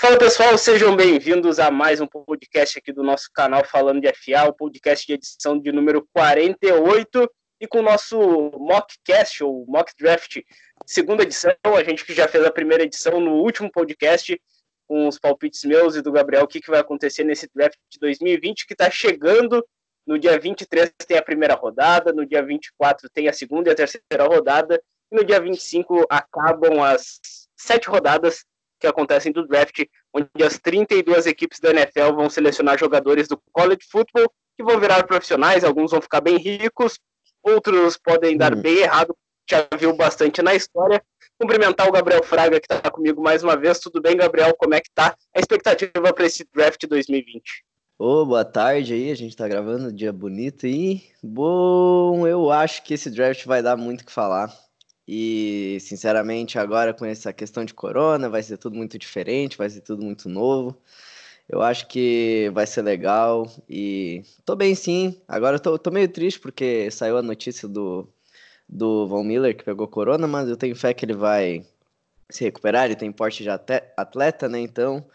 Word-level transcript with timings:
Fala 0.00 0.16
pessoal, 0.16 0.56
sejam 0.56 0.94
bem-vindos 0.94 1.58
a 1.58 1.72
mais 1.72 2.00
um 2.00 2.06
podcast 2.06 2.78
aqui 2.78 2.92
do 2.92 3.02
nosso 3.02 3.28
canal 3.34 3.64
Falando 3.64 4.00
de 4.00 4.06
FA, 4.12 4.48
o 4.48 4.52
podcast 4.52 5.04
de 5.04 5.14
edição 5.14 5.58
de 5.58 5.72
número 5.72 6.08
48 6.14 7.28
e 7.60 7.66
com 7.66 7.80
o 7.80 7.82
nosso 7.82 8.16
mockcast 8.56 9.42
ou 9.42 9.66
mock 9.66 9.92
draft, 9.98 10.38
segunda 10.86 11.24
edição, 11.24 11.52
a 11.64 11.82
gente 11.82 12.04
que 12.04 12.14
já 12.14 12.28
fez 12.28 12.44
a 12.44 12.50
primeira 12.52 12.84
edição 12.84 13.18
no 13.18 13.42
último 13.42 13.72
podcast 13.72 14.40
com 14.86 15.08
os 15.08 15.18
palpites 15.18 15.64
meus 15.64 15.96
e 15.96 16.00
do 16.00 16.12
Gabriel, 16.12 16.44
o 16.44 16.46
que, 16.46 16.60
que 16.60 16.70
vai 16.70 16.78
acontecer 16.78 17.24
nesse 17.24 17.50
draft 17.52 17.76
de 17.90 17.98
2020 17.98 18.68
que 18.68 18.74
está 18.74 18.88
chegando. 18.88 19.66
No 20.06 20.16
dia 20.16 20.38
23 20.38 20.92
tem 21.08 21.18
a 21.18 21.22
primeira 21.22 21.54
rodada, 21.54 22.12
no 22.12 22.24
dia 22.24 22.40
24 22.40 23.10
tem 23.10 23.28
a 23.28 23.32
segunda 23.32 23.68
e 23.68 23.72
a 23.72 23.74
terceira 23.74 24.24
rodada, 24.28 24.80
e 25.10 25.16
no 25.16 25.24
dia 25.24 25.40
25 25.40 26.06
acabam 26.08 26.84
as 26.84 27.18
sete 27.56 27.88
rodadas 27.88 28.44
que 28.78 28.86
acontecem 28.86 29.32
do 29.32 29.46
draft, 29.46 29.84
onde 30.14 30.28
as 30.42 30.58
32 30.58 31.26
equipes 31.26 31.60
da 31.60 31.70
NFL 31.70 32.14
vão 32.14 32.30
selecionar 32.30 32.78
jogadores 32.78 33.28
do 33.28 33.40
college 33.52 33.86
football 33.90 34.30
que 34.56 34.64
vão 34.64 34.80
virar 34.80 35.06
profissionais, 35.06 35.64
alguns 35.64 35.90
vão 35.90 36.00
ficar 36.00 36.20
bem 36.20 36.36
ricos, 36.36 36.98
outros 37.42 37.96
podem 37.96 38.36
dar 38.36 38.54
hum. 38.54 38.60
bem 38.60 38.78
errado, 38.78 39.16
já 39.48 39.66
viu 39.78 39.96
bastante 39.96 40.42
na 40.42 40.54
história. 40.54 41.02
Cumprimentar 41.38 41.88
o 41.88 41.92
Gabriel 41.92 42.22
Fraga, 42.22 42.58
que 42.60 42.66
está 42.72 42.90
comigo 42.90 43.22
mais 43.22 43.44
uma 43.44 43.56
vez. 43.56 43.78
Tudo 43.78 44.02
bem, 44.02 44.16
Gabriel? 44.16 44.54
Como 44.58 44.74
é 44.74 44.80
que 44.80 44.90
tá 44.92 45.16
a 45.34 45.38
expectativa 45.38 46.12
para 46.12 46.26
esse 46.26 46.44
draft 46.52 46.84
2020? 46.86 47.64
Ô, 47.96 48.22
oh, 48.22 48.26
boa 48.26 48.44
tarde 48.44 48.94
aí, 48.94 49.10
a 49.10 49.14
gente 49.16 49.36
tá 49.36 49.48
gravando, 49.48 49.92
dia 49.92 50.12
bonito 50.12 50.68
e 50.68 51.02
bom, 51.20 52.24
eu 52.28 52.48
acho 52.48 52.84
que 52.84 52.94
esse 52.94 53.10
draft 53.10 53.44
vai 53.44 53.60
dar 53.60 53.76
muito 53.76 54.02
o 54.02 54.06
que 54.06 54.12
falar. 54.12 54.52
E, 55.10 55.78
sinceramente, 55.80 56.58
agora 56.58 56.92
com 56.92 57.06
essa 57.06 57.32
questão 57.32 57.64
de 57.64 57.72
corona, 57.72 58.28
vai 58.28 58.42
ser 58.42 58.58
tudo 58.58 58.76
muito 58.76 58.98
diferente, 58.98 59.56
vai 59.56 59.70
ser 59.70 59.80
tudo 59.80 60.04
muito 60.04 60.28
novo. 60.28 60.76
Eu 61.48 61.62
acho 61.62 61.88
que 61.88 62.50
vai 62.52 62.66
ser 62.66 62.82
legal 62.82 63.50
e 63.66 64.22
tô 64.44 64.54
bem 64.54 64.74
sim. 64.74 65.18
Agora 65.26 65.58
tô, 65.58 65.78
tô 65.78 65.90
meio 65.90 66.08
triste 66.08 66.38
porque 66.38 66.90
saiu 66.90 67.16
a 67.16 67.22
notícia 67.22 67.66
do, 67.66 68.06
do 68.68 69.06
Von 69.06 69.24
Miller 69.24 69.56
que 69.56 69.64
pegou 69.64 69.88
corona, 69.88 70.26
mas 70.26 70.46
eu 70.46 70.58
tenho 70.58 70.76
fé 70.76 70.92
que 70.92 71.06
ele 71.06 71.14
vai 71.14 71.64
se 72.28 72.44
recuperar, 72.44 72.84
ele 72.84 72.96
tem 72.96 73.10
porte 73.10 73.42
de 73.42 73.48
atleta, 73.48 74.46
né? 74.46 74.60
Então 74.60 75.06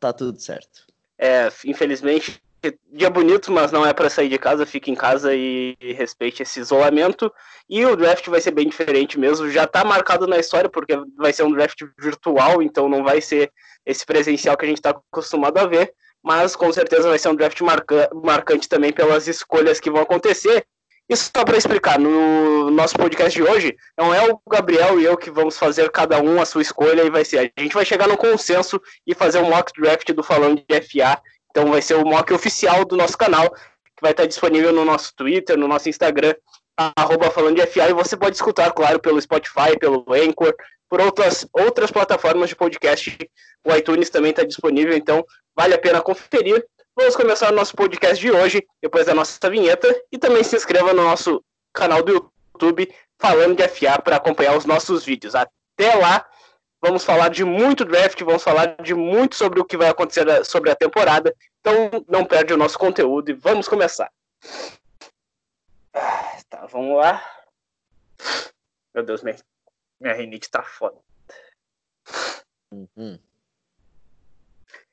tá 0.00 0.12
tudo 0.12 0.40
certo. 0.40 0.84
É, 1.16 1.48
infelizmente 1.64 2.42
dia 2.92 3.08
bonito, 3.08 3.52
mas 3.52 3.70
não 3.70 3.86
é 3.86 3.92
para 3.92 4.10
sair 4.10 4.28
de 4.28 4.38
casa, 4.38 4.66
fique 4.66 4.90
em 4.90 4.94
casa 4.94 5.34
e 5.34 5.76
respeite 5.80 6.42
esse 6.42 6.58
isolamento. 6.60 7.32
E 7.68 7.84
o 7.86 7.94
draft 7.94 8.26
vai 8.28 8.40
ser 8.40 8.50
bem 8.50 8.68
diferente 8.68 9.18
mesmo, 9.18 9.50
já 9.50 9.64
está 9.64 9.84
marcado 9.84 10.26
na 10.26 10.38
história, 10.38 10.68
porque 10.68 10.96
vai 11.16 11.32
ser 11.32 11.44
um 11.44 11.52
draft 11.52 11.82
virtual, 11.98 12.60
então 12.62 12.88
não 12.88 13.04
vai 13.04 13.20
ser 13.20 13.52
esse 13.86 14.04
presencial 14.04 14.56
que 14.56 14.64
a 14.64 14.68
gente 14.68 14.78
está 14.78 14.90
acostumado 14.90 15.58
a 15.58 15.66
ver, 15.66 15.92
mas 16.22 16.56
com 16.56 16.72
certeza 16.72 17.08
vai 17.08 17.18
ser 17.18 17.28
um 17.28 17.34
draft 17.34 17.60
marca 17.60 18.10
marcante 18.14 18.68
também 18.68 18.92
pelas 18.92 19.28
escolhas 19.28 19.78
que 19.78 19.90
vão 19.90 20.02
acontecer. 20.02 20.66
Isso 21.08 21.30
só 21.34 21.42
para 21.42 21.56
explicar, 21.56 21.98
no 21.98 22.70
nosso 22.70 22.94
podcast 22.94 23.34
de 23.34 23.42
hoje, 23.42 23.74
não 23.96 24.12
é 24.14 24.30
o 24.30 24.38
Gabriel 24.46 25.00
e 25.00 25.04
eu 25.04 25.16
que 25.16 25.30
vamos 25.30 25.56
fazer 25.56 25.90
cada 25.90 26.20
um 26.20 26.38
a 26.38 26.44
sua 26.44 26.60
escolha 26.60 27.02
e 27.02 27.08
vai 27.08 27.24
ser. 27.24 27.50
A 27.56 27.62
gente 27.62 27.72
vai 27.72 27.86
chegar 27.86 28.06
no 28.06 28.16
consenso 28.16 28.78
e 29.06 29.14
fazer 29.14 29.38
um 29.38 29.48
mock 29.48 29.72
draft 29.80 30.12
do 30.12 30.22
Falando 30.22 30.62
de 30.68 30.80
FA 30.82 31.18
então 31.50 31.70
vai 31.70 31.82
ser 31.82 31.94
o 31.94 32.04
mock 32.04 32.32
oficial 32.32 32.84
do 32.84 32.96
nosso 32.96 33.16
canal, 33.16 33.50
que 33.50 34.02
vai 34.02 34.12
estar 34.12 34.26
disponível 34.26 34.72
no 34.72 34.84
nosso 34.84 35.14
Twitter, 35.14 35.56
no 35.56 35.68
nosso 35.68 35.88
Instagram, 35.88 36.34
arroba 36.96 37.30
falando 37.30 37.56
de 37.56 37.66
FA, 37.66 37.88
e 37.88 37.92
você 37.92 38.16
pode 38.16 38.36
escutar, 38.36 38.72
claro, 38.72 39.00
pelo 39.00 39.20
Spotify, 39.20 39.76
pelo 39.78 40.04
Anchor, 40.12 40.54
por 40.88 41.00
outras, 41.00 41.46
outras 41.52 41.90
plataformas 41.90 42.48
de 42.48 42.56
podcast. 42.56 43.18
O 43.64 43.74
iTunes 43.74 44.08
também 44.10 44.30
está 44.30 44.44
disponível, 44.44 44.96
então 44.96 45.24
vale 45.54 45.74
a 45.74 45.78
pena 45.78 46.00
conferir. 46.00 46.64
Vamos 46.96 47.16
começar 47.16 47.52
o 47.52 47.54
nosso 47.54 47.74
podcast 47.74 48.20
de 48.20 48.30
hoje, 48.30 48.66
depois 48.82 49.06
da 49.06 49.14
nossa 49.14 49.50
vinheta, 49.50 49.88
e 50.10 50.18
também 50.18 50.42
se 50.42 50.56
inscreva 50.56 50.92
no 50.92 51.02
nosso 51.02 51.42
canal 51.72 52.02
do 52.02 52.12
YouTube, 52.54 52.92
falando 53.18 53.56
de 53.56 53.68
FA, 53.68 54.00
para 54.00 54.16
acompanhar 54.16 54.56
os 54.56 54.64
nossos 54.64 55.04
vídeos. 55.04 55.34
Até 55.34 55.94
lá! 55.94 56.24
Vamos 56.80 57.04
falar 57.04 57.28
de 57.28 57.44
muito 57.44 57.84
draft, 57.84 58.20
vamos 58.22 58.42
falar 58.42 58.76
de 58.82 58.94
muito 58.94 59.34
sobre 59.34 59.60
o 59.60 59.64
que 59.64 59.76
vai 59.76 59.88
acontecer 59.88 60.44
sobre 60.44 60.70
a 60.70 60.76
temporada. 60.76 61.34
Então 61.60 62.04
não 62.08 62.24
perde 62.24 62.52
o 62.52 62.56
nosso 62.56 62.78
conteúdo 62.78 63.30
e 63.30 63.34
vamos 63.34 63.66
começar. 63.66 64.10
Ah, 65.92 66.38
tá, 66.48 66.66
vamos 66.66 66.96
lá. 66.96 67.22
Meu 68.94 69.04
Deus, 69.04 69.22
minha, 69.22 69.36
minha 70.00 70.14
rinite 70.14 70.50
tá 70.50 70.62
foda. 70.62 70.98
Uhum. 72.70 73.18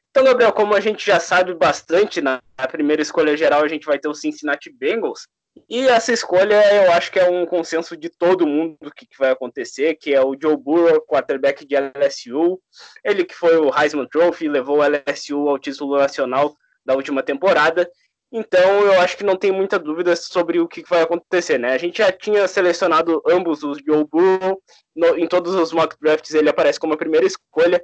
Então, 0.10 0.24
Gabriel, 0.24 0.54
como 0.54 0.74
a 0.74 0.80
gente 0.80 1.06
já 1.06 1.20
sabe 1.20 1.54
bastante, 1.54 2.22
na 2.22 2.42
primeira 2.72 3.02
escolha 3.02 3.36
geral 3.36 3.64
a 3.64 3.68
gente 3.68 3.86
vai 3.86 4.00
ter 4.00 4.08
o 4.08 4.16
Cincinnati 4.16 4.70
Bengals. 4.70 5.28
E 5.70 5.88
essa 5.88 6.12
escolha 6.12 6.62
eu 6.76 6.92
acho 6.92 7.12
que 7.12 7.20
é 7.20 7.30
um 7.30 7.46
consenso 7.46 7.96
de 7.96 8.10
todo 8.10 8.46
mundo 8.46 8.78
do 8.82 8.92
que, 8.92 9.06
que, 9.06 9.18
vai 9.18 9.32
acontecer, 9.32 9.96
que 9.96 10.14
é 10.14 10.22
o 10.22 10.36
Joe 10.40 10.58
Burrow, 10.58 11.02
quarterback 11.02 11.66
de 11.66 11.76
LSU, 11.76 12.62
ele 13.04 13.24
que 13.24 13.34
foi 13.34 13.58
o 13.58 13.72
Heisman 13.74 14.08
Trophy, 14.08 14.48
levou 14.48 14.80
o 14.80 14.84
LSU 14.84 15.48
ao 15.48 15.58
título 15.58 15.98
nacional 15.98 16.56
da 16.86 16.94
última 16.94 17.24
temporada. 17.24 17.90
Então 18.32 18.82
eu 18.82 19.00
acho 19.00 19.16
que 19.16 19.24
não 19.24 19.38
tem 19.38 19.52
muita 19.52 19.80
dúvida 19.80 20.16
sobre 20.16 20.60
o 20.60 20.68
que, 20.68 20.84
que 20.84 20.90
vai 20.90 21.02
acontecer, 21.02 21.58
né? 21.58 21.72
A 21.74 21.78
gente 21.78 22.00
já 22.00 22.12
tinha 22.12 22.48
selecionado 22.48 23.22
ambos 23.26 23.64
os 23.64 23.78
Joe 23.78 24.04
Burrow, 24.04 24.62
no, 24.96 25.18
em 25.18 25.26
todos 25.28 25.56
os 25.56 25.72
mock 25.72 25.96
drafts 26.02 26.34
ele 26.34 26.50
aparece 26.50 26.80
como 26.80 26.94
a 26.94 26.98
primeira 26.98 27.26
escolha, 27.26 27.82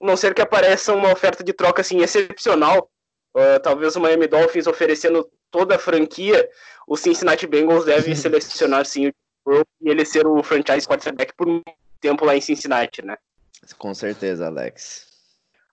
a 0.00 0.06
não 0.06 0.16
ser 0.16 0.34
que 0.34 0.40
apareça 0.40 0.94
uma 0.94 1.12
oferta 1.12 1.44
de 1.44 1.52
troca 1.52 1.82
assim 1.82 2.00
excepcional, 2.00 2.90
uh, 3.36 3.60
talvez 3.62 3.94
o 3.94 4.00
Miami 4.00 4.26
Dolphins 4.26 4.66
oferecendo 4.66 5.28
toda 5.50 5.76
a 5.76 5.78
franquia, 5.78 6.48
o 6.86 6.96
Cincinnati 6.96 7.46
Bengals 7.46 7.84
deve 7.84 8.14
selecionar 8.16 8.86
sim 8.86 9.08
o 9.08 9.12
Burrow 9.44 9.64
e 9.80 9.90
ele 9.90 10.04
ser 10.04 10.26
o 10.26 10.42
franchise 10.42 10.86
quarterback 10.86 11.32
por 11.34 11.46
muito 11.46 11.64
tempo 12.00 12.24
lá 12.24 12.36
em 12.36 12.40
Cincinnati, 12.40 13.04
né? 13.04 13.16
Com 13.78 13.94
certeza, 13.94 14.46
Alex. 14.46 15.08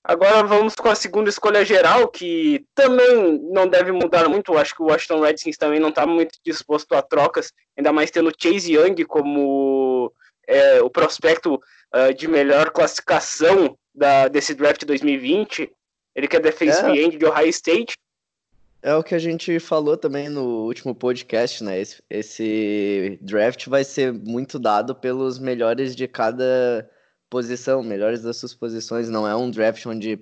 Agora 0.04 0.42
vamos 0.44 0.74
com 0.74 0.88
a 0.88 0.96
segunda 0.96 1.30
escolha 1.30 1.66
geral, 1.66 2.08
que 2.08 2.66
também 2.74 3.40
não 3.52 3.68
deve 3.68 3.92
mudar 3.92 4.30
muito. 4.30 4.58
Acho 4.58 4.74
que 4.74 4.82
o 4.82 4.86
Washington 4.86 5.20
Redskins 5.20 5.58
também 5.58 5.82
não 5.82 5.90
está 5.90 6.08
muito 6.08 6.40
disposto 6.46 6.94
a 6.94 7.02
trocas, 7.02 7.52
ainda 7.78 7.92
mais 7.92 8.10
tendo 8.10 8.32
Chase 8.38 8.74
Young 8.74 9.04
como 9.04 10.14
é, 10.48 10.82
o 10.82 10.90
prospecto 10.90 11.56
uh, 11.56 12.14
de 12.14 12.26
melhor 12.26 12.70
classificação 12.70 13.78
da, 13.94 14.30
desse 14.30 14.56
draft 14.56 14.86
2020. 14.86 15.70
Ele 16.16 16.28
que 16.28 16.38
é 16.38 16.40
defensive 16.40 16.98
é. 16.98 17.04
end 17.04 17.18
de 17.18 17.26
Ohio 17.26 17.50
State 17.50 17.98
é 18.82 18.96
o 18.96 19.04
que 19.04 19.16
a 19.16 19.20
gente 19.20 19.60
falou 19.60 19.98
também 19.98 20.30
no 20.30 20.66
último 20.66 20.94
podcast, 20.94 21.64
né? 21.64 21.80
Esse, 21.80 22.04
esse 22.10 23.20
draft 23.22 23.68
vai 23.68 23.84
ser 23.84 24.14
muito 24.14 24.60
dado 24.60 24.96
pelos 24.96 25.40
melhores 25.40 25.96
de 25.96 26.08
cada 26.08 26.90
posição, 27.30 27.84
melhores 27.84 28.22
das 28.22 28.38
suas 28.38 28.54
posições. 28.54 29.10
Não 29.10 29.28
é 29.28 29.36
um 29.36 29.50
draft 29.50 29.86
onde 29.86 30.20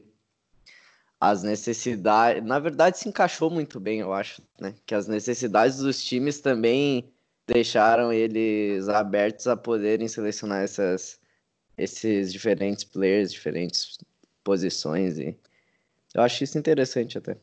as 1.20 1.44
necessidades. 1.44 2.44
Na 2.44 2.60
verdade, 2.60 2.98
se 2.98 3.10
encaixou 3.10 3.50
muito 3.50 3.80
bem, 3.80 4.00
eu 4.00 4.14
acho, 4.14 4.42
né? 4.60 4.76
Que 4.86 4.96
as 4.96 5.08
necessidades 5.08 5.78
dos 5.80 6.04
times 6.04 6.40
também 6.40 7.12
deixaram 7.48 8.12
eles 8.12 8.88
abertos 8.90 9.48
a 9.48 9.56
poderem 9.56 10.08
selecionar 10.08 10.64
essas, 10.64 11.20
esses 11.78 12.32
diferentes 12.32 12.84
players, 12.84 13.32
diferentes 13.32 13.98
posições. 14.44 15.20
E 15.20 15.38
eu 16.14 16.22
acho 16.22 16.44
isso 16.44 16.58
interessante 16.58 17.18
até. 17.18 17.38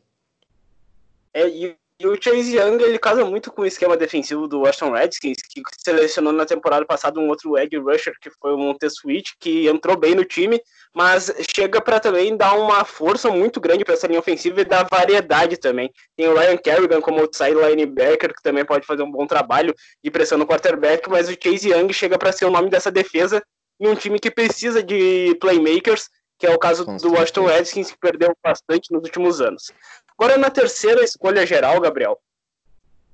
É, 1.34 1.48
e, 1.48 1.76
e, 2.00 2.06
o 2.06 2.20
Chase 2.20 2.56
Young 2.56 2.82
ele 2.82 2.98
casa 2.98 3.24
muito 3.24 3.50
com 3.52 3.62
o 3.62 3.66
esquema 3.66 3.96
defensivo 3.96 4.46
do 4.46 4.60
Washington 4.60 4.92
Redskins, 4.92 5.38
que 5.42 5.62
selecionou 5.78 6.32
na 6.32 6.44
temporada 6.44 6.84
passada 6.84 7.18
um 7.18 7.28
outro 7.28 7.56
edge 7.56 7.76
rusher, 7.76 8.14
que 8.20 8.30
foi 8.30 8.52
o 8.52 8.58
Montessuit, 8.58 9.34
que 9.38 9.68
entrou 9.68 9.96
bem 9.96 10.14
no 10.14 10.24
time, 10.24 10.60
mas 10.94 11.32
chega 11.54 11.80
para 11.80 12.00
também 12.00 12.36
dar 12.36 12.54
uma 12.54 12.84
força 12.84 13.30
muito 13.30 13.60
grande 13.60 13.84
para 13.84 13.94
essa 13.94 14.06
linha 14.06 14.20
ofensiva 14.20 14.60
e 14.60 14.64
dar 14.64 14.86
variedade 14.90 15.56
também. 15.56 15.90
Tem 16.16 16.28
o 16.28 16.34
Ryan 16.36 16.56
Kerrigan 16.56 17.00
como 17.00 17.20
outside 17.20 17.54
linebacker, 17.54 18.34
que 18.34 18.42
também 18.42 18.64
pode 18.64 18.86
fazer 18.86 19.02
um 19.02 19.10
bom 19.10 19.26
trabalho 19.26 19.74
de 20.02 20.10
pressão 20.10 20.36
no 20.36 20.46
quarterback, 20.46 21.08
mas 21.08 21.28
o 21.28 21.36
Chase 21.40 21.70
Young 21.70 21.92
chega 21.92 22.18
para 22.18 22.32
ser 22.32 22.44
o 22.44 22.50
nome 22.50 22.68
dessa 22.68 22.90
defesa 22.90 23.42
em 23.80 23.88
um 23.88 23.94
time 23.94 24.18
que 24.18 24.30
precisa 24.30 24.82
de 24.82 25.36
playmakers, 25.40 26.08
que 26.38 26.46
é 26.46 26.50
o 26.50 26.58
caso 26.58 26.84
do 26.84 27.12
Washington 27.12 27.46
Redskins, 27.46 27.90
que 27.92 27.98
perdeu 27.98 28.36
bastante 28.42 28.92
nos 28.92 29.04
últimos 29.04 29.40
anos. 29.40 29.72
Agora 30.18 30.38
na 30.38 30.50
terceira 30.50 31.02
escolha 31.02 31.46
geral, 31.46 31.80
Gabriel, 31.80 32.20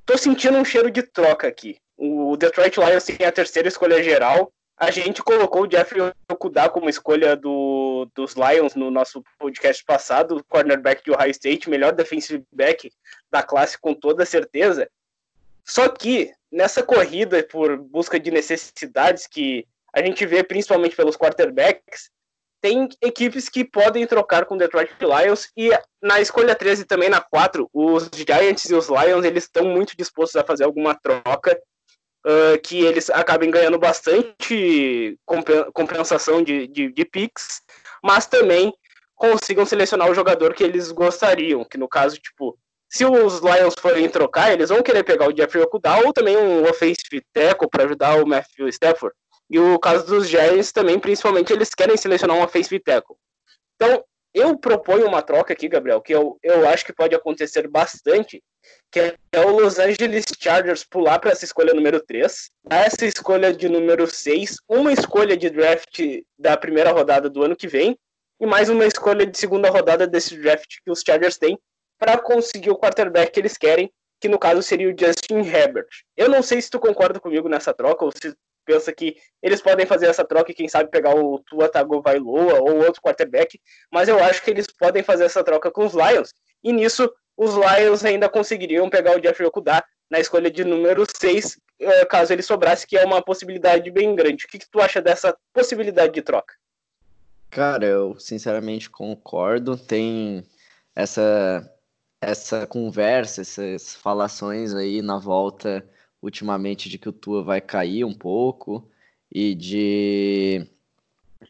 tô 0.05 0.17
sentindo 0.17 0.59
um 0.59 0.65
cheiro 0.65 0.91
de 0.91 1.03
troca 1.03 1.47
aqui. 1.47 1.79
O 1.97 2.37
Detroit 2.37 2.77
Lions 2.77 3.05
tem 3.05 3.27
a 3.27 3.33
terceira 3.33 3.69
escolha 3.69 4.03
geral. 4.03 4.53
A 4.77 4.91
gente 4.91 5.23
colocou 5.23 5.67
o 5.67 5.71
Jeffrey 5.71 6.13
Okuda 6.31 6.69
como 6.69 6.89
escolha 6.89 7.35
do, 7.35 8.09
dos 8.15 8.35
Lions 8.35 8.77
no 8.77 8.91
nosso 8.91 9.25
podcast 9.39 9.85
passado, 9.85 10.45
cornerback 10.49 11.03
de 11.03 11.11
Ohio 11.11 11.33
State, 11.33 11.69
melhor 11.69 11.93
defensive 11.93 12.45
back 12.53 12.93
da 13.31 13.43
classe 13.43 13.77
com 13.77 13.93
toda 13.93 14.25
certeza. 14.25 14.89
Só 15.65 15.89
que 15.89 16.33
nessa 16.51 16.83
corrida 16.83 17.43
por 17.43 17.77
busca 17.77 18.21
de 18.21 18.31
necessidades 18.31 19.27
que 19.27 19.67
a 19.93 20.01
gente 20.01 20.25
vê 20.25 20.45
principalmente 20.45 20.95
pelos 20.95 21.17
quarterbacks, 21.17 22.11
tem 22.61 22.89
equipes 23.01 23.49
que 23.49 23.65
podem 23.65 24.07
trocar 24.07 24.45
com 24.45 24.57
Detroit 24.57 24.91
Lions 25.01 25.51
e 25.57 25.71
na 26.03 26.21
escolha 26.21 26.55
13 26.55 26.83
e 26.83 26.85
também 26.85 27.09
na 27.09 27.21
4, 27.21 27.69
os 27.73 28.11
Giants 28.15 28.65
e 28.65 28.75
os 28.75 28.89
Lions 28.89 29.25
eles 29.25 29.45
estão 29.45 29.65
muito 29.65 29.97
dispostos 29.97 30.37
a 30.37 30.45
fazer 30.45 30.65
alguma 30.65 30.95
troca 30.95 31.59
uh, 32.27 32.61
que 32.63 32.85
eles 32.85 33.11
acabem 33.11 33.51
ganhando 33.51 33.79
bastante 33.79 35.19
compensação 35.73 36.43
de, 36.43 36.67
de, 36.67 36.93
de 36.93 37.05
picks, 37.05 37.63
mas 38.03 38.27
também 38.27 38.73
consigam 39.15 39.67
selecionar 39.67 40.11
o 40.11 40.15
jogador 40.15 40.55
que 40.55 40.63
eles 40.63 40.93
gostariam, 40.93 41.65
que 41.65 41.77
no 41.77 41.89
caso, 41.89 42.17
tipo, 42.17 42.57
se 42.89 43.05
os 43.05 43.41
Lions 43.41 43.75
forem 43.79 44.09
trocar, 44.09 44.53
eles 44.53 44.71
vão 44.71 44.83
querer 44.83 45.05
pegar 45.05 45.29
o 45.29 45.37
Jeffrey 45.37 45.63
Okuda 45.63 46.07
ou 46.07 46.13
também 46.13 46.37
um 46.37 46.63
offensive 46.63 47.23
tackle 47.33 47.69
para 47.69 47.85
ajudar 47.85 48.23
o 48.23 48.27
Matthew 48.27 48.69
Stafford. 48.69 49.15
E 49.51 49.59
o 49.59 49.79
caso 49.79 50.07
dos 50.07 50.29
Giants 50.29 50.73
também, 50.73 50.99
principalmente, 50.99 51.53
eles 51.53 51.71
querem 51.71 51.97
selecionar 51.97 52.37
um 52.37 52.43
offensive 52.43 52.81
tackle. 52.81 53.17
Então, 53.77 54.05
eu 54.35 54.57
proponho 54.59 55.07
uma 55.07 55.23
troca 55.23 55.53
aqui, 55.53 55.69
Gabriel, 55.69 56.01
que 56.01 56.15
eu, 56.15 56.39
eu 56.43 56.69
acho 56.69 56.85
que 56.85 56.93
pode 56.93 57.15
acontecer 57.15 57.67
bastante, 57.67 58.43
que 58.91 59.01
é 59.33 59.41
o 59.41 59.59
Los 59.59 59.79
Angeles 59.79 60.27
Chargers 60.39 60.85
pular 60.85 61.19
para 61.19 61.31
essa 61.31 61.45
escolha 61.45 61.73
número 61.73 62.01
3, 62.01 62.51
essa 62.69 63.07
escolha 63.07 63.53
de 63.53 63.69
número 63.69 64.07
6, 64.07 64.57
uma 64.69 64.93
escolha 64.93 65.37
de 65.37 65.49
draft 65.49 66.01
da 66.39 66.57
primeira 66.57 66.93
rodada 66.93 67.31
do 67.31 67.43
ano 67.43 67.57
que 67.57 67.67
vem, 67.67 67.99
e 68.41 68.47
mais 68.47 68.69
uma 68.69 68.87
escolha 68.87 69.27
de 69.27 69.37
segunda 69.37 69.71
rodada 69.71 70.07
desse 70.07 70.37
draft 70.37 70.77
que 70.85 70.91
os 70.91 71.01
Chargers 71.01 71.39
têm 71.39 71.59
para 71.99 72.17
conseguir 72.19 72.71
o 72.71 72.79
quarterback 72.79 73.33
que 73.33 73.41
eles 73.41 73.57
querem, 73.57 73.91
que 74.21 74.29
no 74.29 74.39
caso 74.39 74.63
seria 74.63 74.89
o 74.89 74.97
Justin 74.97 75.39
Herbert. 75.39 75.89
Eu 76.17 76.29
não 76.29 76.43
sei 76.43 76.61
se 76.61 76.71
tu 76.71 76.79
concorda 76.79 77.19
comigo 77.19 77.49
nessa 77.49 77.75
troca, 77.75 78.05
ou 78.05 78.13
se 78.13 78.37
pensa 78.69 78.93
que 78.93 79.17
eles 79.43 79.63
podem 79.63 79.87
fazer 79.87 80.07
essa 80.07 80.23
troca 80.23 80.53
e 80.53 80.55
quem 80.55 80.69
sabe 80.69 80.91
pegar 80.91 81.17
o 81.17 81.39
Tua 81.39 81.71
Tagovailoa 81.71 82.61
ou 82.61 82.85
outro 82.85 83.01
quarterback, 83.01 83.59
mas 83.91 84.09
eu 84.09 84.23
acho 84.23 84.43
que 84.43 84.51
eles 84.51 84.67
podem 84.67 85.03
fazer 85.03 85.25
essa 85.25 85.43
troca 85.43 85.71
com 85.71 85.87
os 85.87 85.95
Lions, 85.95 86.35
e 86.63 86.71
nisso 86.71 87.11
os 87.35 87.55
Lions 87.55 88.05
ainda 88.05 88.29
conseguiriam 88.29 88.91
pegar 88.91 89.17
o 89.17 89.23
Jeffrey 89.23 89.49
Okuda 89.49 89.83
na 90.11 90.21
escolha 90.21 90.51
de 90.51 90.65
número 90.65 91.05
6, 91.19 91.59
eh, 91.81 92.05
caso 92.05 92.33
ele 92.33 92.43
sobrasse, 92.43 92.87
que 92.87 92.99
é 92.99 93.05
uma 93.05 93.23
possibilidade 93.23 93.91
bem 93.91 94.15
grande. 94.15 94.45
O 94.45 94.49
que, 94.49 94.59
que 94.59 94.69
tu 94.71 94.81
acha 94.81 95.01
dessa 95.01 95.35
possibilidade 95.53 96.13
de 96.13 96.23
troca? 96.23 96.55
Cara, 97.51 97.87
eu 97.87 98.19
sinceramente 98.19 98.91
concordo. 98.91 99.77
Tem 99.77 100.45
essa 100.95 101.71
essa 102.21 102.67
conversa, 102.67 103.43
essas 103.43 103.95
falações 103.95 104.75
aí 104.75 105.01
na 105.01 105.19
volta 105.19 105.89
ultimamente 106.23 106.89
de 106.89 106.99
que 106.99 107.09
o 107.09 107.13
Tua 107.13 107.43
vai 107.43 107.61
cair 107.61 108.05
um 108.05 108.15
pouco 108.15 108.89
e 109.33 109.55
de 109.55 110.67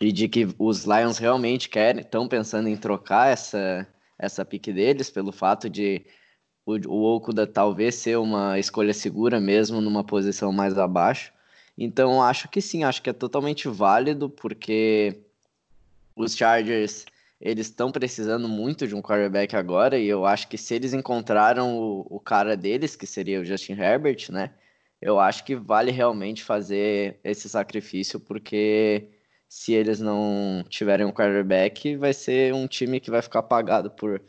e 0.00 0.12
de 0.12 0.28
que 0.28 0.46
os 0.58 0.84
Lions 0.84 1.18
realmente 1.18 1.68
querem, 1.68 2.02
estão 2.02 2.28
pensando 2.28 2.68
em 2.68 2.76
trocar 2.76 3.32
essa 3.32 3.86
essa 4.18 4.44
pique 4.44 4.72
deles 4.72 5.10
pelo 5.10 5.32
fato 5.32 5.70
de 5.70 6.04
o, 6.66 6.74
o 6.88 7.16
Okuda 7.16 7.46
talvez 7.46 7.94
ser 7.94 8.18
uma 8.18 8.58
escolha 8.58 8.92
segura 8.92 9.40
mesmo 9.40 9.80
numa 9.80 10.04
posição 10.04 10.52
mais 10.52 10.76
abaixo. 10.76 11.32
Então 11.76 12.22
acho 12.22 12.48
que 12.48 12.60
sim, 12.60 12.84
acho 12.84 13.00
que 13.00 13.10
é 13.10 13.12
totalmente 13.12 13.68
válido 13.68 14.28
porque 14.28 15.22
os 16.16 16.36
Chargers 16.36 17.06
eles 17.40 17.66
estão 17.68 17.92
precisando 17.92 18.48
muito 18.48 18.86
de 18.86 18.94
um 18.94 19.02
quarterback 19.02 19.54
agora, 19.54 19.98
e 19.98 20.06
eu 20.08 20.26
acho 20.26 20.48
que 20.48 20.58
se 20.58 20.74
eles 20.74 20.92
encontraram 20.92 21.78
o, 21.78 22.06
o 22.10 22.20
cara 22.20 22.56
deles, 22.56 22.96
que 22.96 23.06
seria 23.06 23.40
o 23.40 23.44
Justin 23.44 23.74
Herbert, 23.74 24.30
né? 24.30 24.52
Eu 25.00 25.20
acho 25.20 25.44
que 25.44 25.54
vale 25.54 25.92
realmente 25.92 26.42
fazer 26.42 27.20
esse 27.22 27.48
sacrifício, 27.48 28.18
porque 28.18 29.08
se 29.48 29.72
eles 29.72 30.00
não 30.00 30.64
tiverem 30.68 31.06
um 31.06 31.12
quarterback, 31.12 31.96
vai 31.96 32.12
ser 32.12 32.52
um 32.52 32.66
time 32.66 33.00
que 33.00 33.10
vai 33.10 33.22
ficar 33.22 33.42
pagado 33.44 33.90
por 33.90 34.20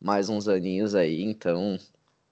mais 0.00 0.28
uns 0.28 0.46
aninhos 0.48 0.94
aí, 0.94 1.22
então 1.22 1.78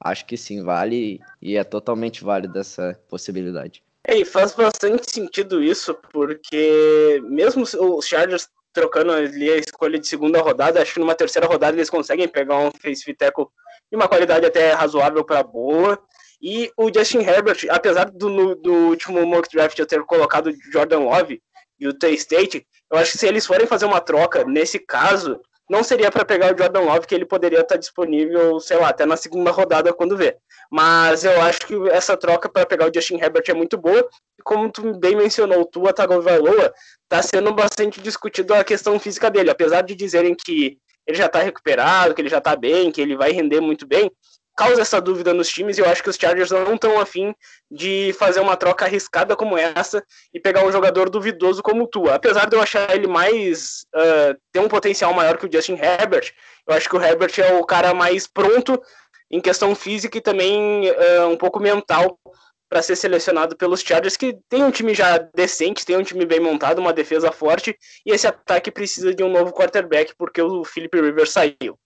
acho 0.01 0.27
que 0.27 0.37
sim, 0.37 0.63
vale 0.63 1.21
e 1.41 1.57
é 1.57 1.65
totalmente 1.65 2.23
válido 2.23 2.59
essa 2.59 2.99
possibilidade. 3.09 3.83
É, 4.05 4.17
e 4.17 4.25
faz 4.25 4.55
bastante 4.55 5.11
sentido 5.11 5.63
isso, 5.63 5.95
porque 6.13 7.21
mesmo 7.25 7.63
os 7.63 8.07
Chargers 8.07 8.49
trocando 8.79 9.13
ali 9.13 9.51
a 9.51 9.57
escolha 9.57 9.99
de 9.99 10.07
segunda 10.07 10.41
rodada. 10.41 10.81
Acho 10.81 10.95
que 10.95 11.01
numa 11.01 11.15
terceira 11.15 11.49
rodada 11.49 11.77
eles 11.77 11.91
conseguem 11.91 12.29
pegar 12.29 12.57
um 12.59 12.71
face 12.81 13.13
tackle 13.15 13.47
de 13.91 13.97
uma 13.97 14.09
qualidade 14.09 14.47
até 14.47 14.73
razoável 14.73 15.25
para 15.25 15.43
boa. 15.43 15.99
E 16.41 16.71
o 16.77 16.89
Justin 16.95 17.19
Herbert, 17.19 17.67
apesar 17.69 18.11
do, 18.11 18.55
do 18.55 18.73
último 18.73 19.27
mock 19.27 19.49
draft 19.51 19.77
eu 19.77 19.87
ter 19.87 20.05
colocado 20.05 20.55
Jordan 20.73 21.01
Love 21.01 21.43
e 21.81 21.89
o 21.89 21.93
T-State, 21.93 22.65
eu 22.91 22.99
acho 22.99 23.13
que 23.13 23.19
se 23.19 23.27
eles 23.27 23.45
forem 23.45 23.67
fazer 23.67 23.87
uma 23.87 24.01
troca, 24.01 24.45
nesse 24.45 24.79
caso, 24.79 25.41
não 25.69 25.85
seria 25.85 26.11
para 26.11 26.25
pegar 26.25 26.55
o 26.55 26.59
Jordan 26.59 26.81
Love, 26.81 27.07
que 27.07 27.15
ele 27.15 27.27
poderia 27.27 27.61
estar 27.61 27.77
disponível, 27.77 28.59
sei 28.59 28.79
lá, 28.79 28.89
até 28.89 29.05
na 29.05 29.17
segunda 29.17 29.51
rodada 29.51 29.93
quando 29.93 30.17
vê. 30.17 30.37
Mas 30.71 31.25
eu 31.25 31.41
acho 31.43 31.67
que 31.67 31.75
essa 31.91 32.17
troca 32.17 32.49
para 32.49 32.67
pegar 32.67 32.89
o 32.89 32.95
Justin 32.95 33.17
Herbert 33.17 33.45
é 33.49 33.55
muito 33.55 33.77
boa. 33.77 34.09
E 34.39 34.43
como 34.43 34.71
tu 34.71 34.95
bem 34.95 35.15
mencionou, 35.15 35.61
o 35.61 35.67
Tua 35.67 35.93
Tagovailoa 35.93 36.73
está 37.03 37.23
sendo 37.23 37.53
bastante 37.53 38.01
discutido 38.01 38.55
a 38.55 38.65
questão 38.65 38.99
física 38.99 39.31
dele. 39.31 39.51
Apesar 39.51 39.83
de 39.83 39.95
dizerem 39.95 40.35
que 40.35 40.79
ele 41.07 41.17
já 41.17 41.27
está 41.27 41.41
recuperado, 41.41 42.15
que 42.15 42.21
ele 42.21 42.29
já 42.29 42.39
está 42.39 42.55
bem, 42.55 42.91
que 42.91 43.01
ele 43.01 43.17
vai 43.17 43.33
render 43.33 43.61
muito 43.61 43.87
bem, 43.87 44.11
causa 44.59 44.83
essa 44.83 45.01
dúvida 45.01 45.33
nos 45.33 45.49
times 45.49 45.79
e 45.79 45.81
eu 45.81 45.89
acho 45.89 46.03
que 46.03 46.11
os 46.11 46.17
Chargers 46.17 46.51
não 46.51 46.75
estão 46.75 47.01
afim 47.01 47.33
de 47.71 48.13
fazer 48.19 48.41
uma 48.41 48.57
troca 48.57 48.85
arriscada 48.85 49.37
como 49.37 49.57
essa 49.57 50.05
e 50.35 50.41
pegar 50.41 50.65
um 50.67 50.73
jogador 50.73 51.09
duvidoso 51.09 51.63
como 51.63 51.85
o 51.85 51.87
Tua. 51.87 52.17
Apesar 52.17 52.47
de 52.47 52.57
eu 52.57 52.61
achar 52.61 52.93
ele 52.93 53.07
mais. 53.07 53.87
Uh, 53.95 54.37
ter 54.53 54.59
um 54.59 54.69
potencial 54.69 55.15
maior 55.15 55.39
que 55.39 55.47
o 55.47 55.53
Justin 55.53 55.75
Herbert, 55.75 56.33
eu 56.67 56.75
acho 56.75 56.89
que 56.89 56.97
o 56.97 57.01
Herbert 57.01 57.33
é 57.39 57.55
o 57.55 57.65
cara 57.65 57.95
mais 57.95 58.27
pronto 58.27 58.83
em 59.31 59.41
questão 59.41 59.75
física 59.77 60.19
e 60.19 60.21
também 60.21 60.91
uh, 60.91 61.29
um 61.29 61.37
pouco 61.37 61.61
mental 61.61 62.19
para 62.69 62.83
ser 62.83 62.97
selecionado 62.97 63.57
pelos 63.57 63.81
Chargers, 63.81 64.17
que 64.17 64.37
tem 64.49 64.65
um 64.65 64.71
time 64.73 64.93
já 64.93 65.19
decente, 65.35 65.87
tem 65.87 65.97
um 65.97 66.03
time 66.03 66.27
bem 66.27 66.41
montado, 66.41 66.81
uma 66.81 66.93
defesa 66.93 67.31
forte, 67.33 67.77
e 68.05 68.11
esse 68.13 68.27
ataque 68.27 68.71
precisa 68.71 69.15
de 69.15 69.23
um 69.23 69.31
novo 69.31 69.53
quarterback, 69.53 70.15
porque 70.19 70.43
o 70.43 70.65
Philip 70.65 71.01
Rivers 71.01 71.31
saiu. 71.31 71.79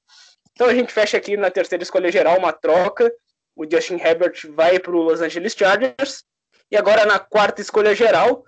Então 0.52 0.66
a 0.66 0.74
gente 0.74 0.92
fecha 0.92 1.16
aqui 1.16 1.36
na 1.36 1.50
terceira 1.50 1.82
escolha 1.82 2.10
geral 2.10 2.38
uma 2.38 2.52
troca. 2.52 3.12
O 3.56 3.64
Justin 3.70 3.96
Herbert 3.96 4.40
vai 4.50 4.78
para 4.78 4.92
o 4.92 5.02
Los 5.02 5.20
Angeles 5.20 5.54
Chargers. 5.54 6.24
E 6.70 6.76
agora 6.76 7.04
na 7.04 7.18
quarta 7.18 7.60
escolha 7.60 7.94
geral, 7.94 8.44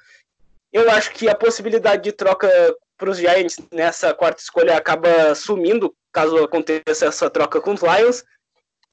eu 0.73 0.91
acho 0.91 1.13
que 1.13 1.29
a 1.29 1.35
possibilidade 1.35 2.03
de 2.03 2.13
troca 2.13 2.49
para 2.97 3.11
os 3.11 3.19
Giants 3.19 3.59
nessa 3.73 4.15
quarta 4.15 4.41
escolha 4.41 4.77
acaba 4.77 5.35
sumindo, 5.35 5.95
caso 6.13 6.43
aconteça 6.43 7.07
essa 7.07 7.29
troca 7.29 7.61
com 7.61 7.73
os 7.75 7.83
Lions. 7.83 8.25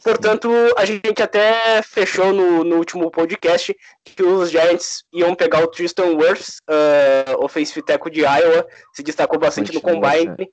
Portanto, 0.03 0.49
a 0.77 0.83
gente 0.83 1.21
até 1.21 1.81
fechou 1.83 2.33
no, 2.33 2.63
no 2.63 2.77
último 2.77 3.11
podcast 3.11 3.75
que 4.03 4.23
os 4.23 4.49
Giants 4.49 5.03
iam 5.13 5.35
pegar 5.35 5.63
o 5.63 5.67
Tristan 5.67 6.15
Wirfs, 6.15 6.57
uh, 6.67 7.43
offensive 7.43 7.85
tackle 7.85 8.11
de 8.11 8.21
Iowa, 8.21 8.67
se 8.93 9.03
destacou 9.03 9.39
bastante 9.39 9.71
Continua, 9.71 9.93
no 9.93 10.01
Combine. 10.01 10.35
Né? 10.39 10.47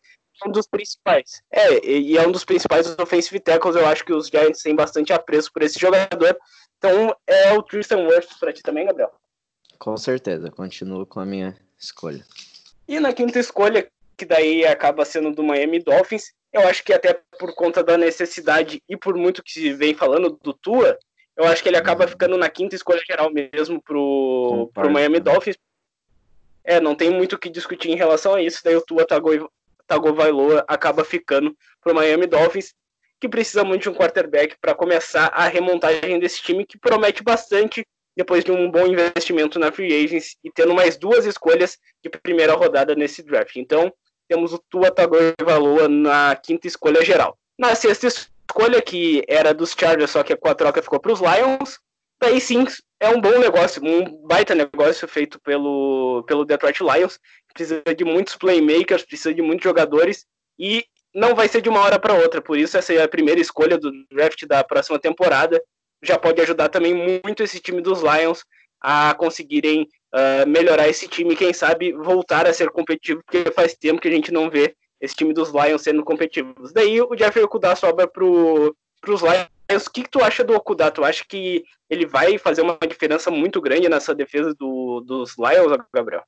Um 0.46 0.50
dos 0.50 0.66
principais. 0.66 1.42
É, 1.50 1.84
e 1.86 2.16
é 2.16 2.26
um 2.26 2.32
dos 2.32 2.44
principais 2.44 2.98
offensive 2.98 3.40
tackles. 3.40 3.76
Eu 3.76 3.86
acho 3.86 4.04
que 4.04 4.12
os 4.12 4.28
Giants 4.28 4.62
têm 4.62 4.74
bastante 4.74 5.12
apreço 5.12 5.52
por 5.52 5.62
esse 5.62 5.78
jogador. 5.78 6.38
Então 6.78 7.14
é 7.26 7.52
o 7.52 7.62
Tristan 7.62 8.06
Wirfs 8.06 8.38
para 8.38 8.52
ti 8.52 8.62
também, 8.62 8.86
Gabriel? 8.86 9.12
Com 9.78 9.96
certeza, 9.96 10.50
continuo 10.50 11.06
com 11.06 11.20
a 11.20 11.26
minha 11.26 11.56
escolha. 11.78 12.24
E 12.86 12.98
na 12.98 13.12
quinta 13.12 13.38
escolha, 13.38 13.88
que 14.16 14.24
daí 14.24 14.64
acaba 14.64 15.04
sendo 15.04 15.30
do 15.32 15.44
Miami 15.44 15.78
Dolphins, 15.78 16.32
eu 16.52 16.62
acho 16.62 16.82
que 16.82 16.92
até 16.92 17.20
por 17.38 17.54
conta 17.54 17.82
da 17.82 17.96
necessidade 17.96 18.82
e 18.88 18.96
por 18.96 19.16
muito 19.16 19.42
que 19.42 19.52
se 19.52 19.72
vem 19.72 19.94
falando 19.94 20.38
do 20.42 20.52
Tua, 20.52 20.98
eu 21.36 21.44
acho 21.44 21.62
que 21.62 21.68
ele 21.68 21.76
acaba 21.76 22.08
ficando 22.08 22.36
na 22.36 22.48
quinta 22.48 22.74
escolha 22.74 23.00
geral 23.06 23.30
mesmo 23.30 23.80
pro, 23.80 24.70
pro 24.74 24.90
Miami 24.90 25.20
Dolphins. 25.20 25.56
É, 26.64 26.80
não 26.80 26.94
tem 26.94 27.10
muito 27.10 27.34
o 27.34 27.38
que 27.38 27.48
discutir 27.48 27.90
em 27.90 27.96
relação 27.96 28.34
a 28.34 28.42
isso. 28.42 28.60
Daí 28.64 28.74
o 28.74 28.84
Tua 28.84 29.06
Tagovailoa 29.88 30.64
acaba 30.68 31.02
ficando 31.02 31.56
pro 31.82 31.94
Miami 31.94 32.26
Dolphins, 32.26 32.74
que 33.20 33.28
precisa 33.28 33.64
muito 33.64 33.82
de 33.82 33.88
um 33.88 33.94
quarterback 33.94 34.56
para 34.60 34.74
começar 34.74 35.26
a 35.34 35.48
remontagem 35.48 36.20
desse 36.20 36.40
time 36.42 36.64
que 36.64 36.78
promete 36.78 37.24
bastante 37.24 37.84
depois 38.16 38.44
de 38.44 38.52
um 38.52 38.70
bom 38.70 38.86
investimento 38.86 39.58
na 39.58 39.72
free 39.72 40.04
agents 40.04 40.36
e 40.44 40.50
tendo 40.50 40.74
mais 40.74 40.96
duas 40.96 41.24
escolhas 41.24 41.78
de 42.02 42.10
primeira 42.10 42.54
rodada 42.54 42.94
nesse 42.94 43.22
draft. 43.22 43.56
Então, 43.56 43.92
temos 44.28 44.52
o 44.52 44.58
Tua 44.58 44.90
Tagovailoa 44.90 45.88
na 45.88 46.36
quinta 46.36 46.66
escolha 46.66 47.04
geral. 47.04 47.38
Na 47.58 47.74
sexta 47.74 48.06
escolha, 48.06 48.82
que 48.82 49.24
era 49.26 49.54
dos 49.54 49.74
Chargers, 49.78 50.10
só 50.10 50.22
que 50.22 50.36
com 50.36 50.48
a 50.48 50.54
troca 50.54 50.82
ficou 50.82 51.00
para 51.00 51.12
os 51.12 51.20
Lions, 51.20 51.78
daí 52.20 52.40
sim 52.40 52.66
é 53.00 53.08
um 53.08 53.20
bom 53.20 53.38
negócio, 53.38 53.82
um 53.84 54.26
baita 54.26 54.54
negócio 54.54 55.06
feito 55.06 55.40
pelo, 55.40 56.24
pelo 56.26 56.44
Detroit 56.44 56.80
Lions. 56.80 57.18
Precisa 57.52 57.82
de 57.96 58.04
muitos 58.04 58.36
playmakers, 58.36 59.04
precisa 59.04 59.34
de 59.34 59.42
muitos 59.42 59.64
jogadores 59.64 60.26
e 60.58 60.84
não 61.14 61.34
vai 61.34 61.48
ser 61.48 61.60
de 61.60 61.68
uma 61.68 61.80
hora 61.80 61.98
para 61.98 62.14
outra. 62.14 62.40
Por 62.40 62.58
isso, 62.58 62.76
essa 62.76 62.92
é 62.92 63.02
a 63.02 63.08
primeira 63.08 63.40
escolha 63.40 63.78
do 63.78 63.90
draft 64.10 64.46
da 64.46 64.62
próxima 64.62 64.98
temporada. 64.98 65.62
Já 66.02 66.18
pode 66.18 66.40
ajudar 66.40 66.68
também 66.68 66.94
muito 66.94 67.42
esse 67.42 67.58
time 67.60 67.80
dos 67.80 68.02
Lions, 68.02 68.44
a 68.80 69.14
conseguirem 69.14 69.88
uh, 70.14 70.48
melhorar 70.48 70.88
esse 70.88 71.08
time, 71.08 71.34
quem 71.34 71.52
sabe 71.52 71.92
voltar 71.92 72.46
a 72.46 72.52
ser 72.52 72.70
competitivo, 72.70 73.22
porque 73.24 73.50
faz 73.50 73.74
tempo 73.74 74.00
que 74.00 74.08
a 74.08 74.12
gente 74.12 74.32
não 74.32 74.48
vê 74.48 74.76
esse 75.00 75.14
time 75.14 75.32
dos 75.32 75.50
Lions 75.50 75.82
sendo 75.82 76.04
competitivos. 76.04 76.72
Daí 76.72 77.00
o 77.00 77.16
Jeffrey 77.16 77.44
Okuda 77.44 77.74
sobra 77.74 78.06
para 78.06 78.24
os 78.24 79.22
Lions. 79.22 79.86
O 79.86 79.90
que, 79.90 80.02
que, 80.02 80.10
tu 80.10 80.22
acha 80.22 80.42
do 80.42 80.54
Okuda? 80.54 80.90
Tu 80.90 81.04
acha 81.04 81.24
que 81.28 81.62
ele 81.90 82.06
vai 82.06 82.38
fazer 82.38 82.62
uma 82.62 82.78
diferença 82.88 83.30
muito 83.30 83.60
grande 83.60 83.88
nessa 83.88 84.14
defesa 84.14 84.54
do, 84.54 85.00
dos 85.00 85.36
Lions, 85.36 85.76
Gabriel? 85.92 86.22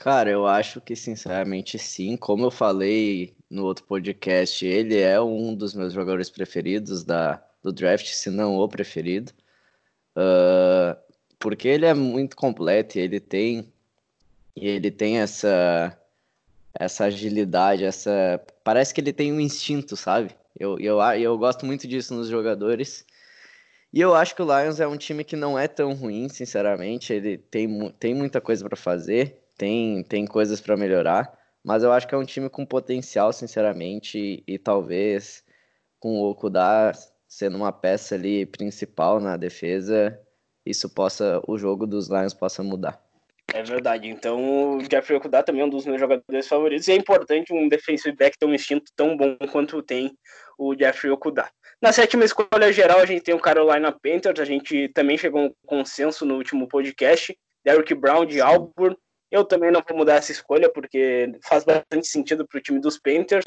Cara, 0.00 0.30
eu 0.30 0.46
acho 0.46 0.80
que 0.80 0.96
sinceramente 0.96 1.78
sim. 1.78 2.16
Como 2.16 2.46
eu 2.46 2.50
falei 2.50 3.36
no 3.50 3.64
outro 3.66 3.84
podcast, 3.84 4.64
ele 4.64 4.98
é 4.98 5.20
um 5.20 5.54
dos 5.54 5.74
meus 5.74 5.92
jogadores 5.92 6.30
preferidos 6.30 7.04
da, 7.04 7.44
do 7.62 7.70
draft, 7.70 8.06
se 8.06 8.30
não 8.30 8.56
o 8.56 8.66
preferido. 8.66 9.30
Uh, 10.16 10.96
porque 11.38 11.68
ele 11.68 11.84
é 11.84 11.92
muito 11.92 12.34
completo, 12.34 12.98
ele 12.98 13.20
tem 13.20 13.70
e 14.56 14.68
ele 14.68 14.90
tem 14.90 15.18
essa 15.18 15.96
essa 16.74 17.04
agilidade, 17.04 17.84
essa 17.84 18.40
parece 18.64 18.94
que 18.94 19.02
ele 19.02 19.12
tem 19.12 19.32
um 19.32 19.40
instinto, 19.40 19.96
sabe? 19.96 20.30
Eu, 20.58 20.78
eu, 20.78 20.98
eu 21.18 21.36
gosto 21.38 21.66
muito 21.66 21.86
disso 21.86 22.14
nos 22.14 22.28
jogadores. 22.28 23.04
E 23.92 24.00
eu 24.00 24.14
acho 24.14 24.34
que 24.34 24.42
o 24.42 24.46
Lions 24.46 24.80
é 24.80 24.86
um 24.86 24.96
time 24.96 25.24
que 25.24 25.36
não 25.36 25.58
é 25.58 25.68
tão 25.68 25.92
ruim, 25.94 26.28
sinceramente. 26.28 27.12
Ele 27.12 27.36
tem, 27.36 27.90
tem 27.98 28.14
muita 28.14 28.40
coisa 28.40 28.64
para 28.66 28.76
fazer, 28.76 29.39
tem, 29.60 30.02
tem 30.02 30.26
coisas 30.26 30.58
para 30.58 30.74
melhorar, 30.74 31.30
mas 31.62 31.82
eu 31.82 31.92
acho 31.92 32.08
que 32.08 32.14
é 32.14 32.18
um 32.18 32.24
time 32.24 32.48
com 32.48 32.64
potencial, 32.64 33.30
sinceramente, 33.30 34.18
e, 34.18 34.54
e 34.54 34.58
talvez 34.58 35.44
com 35.98 36.18
o 36.18 36.30
Okuda 36.30 36.92
sendo 37.28 37.58
uma 37.58 37.70
peça 37.70 38.14
ali 38.14 38.46
principal 38.46 39.20
na 39.20 39.36
defesa, 39.36 40.18
isso 40.64 40.88
possa 40.88 41.42
o 41.46 41.58
jogo 41.58 41.86
dos 41.86 42.08
Lions 42.08 42.32
possa 42.32 42.62
mudar. 42.62 42.98
É 43.52 43.62
verdade. 43.62 44.08
Então, 44.08 44.78
o 44.78 44.80
Jeffrey 44.80 45.18
Okuda 45.18 45.42
também 45.42 45.60
é 45.60 45.64
um 45.66 45.68
dos 45.68 45.84
meus 45.84 46.00
jogadores 46.00 46.48
favoritos. 46.48 46.88
E 46.88 46.92
é 46.92 46.94
importante 46.94 47.52
um 47.52 47.68
defensive 47.68 48.16
back 48.16 48.38
ter 48.38 48.46
um 48.46 48.54
instinto 48.54 48.90
tão 48.96 49.14
bom 49.14 49.36
quanto 49.52 49.82
tem 49.82 50.16
o 50.56 50.74
Jeffrey 50.74 51.10
Okuda. 51.10 51.48
Na 51.82 51.92
sétima 51.92 52.24
escolha 52.24 52.72
geral, 52.72 53.00
a 53.00 53.06
gente 53.06 53.22
tem 53.22 53.34
o 53.34 53.40
Carolina 53.40 53.92
Panthers. 53.92 54.40
A 54.40 54.44
gente 54.44 54.88
também 54.90 55.18
chegou 55.18 55.42
a 55.42 55.44
um 55.46 55.54
consenso 55.66 56.24
no 56.24 56.36
último 56.36 56.68
podcast. 56.68 57.36
Derrick 57.64 57.92
Brown 57.94 58.24
de 58.24 58.40
Auburn. 58.40 58.96
Eu 59.30 59.44
também 59.44 59.70
não 59.70 59.82
vou 59.86 59.96
mudar 59.96 60.16
essa 60.16 60.32
escolha, 60.32 60.68
porque 60.68 61.38
faz 61.42 61.64
bastante 61.64 62.06
sentido 62.06 62.46
para 62.46 62.58
o 62.58 62.60
time 62.60 62.80
dos 62.80 62.98
Panthers. 62.98 63.46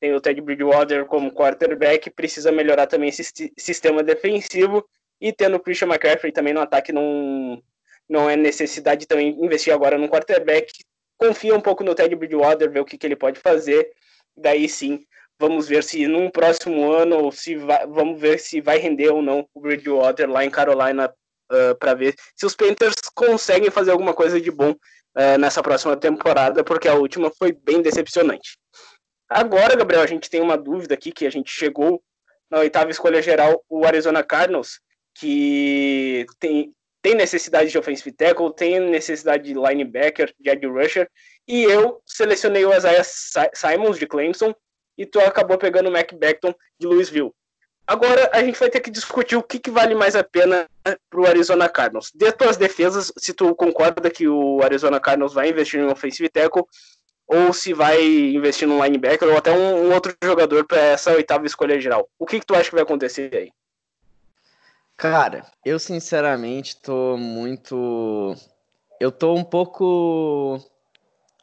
Tem 0.00 0.12
o 0.14 0.20
Ted 0.20 0.40
Bridgewater 0.40 1.06
como 1.06 1.32
quarterback, 1.32 2.10
precisa 2.10 2.50
melhorar 2.50 2.88
também 2.88 3.08
esse 3.08 3.52
sistema 3.56 4.02
defensivo. 4.02 4.84
E 5.20 5.32
tendo 5.32 5.56
o 5.56 5.60
Christian 5.60 5.86
McCaffrey 5.86 6.32
também 6.32 6.52
no 6.52 6.60
ataque 6.60 6.92
não, 6.92 7.62
não 8.08 8.28
é 8.28 8.34
necessidade 8.34 9.06
também 9.06 9.28
investir 9.44 9.72
agora 9.72 9.96
no 9.96 10.08
quarterback. 10.08 10.72
Confia 11.16 11.54
um 11.54 11.60
pouco 11.60 11.84
no 11.84 11.94
Ted 11.94 12.16
Bridgewater, 12.16 12.68
ver 12.68 12.80
o 12.80 12.84
que, 12.84 12.98
que 12.98 13.06
ele 13.06 13.14
pode 13.14 13.38
fazer. 13.38 13.92
Daí 14.36 14.68
sim, 14.68 15.04
vamos 15.38 15.68
ver 15.68 15.84
se 15.84 16.06
num 16.08 16.28
próximo 16.30 16.90
ano, 16.90 17.18
ou 17.18 17.30
se 17.30 17.54
vai, 17.54 17.86
vamos 17.86 18.20
ver 18.20 18.40
se 18.40 18.60
vai 18.60 18.78
render 18.78 19.10
ou 19.10 19.22
não 19.22 19.48
o 19.54 19.60
Bridgewater 19.60 20.28
lá 20.28 20.44
em 20.44 20.50
Carolina 20.50 21.06
uh, 21.06 21.70
ah, 21.70 21.74
para 21.74 21.94
ver 21.94 22.14
se 22.34 22.44
os 22.44 22.56
Panthers 22.56 22.94
conseguem 23.14 23.70
fazer 23.70 23.92
alguma 23.92 24.14
coisa 24.14 24.40
de 24.40 24.50
bom 24.50 24.74
uh, 25.16 25.38
nessa 25.38 25.62
próxima 25.62 25.96
temporada, 25.96 26.64
porque 26.64 26.88
a 26.88 26.94
última 26.94 27.30
foi 27.30 27.52
bem 27.52 27.82
decepcionante. 27.82 28.58
Agora, 29.28 29.76
Gabriel, 29.76 30.02
a 30.02 30.06
gente 30.06 30.28
tem 30.28 30.40
uma 30.40 30.58
dúvida 30.58 30.94
aqui 30.94 31.10
que 31.10 31.26
a 31.26 31.30
gente 31.30 31.50
chegou 31.50 32.02
na 32.50 32.58
oitava 32.58 32.90
escolha 32.90 33.22
geral, 33.22 33.64
o 33.66 33.86
Arizona 33.86 34.22
Cardinals, 34.22 34.78
que 35.14 36.26
tem, 36.38 36.70
tem 37.00 37.14
necessidade 37.14 37.70
de 37.70 37.78
offensive 37.78 38.12
tackle, 38.12 38.54
tem 38.54 38.78
necessidade 38.78 39.44
de 39.44 39.54
linebacker, 39.54 40.34
de 40.38 40.50
edge 40.50 40.66
rusher, 40.66 41.08
e 41.48 41.64
eu 41.64 42.02
selecionei 42.04 42.66
o 42.66 42.74
Isaiah 42.74 43.02
Simons 43.54 43.98
de 43.98 44.06
Clemson 44.06 44.54
e 44.98 45.06
tu 45.06 45.18
acabou 45.18 45.56
pegando 45.56 45.88
o 45.88 45.92
Mac 45.92 46.12
Beckton 46.12 46.54
de 46.78 46.86
Louisville. 46.86 47.32
Agora 47.86 48.30
a 48.32 48.42
gente 48.42 48.58
vai 48.58 48.70
ter 48.70 48.80
que 48.80 48.90
discutir 48.90 49.36
o 49.36 49.42
que, 49.42 49.58
que 49.58 49.70
vale 49.70 49.94
mais 49.94 50.14
a 50.14 50.22
pena 50.22 50.68
para 50.82 51.20
o 51.20 51.26
Arizona 51.26 51.68
Cardinals. 51.68 52.12
De 52.14 52.30
tuas 52.32 52.56
defesas, 52.56 53.12
se 53.18 53.34
tu 53.34 53.54
concorda 53.54 54.10
que 54.10 54.28
o 54.28 54.62
Arizona 54.62 55.00
Cardinals 55.00 55.34
vai 55.34 55.50
investir 55.50 55.80
em 55.80 55.86
offensive 55.86 56.28
tackle, 56.28 56.64
ou 57.26 57.52
se 57.52 57.72
vai 57.72 58.02
investir 58.02 58.68
num 58.68 58.82
linebacker, 58.82 59.28
ou 59.28 59.36
até 59.36 59.50
um, 59.52 59.88
um 59.88 59.92
outro 59.92 60.14
jogador 60.22 60.66
para 60.66 60.78
essa 60.78 61.12
oitava 61.12 61.46
escolha 61.46 61.80
geral. 61.80 62.08
O 62.18 62.26
que, 62.26 62.40
que 62.40 62.46
tu 62.46 62.54
acha 62.54 62.68
que 62.68 62.74
vai 62.74 62.82
acontecer 62.82 63.34
aí? 63.34 63.50
Cara, 64.96 65.44
eu 65.64 65.78
sinceramente 65.78 66.76
tô 66.80 67.16
muito. 67.16 68.36
Eu 69.00 69.10
tô 69.10 69.34
um 69.34 69.42
pouco 69.42 70.60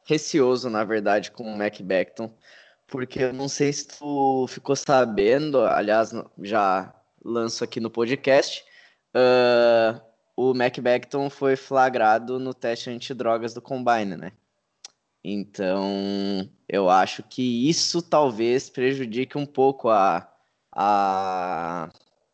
receoso, 0.06 0.70
na 0.70 0.84
verdade, 0.84 1.32
com 1.32 1.44
o 1.44 1.58
Mac 1.58 1.80
Beckton, 1.82 2.32
porque 2.90 3.24
eu 3.24 3.34
não 3.34 3.48
sei 3.48 3.72
se 3.72 3.88
tu 3.88 4.46
ficou 4.48 4.76
sabendo, 4.76 5.62
aliás, 5.62 6.12
já 6.42 6.94
lanço 7.24 7.64
aqui 7.64 7.80
no 7.80 7.90
podcast, 7.90 8.64
uh, 9.16 10.00
o 10.36 10.54
Mac 10.54 10.78
Beckton 10.80 11.30
foi 11.30 11.56
flagrado 11.56 12.40
no 12.40 12.54
teste 12.54 12.90
antidrogas 12.90 13.54
do 13.54 13.62
Combine, 13.62 14.16
né? 14.16 14.32
Então, 15.24 16.50
eu 16.68 16.90
acho 16.90 17.24
que 17.24 17.70
isso 17.70 18.02
talvez 18.02 18.70
prejudique 18.70 19.38
um 19.38 19.46
pouco 19.46 19.90
a, 19.90 20.32
a 20.72 21.90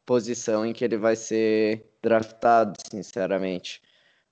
posição 0.05 0.65
em 0.65 0.71
que 0.71 0.85
ele 0.85 0.97
vai 0.97 1.15
ser 1.15 1.83
draftado, 2.01 2.73
sinceramente. 2.89 3.81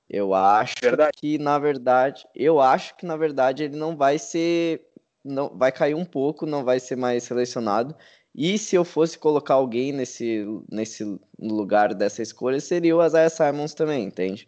Eu 0.07 0.35
acho 0.35 0.75
verdade. 0.79 1.17
que 1.17 1.37
na 1.39 1.57
verdade, 1.57 2.27
eu 2.35 2.61
acho 2.61 2.95
que 2.95 3.05
na 3.05 3.17
verdade 3.17 3.63
ele 3.63 3.75
não 3.75 3.97
vai 3.97 4.19
ser 4.19 4.85
não 5.23 5.49
vai 5.49 5.71
cair 5.71 5.95
um 5.95 6.05
pouco, 6.05 6.45
não 6.45 6.63
vai 6.63 6.79
ser 6.79 6.95
mais 6.95 7.23
selecionado. 7.23 7.95
E 8.35 8.57
se 8.57 8.75
eu 8.75 8.83
fosse 8.83 9.17
colocar 9.17 9.55
alguém 9.55 9.91
nesse 9.91 10.45
nesse 10.71 11.19
lugar 11.39 11.93
dessa 11.93 12.21
escolha, 12.21 12.59
seria 12.59 12.95
o 12.95 13.05
Isaiah 13.05 13.29
Simons 13.29 13.73
também, 13.73 14.05
entende? 14.05 14.47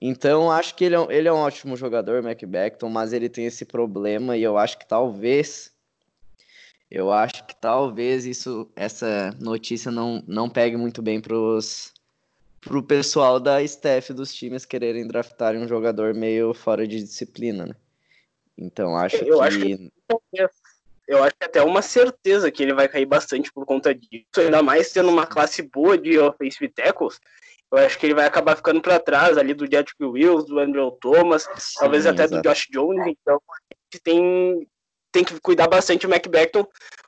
Então, 0.00 0.50
acho 0.50 0.74
que 0.74 0.84
ele 0.84 0.96
é, 0.96 1.06
ele 1.10 1.28
é 1.28 1.32
um 1.32 1.36
ótimo 1.36 1.76
jogador, 1.76 2.22
Mac 2.22 2.42
Beckton, 2.44 2.88
mas 2.90 3.12
ele 3.12 3.28
tem 3.28 3.46
esse 3.46 3.64
problema 3.64 4.36
e 4.36 4.42
eu 4.42 4.58
acho 4.58 4.78
que 4.78 4.86
talvez 4.86 5.72
eu 6.90 7.10
acho 7.10 7.44
que 7.46 7.56
talvez 7.56 8.24
isso, 8.24 8.70
essa 8.76 9.34
notícia 9.40 9.90
não, 9.90 10.22
não 10.28 10.48
pegue 10.48 10.76
muito 10.76 11.02
bem 11.02 11.20
pros, 11.20 11.92
pro 12.60 12.82
pessoal 12.82 13.40
da 13.40 13.62
staff 13.62 14.12
dos 14.12 14.32
times 14.32 14.64
quererem 14.64 15.06
draftar 15.06 15.56
um 15.56 15.66
jogador 15.66 16.14
meio 16.14 16.54
fora 16.54 16.86
de 16.86 17.00
disciplina, 17.00 17.66
né? 17.66 17.74
Então 18.56 18.96
acho 18.96 19.16
eu 19.16 19.38
que... 19.38 19.42
Acho 19.42 19.60
que 19.60 20.48
eu 21.06 21.22
acho 21.22 21.36
que 21.36 21.44
até 21.44 21.62
uma 21.62 21.82
certeza 21.82 22.50
que 22.50 22.62
ele 22.62 22.72
vai 22.72 22.88
cair 22.88 23.04
bastante 23.04 23.52
por 23.52 23.66
conta 23.66 23.94
disso, 23.94 24.24
ainda 24.38 24.62
mais 24.62 24.90
tendo 24.90 25.10
uma 25.10 25.26
classe 25.26 25.60
boa 25.60 25.98
de 25.98 26.18
offensive 26.18 26.68
tackles. 26.68 27.20
Eu 27.70 27.78
acho 27.78 27.98
que 27.98 28.06
ele 28.06 28.14
vai 28.14 28.24
acabar 28.24 28.56
ficando 28.56 28.80
para 28.80 28.98
trás 28.98 29.36
ali 29.36 29.52
do 29.52 29.66
Jedrick 29.66 30.02
Wills, 30.02 30.46
do 30.46 30.58
Andrew 30.58 30.90
Thomas, 30.92 31.42
Sim, 31.56 31.80
talvez 31.80 32.06
até 32.06 32.24
exato. 32.24 32.40
do 32.40 32.48
Josh 32.48 32.68
Jones. 32.70 33.06
Então 33.06 33.38
a 33.50 33.74
gente 33.92 34.02
tem 34.02 34.66
tem 35.14 35.22
que 35.22 35.38
cuidar 35.38 35.68
bastante 35.68 36.06
o 36.06 36.10
Mac 36.10 36.26
Beckton, 36.26 36.66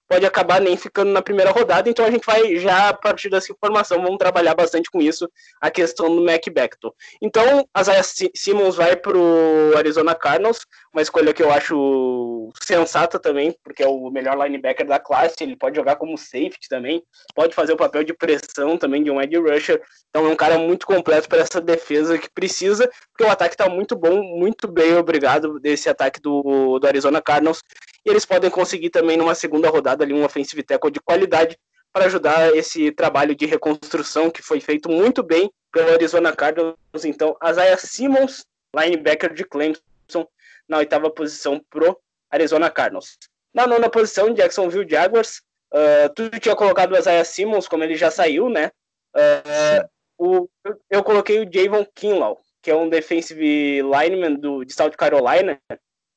pode 0.09 0.25
acabar 0.25 0.61
nem 0.61 0.77
ficando 0.77 1.11
na 1.11 1.21
primeira 1.21 1.51
rodada, 1.51 1.91
então 1.91 2.05
a 2.05 2.11
gente 2.11 2.25
vai 2.25 2.57
já, 2.57 2.91
a 2.91 2.95
partir 2.95 3.29
dessa 3.29 3.51
informação, 3.51 4.01
vamos 4.01 4.19
trabalhar 4.19 4.55
bastante 4.55 4.89
com 4.89 5.03
isso, 5.03 5.29
a 5.61 5.71
questão 5.71 6.15
do 6.15 6.25
Mac 6.25 6.47
Beckton. 6.49 6.93
Então, 7.21 7.67
a 7.75 7.83
Zaya 7.83 8.03
Simmons 8.05 8.77
vai 8.77 8.95
para 8.95 9.19
o 9.19 9.77
Arizona 9.77 10.15
Cardinals, 10.15 10.65
uma 10.97 11.03
escolha 11.03 11.35
que 11.35 11.43
eu 11.43 11.51
acho 11.51 12.51
sensata 12.63 13.19
também, 13.19 13.55
porque 13.63 13.83
é 13.83 13.87
o 13.87 14.09
melhor 14.11 14.35
linebacker 14.43 14.87
da 14.87 14.99
classe, 14.99 15.35
ele 15.41 15.55
pode 15.55 15.77
jogar 15.77 15.97
como 15.97 16.17
safety 16.17 16.71
também, 16.71 17.03
pode 17.35 17.55
fazer 17.55 17.75
o 17.75 17.77
papel 17.77 18.03
de 18.03 18.15
pressão 18.15 18.79
também 18.79 19.05
de 19.05 19.11
um 19.11 19.21
edge 19.21 19.37
rusher, 19.37 19.83
então 20.09 20.25
é 20.25 20.31
um 20.31 20.35
cara 20.37 20.59
muito 20.59 20.87
completo 20.87 21.29
para 21.29 21.41
essa 21.41 21.61
defesa 21.61 22.17
que 22.17 22.31
precisa, 22.31 22.91
porque 23.13 23.25
o 23.25 23.31
ataque 23.31 23.53
está 23.53 23.69
muito 23.69 23.95
bom, 23.95 24.23
muito 24.23 24.67
bem, 24.67 24.97
obrigado, 24.97 25.61
desse 25.61 25.87
ataque 25.91 26.19
do, 26.19 26.79
do 26.79 26.87
Arizona 26.87 27.21
Cardinals, 27.21 27.61
e 28.03 28.09
eles 28.09 28.25
podem 28.25 28.49
conseguir 28.49 28.89
também 28.89 29.19
numa 29.19 29.35
segunda 29.35 29.69
rodada 29.69 30.03
ali 30.03 30.15
um 30.15 30.25
offensive 30.25 30.63
tackle 30.63 30.91
de 30.91 31.01
qualidade 31.01 31.59
para 31.93 32.07
ajudar 32.07 32.57
esse 32.57 32.91
trabalho 32.91 33.35
de 33.35 33.45
reconstrução 33.45 34.31
que 34.31 34.43
foi 34.43 34.61
feito 34.61 34.89
muito 34.89 35.23
bem 35.23 35.51
pelo 35.71 35.93
Arizona 35.93 36.35
Cardinals. 36.35 36.77
Então, 37.05 37.37
Isaiah 37.47 37.77
Simmons, 37.77 38.47
linebacker 38.75 39.35
de 39.35 39.45
Clemson, 39.45 40.27
na 40.69 40.79
oitava 40.79 41.11
posição 41.11 41.61
pro 41.71 41.99
Arizona 42.31 42.71
Cardinals. 42.71 43.17
Na 43.55 43.67
nona 43.67 43.89
posição, 43.89 44.35
Jacksonville 44.35 44.89
Jaguars. 44.89 45.43
Uh, 45.73 46.13
tu 46.15 46.31
tinha 46.41 46.55
colocado 46.55 46.93
o 46.93 46.99
Isaiah 46.99 47.25
Simmons, 47.25 47.67
como 47.67 47.85
ele 47.85 47.97
já 47.97 48.11
saiu, 48.11 48.49
né? 48.49 48.71
Uh, 49.15 49.89
o, 50.19 50.49
eu 50.91 51.03
coloquei 51.03 51.41
o 51.41 51.51
Javon 51.51 51.85
Kinlaw, 51.95 52.39
que 52.63 52.71
é 52.71 52.75
um 52.75 52.89
defensive 52.89 53.83
lineman 53.83 54.35
do, 54.35 54.65
de 54.65 54.73
South 54.73 54.91
Carolina, 54.91 55.61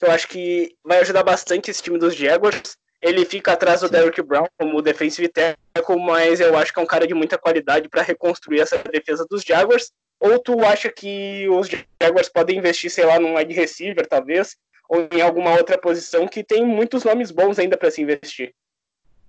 eu 0.01 0.11
acho 0.11 0.27
que 0.27 0.75
vai 0.83 0.99
ajudar 0.99 1.23
bastante 1.23 1.69
esse 1.69 1.83
time 1.83 1.99
dos 1.99 2.15
Jaguars. 2.15 2.77
Ele 3.01 3.25
fica 3.25 3.53
atrás 3.53 3.81
do 3.81 3.89
Derrick 3.89 4.21
Brown 4.21 4.45
como 4.57 4.81
defensive 4.81 5.29
tackle, 5.29 5.99
mas 5.99 6.39
eu 6.39 6.57
acho 6.57 6.73
que 6.73 6.79
é 6.79 6.83
um 6.83 6.87
cara 6.87 7.07
de 7.07 7.13
muita 7.13 7.37
qualidade 7.37 7.87
para 7.89 8.01
reconstruir 8.01 8.61
essa 8.61 8.77
defesa 8.77 9.25
dos 9.29 9.43
Jaguars. 9.43 9.91
Ou 10.19 10.37
tu 10.39 10.59
acha 10.65 10.91
que 10.91 11.47
os 11.49 11.69
Jaguars 12.01 12.29
podem 12.29 12.57
investir, 12.57 12.91
sei 12.91 13.05
lá, 13.05 13.19
num 13.19 13.35
wide 13.35 13.53
receiver, 13.53 14.05
talvez, 14.05 14.57
ou 14.89 15.07
em 15.11 15.21
alguma 15.21 15.51
outra 15.55 15.77
posição 15.77 16.27
que 16.27 16.43
tem 16.43 16.65
muitos 16.65 17.03
nomes 17.03 17.31
bons 17.31 17.57
ainda 17.57 17.77
para 17.77 17.91
se 17.91 18.01
investir? 18.01 18.53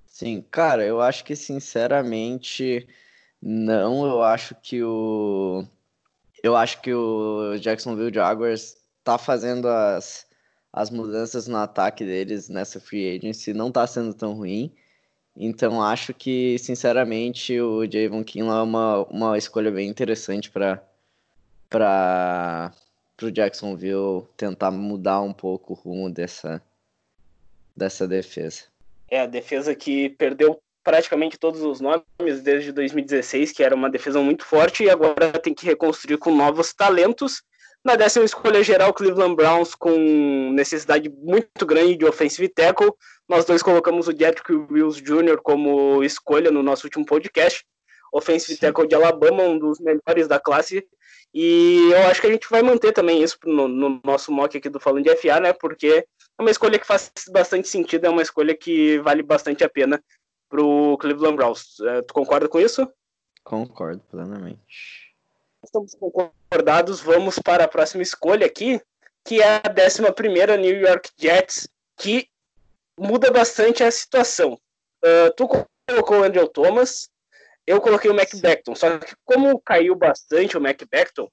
Sim, 0.06 0.44
cara, 0.50 0.85
eu 0.85 1.00
acho 1.00 1.25
que 1.25 1.37
sinceramente 1.37 2.88
não, 3.40 4.04
eu 4.06 4.23
acho 4.23 4.54
que 4.56 4.82
o 4.82 5.64
eu 6.42 6.56
acho 6.56 6.80
que 6.80 6.92
o 6.92 7.56
Jacksonville 7.59 8.12
Jaguars 8.12 8.76
tá 9.04 9.18
fazendo 9.18 9.68
as, 9.68 10.26
as 10.73 10.90
mudanças 10.90 11.47
no 11.47 11.56
ataque 11.56 12.04
deles 12.04 12.49
nessa 12.49 12.80
free 12.80 13.16
agency, 13.16 13.52
não 13.52 13.70
tá 13.70 13.87
sendo 13.87 14.14
tão 14.14 14.32
ruim. 14.32 14.75
Então 15.37 15.82
acho 15.82 16.12
que, 16.12 16.58
sinceramente, 16.58 17.58
o 17.60 17.90
Javon 17.90 18.25
Kinlaw 18.25 18.60
é 18.60 18.62
uma, 18.62 19.02
uma 19.04 19.38
escolha 19.38 19.70
bem 19.70 19.88
interessante 19.88 20.50
para 20.50 20.82
para 21.70 22.72
o 23.22 23.30
Jacksonville 23.30 24.26
tentar 24.37 24.72
mudar 24.72 25.20
um 25.20 25.32
pouco 25.32 25.72
o 25.72 25.76
rumo 25.76 26.10
dessa, 26.10 26.60
dessa 27.76 28.08
defesa. 28.08 28.64
É, 29.08 29.20
a 29.20 29.26
defesa 29.26 29.72
que 29.75 30.08
perdeu 30.10 30.60
praticamente 30.82 31.38
todos 31.38 31.62
os 31.62 31.80
nomes 31.80 32.42
desde 32.42 32.72
2016, 32.72 33.52
que 33.52 33.62
era 33.62 33.75
uma 33.75 33.90
defesa 33.90 34.20
muito 34.20 34.44
forte, 34.44 34.84
e 34.84 34.90
agora 34.90 35.32
tem 35.38 35.54
que 35.54 35.64
reconstruir 35.64 36.18
com 36.18 36.34
novos 36.34 36.72
talentos. 36.72 37.42
Na 37.84 37.96
décima 37.96 38.25
escolha 38.25 38.62
geral, 38.62 38.92
Cleveland 38.92 39.34
Browns 39.34 39.75
com 39.75 40.52
necessidade 40.52 41.08
muito 41.08 41.64
grande 41.64 41.96
de 41.96 42.04
offensive 42.04 42.49
tackle. 42.49 42.92
Nós 43.26 43.44
dois 43.46 43.62
colocamos 43.62 44.06
o 44.06 44.12
Jedrick 44.12 44.52
Wills 44.52 45.00
Jr. 45.00 45.40
como 45.42 46.04
escolha 46.04 46.50
no 46.50 46.62
nosso 46.62 46.87
último 46.87 47.06
podcast. 47.06 47.64
Offensive 48.12 48.54
Sim. 48.54 48.60
tackle 48.60 48.87
de 48.87 48.94
Alabama, 48.94 49.44
um 49.44 49.58
dos 49.58 49.80
melhores 49.80 50.28
da 50.28 50.38
classe. 50.38 50.87
E 51.32 51.90
eu 51.92 52.08
acho 52.08 52.20
que 52.20 52.26
a 52.26 52.32
gente 52.32 52.49
vai 52.50 52.60
manter 52.60 52.92
também 52.92 53.22
isso 53.22 53.38
no, 53.44 53.68
no 53.68 54.00
nosso 54.04 54.32
mock 54.32 54.56
aqui 54.58 54.68
do 54.68 54.80
Falando 54.80 55.04
de 55.04 55.16
FA, 55.16 55.40
né? 55.40 55.52
Porque 55.52 56.04
é 56.38 56.42
uma 56.42 56.50
escolha 56.50 56.78
que 56.78 56.87
faz 56.87 57.10
bastante 57.30 57.68
sentido, 57.68 58.04
é 58.04 58.10
uma 58.10 58.22
escolha 58.22 58.54
que 58.54 58.99
vale 58.99 59.22
bastante 59.22 59.64
a 59.64 59.68
pena 59.68 60.02
para 60.50 60.62
o 60.62 60.99
Cleveland 60.99 61.37
Browns. 61.37 61.78
É, 61.80 62.02
tu 62.02 62.12
concorda 62.12 62.49
com 62.49 62.60
isso? 62.60 62.87
Concordo 63.44 64.02
plenamente. 64.10 65.00
Estamos 65.62 65.94
concordados, 65.94 67.00
vamos 67.00 67.38
para 67.38 67.64
a 67.64 67.68
próxima 67.68 68.02
escolha 68.02 68.46
aqui, 68.46 68.80
que 69.24 69.42
é 69.42 69.56
a 69.56 69.62
11 69.68 70.58
New 70.58 70.80
York 70.80 71.10
Jets, 71.18 71.68
que 71.98 72.28
muda 72.98 73.30
bastante 73.30 73.84
a 73.84 73.90
situação. 73.90 74.58
Uh, 75.04 75.30
tu 75.36 75.46
colocou 75.86 76.20
o 76.20 76.24
Andrew 76.24 76.48
Thomas, 76.48 77.10
eu 77.66 77.78
coloquei 77.80 78.10
o 78.10 78.14
Mac 78.14 78.34
Beckton, 78.34 78.74
só 78.74 78.98
que 78.98 79.14
como 79.24 79.60
caiu 79.60 79.94
bastante 79.94 80.56
o 80.56 80.60
Mac 80.60 80.80
Beckton, 80.90 81.24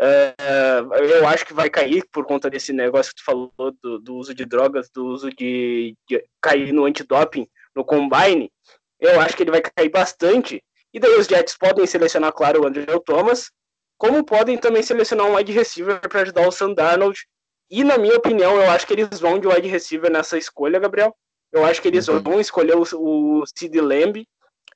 uh, 0.00 0.94
eu 0.96 1.26
acho 1.28 1.46
que 1.46 1.54
vai 1.54 1.70
cair 1.70 2.04
por 2.10 2.26
conta 2.26 2.50
desse 2.50 2.72
negócio 2.72 3.12
que 3.14 3.22
tu 3.22 3.24
falou 3.24 3.52
do, 3.80 4.00
do 4.00 4.16
uso 4.16 4.34
de 4.34 4.44
drogas, 4.44 4.90
do 4.90 5.06
uso 5.06 5.30
de, 5.30 5.96
de 6.08 6.24
cair 6.40 6.72
no 6.72 6.86
antidoping, 6.86 7.48
no 7.74 7.84
combine, 7.84 8.52
eu 8.98 9.20
acho 9.20 9.36
que 9.36 9.44
ele 9.44 9.52
vai 9.52 9.62
cair 9.62 9.88
bastante. 9.88 10.62
E 10.92 10.98
daí 10.98 11.16
os 11.16 11.26
Jets 11.26 11.56
podem 11.56 11.86
selecionar, 11.86 12.32
claro, 12.32 12.62
o 12.62 12.66
Andrew 12.66 13.00
Thomas, 13.00 13.50
como 13.98 14.24
podem 14.24 14.58
também 14.58 14.82
selecionar 14.82 15.26
um 15.26 15.36
wide 15.36 15.52
receiver 15.52 16.00
para 16.00 16.22
ajudar 16.22 16.46
o 16.46 16.52
Sam 16.52 16.74
Darnold. 16.74 17.18
E 17.70 17.82
na 17.82 17.98
minha 17.98 18.16
opinião, 18.16 18.56
eu 18.56 18.70
acho 18.70 18.86
que 18.86 18.92
eles 18.92 19.20
vão 19.20 19.38
de 19.38 19.48
wide 19.48 19.68
receiver 19.68 20.10
nessa 20.10 20.38
escolha, 20.38 20.78
Gabriel. 20.78 21.14
Eu 21.52 21.64
acho 21.64 21.80
que 21.80 21.88
eles 21.88 22.06
uhum. 22.08 22.22
vão 22.22 22.40
escolher 22.40 22.76
o, 22.76 22.82
o 22.82 23.44
Sid 23.46 23.80
Lamb. 23.80 24.26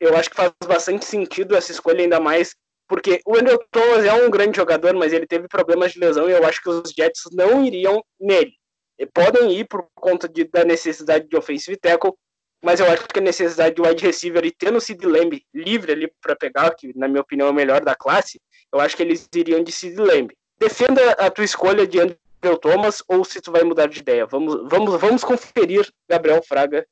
Eu 0.00 0.16
acho 0.16 0.30
que 0.30 0.36
faz 0.36 0.52
bastante 0.66 1.04
sentido 1.04 1.54
essa 1.54 1.70
escolha, 1.70 2.00
ainda 2.00 2.18
mais 2.18 2.54
porque 2.90 3.20
o 3.24 3.36
Andrew 3.36 3.56
Thomas 3.70 4.04
é 4.04 4.12
um 4.12 4.28
grande 4.28 4.56
jogador, 4.56 4.92
mas 4.94 5.12
ele 5.12 5.24
teve 5.24 5.46
problemas 5.46 5.92
de 5.92 6.00
lesão 6.00 6.28
e 6.28 6.32
eu 6.32 6.44
acho 6.44 6.60
que 6.60 6.68
os 6.68 6.90
Jets 6.90 7.22
não 7.30 7.64
iriam 7.64 8.04
nele. 8.18 8.54
E 8.98 9.06
podem 9.06 9.52
ir 9.52 9.64
por 9.68 9.86
conta 9.94 10.28
de, 10.28 10.42
da 10.42 10.64
necessidade 10.64 11.28
de 11.28 11.36
offensive 11.36 11.76
tackle, 11.76 12.12
mas 12.60 12.80
eu 12.80 12.86
acho 12.86 13.06
que 13.06 13.20
a 13.20 13.22
necessidade 13.22 13.76
de 13.76 13.80
wide 13.80 14.04
receiver 14.04 14.44
e 14.44 14.50
tendo 14.50 14.78
o 14.78 14.80
Sid 14.80 15.06
Lamb 15.06 15.40
livre 15.54 15.92
ali 15.92 16.12
para 16.20 16.34
pegar, 16.34 16.74
que 16.74 16.92
na 16.98 17.06
minha 17.06 17.20
opinião 17.20 17.46
é 17.46 17.50
o 17.52 17.54
melhor 17.54 17.80
da 17.84 17.94
classe, 17.94 18.40
eu 18.72 18.80
acho 18.80 18.96
que 18.96 19.02
eles 19.02 19.28
iriam 19.34 19.62
de 19.62 19.72
Sid 19.72 19.96
Lamb. 19.96 20.30
Defenda 20.58 21.12
a 21.12 21.30
tua 21.30 21.44
escolha 21.44 21.86
de 21.86 22.00
Andrew 22.00 22.58
Thomas 22.60 23.02
ou 23.08 23.24
se 23.24 23.40
tu 23.40 23.50
vai 23.50 23.62
mudar 23.64 23.86
de 23.86 24.00
ideia. 24.00 24.26
Vamos, 24.26 24.68
vamos, 24.68 25.00
vamos 25.00 25.24
conferir 25.24 25.90
Gabriel 26.08 26.42
Fraga 26.42 26.86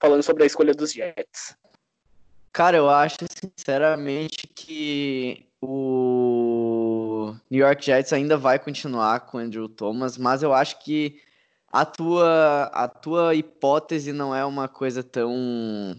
falando 0.00 0.22
sobre 0.22 0.44
a 0.44 0.46
escolha 0.46 0.72
dos 0.72 0.92
Jets. 0.92 1.56
Cara, 2.52 2.76
eu 2.76 2.88
acho 2.88 3.18
sinceramente 3.28 4.48
que 4.48 5.46
o 5.60 7.34
New 7.50 7.60
York 7.60 7.84
Jets 7.84 8.12
ainda 8.12 8.36
vai 8.36 8.58
continuar 8.58 9.20
com 9.20 9.38
Andrew 9.38 9.68
Thomas, 9.68 10.16
mas 10.16 10.42
eu 10.42 10.52
acho 10.52 10.78
que 10.82 11.20
a 11.70 11.84
tua, 11.84 12.64
a 12.72 12.88
tua 12.88 13.34
hipótese 13.34 14.12
não 14.12 14.34
é 14.34 14.44
uma 14.44 14.66
coisa 14.66 15.02
tão 15.02 15.94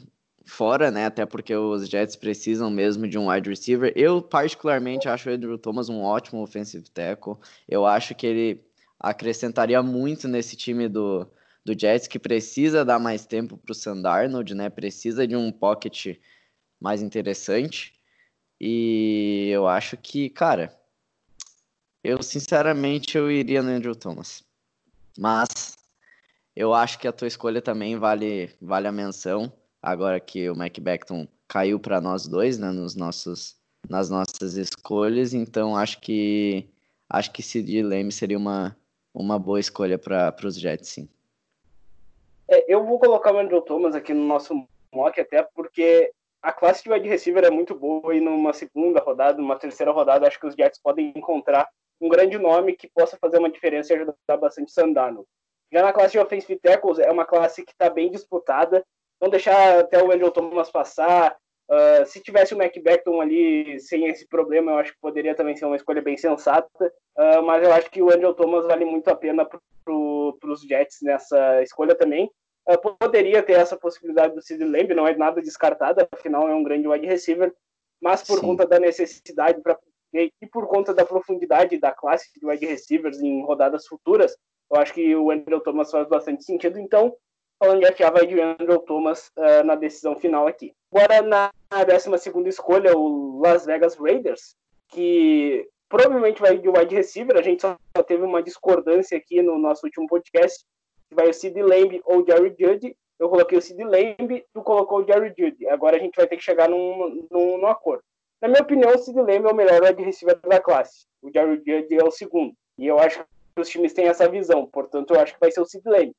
fora, 0.52 0.92
né? 0.92 1.06
Até 1.06 1.26
porque 1.26 1.56
os 1.56 1.88
Jets 1.88 2.16
precisam 2.16 2.70
mesmo 2.70 3.08
de 3.08 3.18
um 3.18 3.30
wide 3.30 3.50
receiver. 3.50 3.94
Eu, 3.96 4.22
particularmente, 4.22 5.08
acho 5.08 5.30
o 5.30 5.34
Andrew 5.34 5.58
Thomas 5.58 5.90
um 5.90 6.02
ótimo 6.02 6.42
offensive 6.44 6.90
tackle. 6.90 7.38
Eu 7.68 7.86
acho 7.86 8.14
que 8.14 8.28
ele 8.28 8.64
acrescentaria 9.00 9.82
muito 9.82 10.28
nesse 10.28 10.56
time 10.56 10.88
do, 10.88 11.28
do 11.66 11.78
Jets, 11.78 12.08
que 12.08 12.20
precisa 12.20 12.86
dar 12.86 13.00
mais 13.00 13.26
tempo 13.26 13.58
para 13.58 13.72
o 13.72 13.76
Sandarnold, 13.76 14.54
né? 14.54 14.70
Precisa 14.70 15.26
de 15.26 15.36
um 15.36 15.52
pocket 15.52 16.18
mais 16.80 17.02
interessante. 17.02 17.94
E 18.60 19.50
eu 19.52 19.68
acho 19.68 19.98
que, 19.98 20.30
cara, 20.30 20.78
eu 22.04 22.22
sinceramente 22.22 23.18
eu 23.18 23.32
iria 23.32 23.64
no 23.64 23.72
Andrew 23.72 23.96
Thomas. 23.96 24.44
Mas 25.18 25.78
eu 26.56 26.74
acho 26.74 27.00
que 27.00 27.08
a 27.08 27.12
tua 27.12 27.28
escolha 27.28 27.62
também 27.62 27.98
vale, 27.98 28.54
vale 28.62 28.88
a 28.88 28.92
menção, 28.92 29.52
agora 29.82 30.20
que 30.20 30.50
o 30.50 30.56
Mac 30.56 30.78
Beckton 30.80 31.28
caiu 31.48 31.80
para 31.80 32.00
nós 32.00 32.28
dois, 32.28 32.58
né, 32.58 32.72
nos 32.72 32.96
nossos, 32.96 33.58
nas 33.89 34.10
nossas 34.10 34.56
escolhas, 34.56 35.34
então 35.34 35.76
acho 35.76 36.00
que 36.00 36.70
acho 37.10 37.32
que 37.32 37.44
Sid 37.44 37.82
Leme 37.82 38.12
seria 38.12 38.38
uma, 38.38 38.76
uma 39.13 39.38
boa 39.38 39.60
escolha 39.60 39.98
para 39.98 40.36
os 40.46 40.56
Jets, 40.56 40.89
sim. 40.89 41.10
É, 42.48 42.74
eu 42.74 42.86
vou 42.86 43.00
colocar 43.00 43.34
o 43.34 43.39
Andrew 43.39 43.62
Thomas 43.62 43.96
aqui 43.96 44.13
no 44.13 44.26
nosso 44.26 44.65
mock, 44.94 45.20
até 45.20 45.44
porque 45.44 46.12
a 46.41 46.52
classe 46.52 46.84
de 46.84 46.91
wide 46.91 47.08
receiver 47.08 47.44
é 47.44 47.50
muito 47.50 47.76
boa 47.76 48.15
e 48.15 48.20
numa 48.20 48.54
segunda 48.54 49.00
rodada, 49.00 49.38
numa 49.38 49.58
terceira 49.58 49.91
rodada, 49.91 50.28
acho 50.28 50.39
que 50.39 50.48
os 50.48 50.56
Jets 50.56 50.80
podem 50.82 51.13
encontrar 51.15 51.70
um 52.00 52.10
grande 52.10 52.38
nome 52.38 52.76
que 52.76 52.89
possa 52.89 53.17
fazer 53.17 53.38
uma 53.38 53.50
diferença 53.50 53.94
e 53.94 53.96
ajudar 53.96 54.38
bastante 54.38 54.72
Sandano. 54.72 55.26
Já 55.72 55.84
na 55.84 55.94
classe 55.94 56.13
de 56.13 56.20
offensive 56.20 56.60
tackles, 56.60 57.00
é 57.00 57.10
uma 57.12 57.26
classe 57.26 57.63
que 57.63 57.72
está 57.72 57.89
bem 57.89 58.12
disputada. 58.12 58.84
Não 59.22 59.30
deixar 59.30 59.80
até 59.80 60.02
o 60.04 60.12
Andrew 60.12 60.32
Thomas 60.32 60.72
passar. 60.72 61.36
Uh, 61.70 62.06
se 62.06 62.22
tivesse 62.22 62.54
o 62.54 62.58
Mac 62.58 62.74
Beckton 62.84 63.22
ali 63.22 63.80
sem 63.80 64.08
esse 64.08 64.28
problema, 64.28 64.72
eu 64.72 64.78
acho 64.80 64.92
que 64.92 65.00
poderia 65.00 65.36
também 65.36 65.56
ser 65.56 65.66
uma 65.66 65.76
escolha 65.76 66.02
bem 66.02 66.18
sensata. 66.18 66.94
Uh, 67.18 67.42
mas 67.44 67.64
eu 67.64 67.72
acho 67.72 67.90
que 67.90 68.02
o 68.02 68.12
Andrew 68.12 68.34
Thomas 68.34 68.66
vale 68.66 68.84
muito 68.84 69.08
a 69.10 69.16
pena 69.16 69.46
para 69.46 69.62
os 69.94 70.62
Jets 70.62 70.98
nessa 71.02 71.62
escolha 71.62 71.96
também. 71.96 72.30
Uh, 72.68 72.98
poderia 72.98 73.42
ter 73.44 73.54
essa 73.54 73.78
possibilidade 73.78 74.34
do 74.34 74.42
Sid 74.42 74.64
Lamb, 74.64 74.94
não 74.94 75.08
é 75.08 75.16
nada 75.16 75.42
descartada, 75.42 76.08
afinal 76.12 76.50
é 76.50 76.54
um 76.54 76.64
grande 76.64 76.88
wide 76.88 77.08
receiver. 77.08 77.54
Mas 78.02 78.24
por 78.24 78.40
Sim. 78.40 78.48
conta 78.48 78.66
da 78.66 78.80
necessidade 78.80 79.62
para 79.62 79.78
e, 80.14 80.32
e 80.42 80.48
por 80.48 80.68
conta 80.68 80.94
da 80.94 81.06
profundidade 81.06 81.78
da 81.80 81.92
classe 81.92 82.28
de 82.38 82.46
wide 82.46 82.66
receivers 82.66 83.22
em 83.22 83.44
rodadas 83.44 83.88
futuras, 83.88 84.36
eu 84.70 84.80
acho 84.80 84.94
que 84.94 85.16
o 85.16 85.32
Andrew 85.32 85.62
Thomas 85.62 85.92
faz 85.92 86.08
bastante 86.08 86.44
sentido. 86.44 86.80
Então, 86.80 87.16
falando 87.62 87.82
de 87.82 87.93
FA, 87.93 88.10
vai 88.10 88.26
de 88.26 88.41
Andrew 88.41 88.80
Thomas 88.80 89.32
uh, 89.38 89.63
na 89.63 89.76
decisão 89.76 90.15
final 90.15 90.47
aqui. 90.47 90.74
Agora, 90.91 91.21
na 91.21 91.52
12 91.69 92.50
escolha, 92.50 92.97
o 92.97 93.39
Las 93.39 93.67
Vegas 93.67 93.95
Raiders, 93.95 94.56
que 94.89 95.69
provavelmente 95.88 96.41
vai 96.41 96.58
de 96.58 96.67
wide 96.67 96.95
receiver. 96.95 97.38
A 97.38 97.43
gente 97.43 97.62
só 97.62 97.78
teve 98.08 98.24
uma 98.24 98.41
discordância 98.41 99.15
aqui 99.15 99.43
no 99.43 99.60
nosso 99.60 99.86
último 99.86 100.08
podcast, 100.08 100.65
vai 101.13 101.30
o 101.30 101.34
Sid 101.34 101.62
Lamb 101.62 102.02
ou 102.04 102.21
o 102.21 102.26
Jerry 102.26 102.56
Judy. 102.60 102.97
Eu 103.19 103.30
coloquei 103.30 103.60
o 103.60 103.62
Sid 103.62 103.84
Lamb, 103.84 104.43
tu 104.52 104.63
colocou 104.63 105.02
o 105.02 105.06
Jerry 105.06 105.32
Judy. 105.38 105.67
Agora 105.69 105.97
a 105.97 106.00
gente 106.00 106.15
vai 106.15 106.26
ter 106.26 106.38
que 106.38 106.43
chegar 106.43 106.67
num, 106.67 107.28
num, 107.30 107.60
num 107.60 107.67
acordo. 107.67 108.04
Na 108.41 108.47
minha 108.47 108.63
opinião, 108.63 108.91
o 108.91 108.97
Sid 108.97 109.15
Lamb 109.19 109.45
é 109.45 109.52
o 109.52 109.56
melhor 109.56 109.84
wide 109.84 110.02
receiver 110.02 110.39
da 110.39 110.60
classe. 110.60 111.06
O 111.21 111.30
Jerry 111.32 111.58
Judge 111.58 111.93
é 111.93 112.04
o 112.04 112.10
segundo. 112.10 112.56
E 112.80 112.88
eu 112.88 112.97
acho 112.97 113.24
que 113.56 113.62
os 113.62 113.69
times 113.69 113.93
têm 113.93 114.08
essa 114.08 114.28
visão. 114.28 114.65
Portanto, 114.65 115.13
eu 115.13 115.21
acho 115.21 115.36
que 115.36 115.39
vai 115.39 115.52
ser 115.52 115.62
o 115.62 115.65
Sid 115.65 115.88
Lamb. 115.88 116.12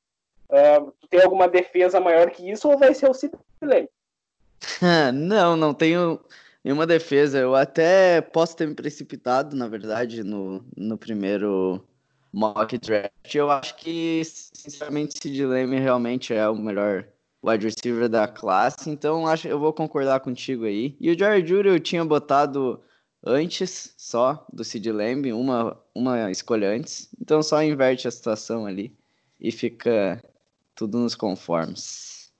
Tu 1.00 1.08
tem 1.08 1.22
alguma 1.22 1.48
defesa 1.48 1.98
maior 1.98 2.30
que 2.30 2.50
isso 2.50 2.68
ou 2.68 2.78
vai 2.78 2.94
ser 2.94 3.08
o 3.08 3.14
Sid 3.14 3.32
Lamb? 3.62 3.88
não, 5.14 5.56
não 5.56 5.72
tenho 5.72 6.20
nenhuma 6.62 6.86
defesa. 6.86 7.38
Eu 7.38 7.54
até 7.54 8.20
posso 8.20 8.56
ter 8.56 8.68
me 8.68 8.74
precipitado, 8.74 9.56
na 9.56 9.66
verdade, 9.66 10.22
no, 10.22 10.64
no 10.76 10.98
primeiro 10.98 11.82
mock 12.32 12.76
draft. 12.78 13.34
Eu 13.34 13.50
acho 13.50 13.76
que, 13.76 14.22
sinceramente, 14.24 15.18
Sid 15.18 15.44
Lamb 15.44 15.78
realmente 15.78 16.34
é 16.34 16.48
o 16.48 16.54
melhor 16.54 17.06
wide 17.44 17.64
receiver 17.64 18.08
da 18.08 18.28
classe, 18.28 18.88
então 18.88 19.26
acho 19.26 19.48
eu 19.48 19.58
vou 19.58 19.72
concordar 19.72 20.20
contigo 20.20 20.64
aí. 20.64 20.96
E 21.00 21.10
o 21.10 21.18
Jerry 21.18 21.44
Judy 21.44 21.68
eu 21.68 21.80
tinha 21.80 22.04
botado 22.04 22.80
antes 23.24 23.94
só 23.96 24.46
do 24.52 24.62
Sid 24.62 24.90
Lamb, 24.92 25.32
uma, 25.32 25.76
uma 25.94 26.30
escolha 26.30 26.70
antes. 26.70 27.08
Então 27.20 27.42
só 27.42 27.62
inverte 27.62 28.06
a 28.06 28.10
situação 28.10 28.64
ali 28.64 28.96
e 29.40 29.50
fica 29.50 30.22
tudo 30.74 30.98
nos 30.98 31.14
conformes. 31.14 32.32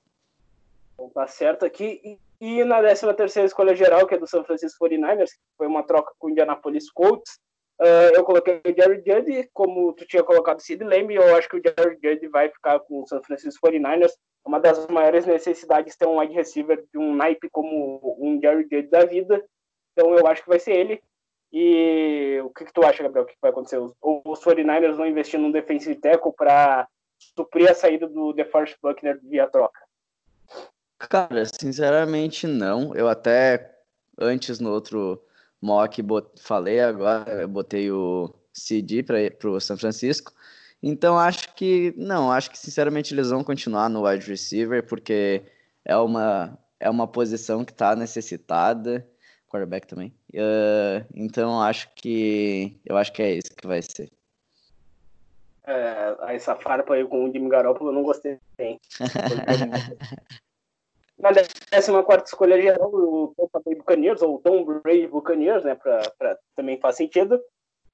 Bom, 0.97 1.09
tá 1.09 1.27
certo 1.27 1.65
aqui. 1.65 2.01
E, 2.03 2.19
e 2.59 2.63
na 2.63 2.79
13 2.79 3.13
terceira 3.13 3.47
escolha 3.47 3.75
geral, 3.75 4.05
que 4.07 4.15
é 4.15 4.17
do 4.17 4.27
São 4.27 4.43
Francisco 4.43 4.85
49ers, 4.85 5.31
que 5.31 5.39
foi 5.57 5.67
uma 5.67 5.83
troca 5.83 6.13
com 6.17 6.27
o 6.27 6.29
Indianapolis 6.29 6.91
Colts, 6.91 7.39
uh, 7.81 8.15
eu 8.15 8.23
coloquei 8.23 8.61
o 8.65 8.75
Jerry 8.75 9.03
Judy, 9.05 9.49
como 9.53 9.93
tu 9.93 10.05
tinha 10.05 10.23
colocado 10.23 10.59
o 10.59 10.61
Sid 10.61 10.83
Lamb, 10.83 11.13
eu 11.13 11.35
acho 11.35 11.49
que 11.49 11.57
o 11.57 11.61
Jerry 11.61 11.97
Judy 12.03 12.27
vai 12.27 12.49
ficar 12.49 12.79
com 12.79 13.01
o 13.01 13.07
São 13.07 13.21
Francisco 13.23 13.67
49ers. 13.67 14.11
Uma 14.45 14.59
das 14.59 14.87
maiores 14.87 15.25
necessidades 15.25 15.95
ter 15.95 16.05
um 16.05 16.19
wide 16.19 16.33
receiver 16.33 16.83
de 16.91 16.97
um 16.97 17.15
naipe 17.15 17.49
como 17.49 18.17
um 18.19 18.39
Jerry 18.41 18.63
Judy 18.63 18.89
da 18.89 19.05
vida. 19.05 19.43
Então 19.93 20.13
eu 20.17 20.27
acho 20.27 20.43
que 20.43 20.49
vai 20.49 20.59
ser 20.59 20.73
ele. 20.73 21.01
E 21.51 22.41
o 22.43 22.49
que, 22.49 22.65
que 22.65 22.73
tu 22.73 22.83
acha, 22.83 23.03
Gabriel? 23.03 23.23
O 23.23 23.27
que, 23.27 23.33
que 23.33 23.41
vai 23.41 23.51
acontecer? 23.51 23.77
Os, 23.77 23.93
os 24.01 24.43
49ers 24.43 24.95
vão 24.95 25.05
investir 25.05 25.39
num 25.39 25.51
defensive 25.51 25.95
tackle 25.95 26.33
para 26.33 26.87
suprir 27.35 27.69
a 27.69 27.73
saída 27.73 28.07
do 28.07 28.33
DeForest 28.33 28.77
Buckner 28.81 29.19
via 29.23 29.47
troca? 29.47 29.79
Cara, 30.97 31.45
sinceramente 31.45 32.47
não. 32.47 32.95
Eu 32.95 33.07
até 33.07 33.73
antes 34.19 34.59
no 34.59 34.71
outro 34.71 35.21
mock 35.61 36.01
bot, 36.01 36.29
falei, 36.41 36.79
agora 36.79 37.41
eu 37.41 37.47
botei 37.47 37.91
o 37.91 38.33
CD 38.53 39.03
para 39.03 39.49
o 39.49 39.59
São 39.59 39.77
Francisco. 39.77 40.33
Então 40.81 41.17
acho 41.17 41.53
que 41.55 41.93
não, 41.97 42.31
acho 42.31 42.51
que 42.51 42.57
sinceramente 42.57 43.13
eles 43.13 43.29
vão 43.29 43.43
continuar 43.43 43.89
no 43.89 44.05
wide 44.05 44.27
receiver 44.27 44.85
porque 44.85 45.41
é 45.85 45.95
uma 45.97 46.59
é 46.79 46.89
uma 46.89 47.07
posição 47.07 47.63
que 47.63 47.71
está 47.71 47.95
necessitada 47.95 49.07
quarterback 49.47 49.87
também. 49.87 50.13
Uh, 50.33 51.05
então 51.15 51.61
acho 51.61 51.93
que 51.95 52.79
eu 52.85 52.97
acho 52.97 53.13
que 53.13 53.21
é 53.21 53.35
isso 53.35 53.55
que 53.55 53.67
vai 53.67 53.81
ser. 53.81 54.11
É, 55.65 56.35
essa 56.35 56.55
farpa 56.55 56.93
aí 56.93 57.05
com 57.05 57.23
o 57.23 57.31
Jimmy 57.31 57.49
Garoppolo 57.49 57.89
eu 57.89 57.93
não 57.93 58.03
gostei 58.03 58.37
bem. 58.57 58.79
Na 61.17 61.31
14 61.31 62.23
escolha 62.25 62.61
geral, 62.61 62.89
o 62.93 63.33
Tampa 63.37 63.61
Bay 63.63 63.75
Buccaneers, 63.75 64.21
ou 64.21 64.39
Tom 64.39 64.65
Brady 64.65 65.07
Buccaneers, 65.07 65.63
né, 65.63 65.75
pra, 65.75 66.01
pra, 66.17 66.37
também 66.55 66.77
faz 66.79 66.97
sentido. 66.97 67.41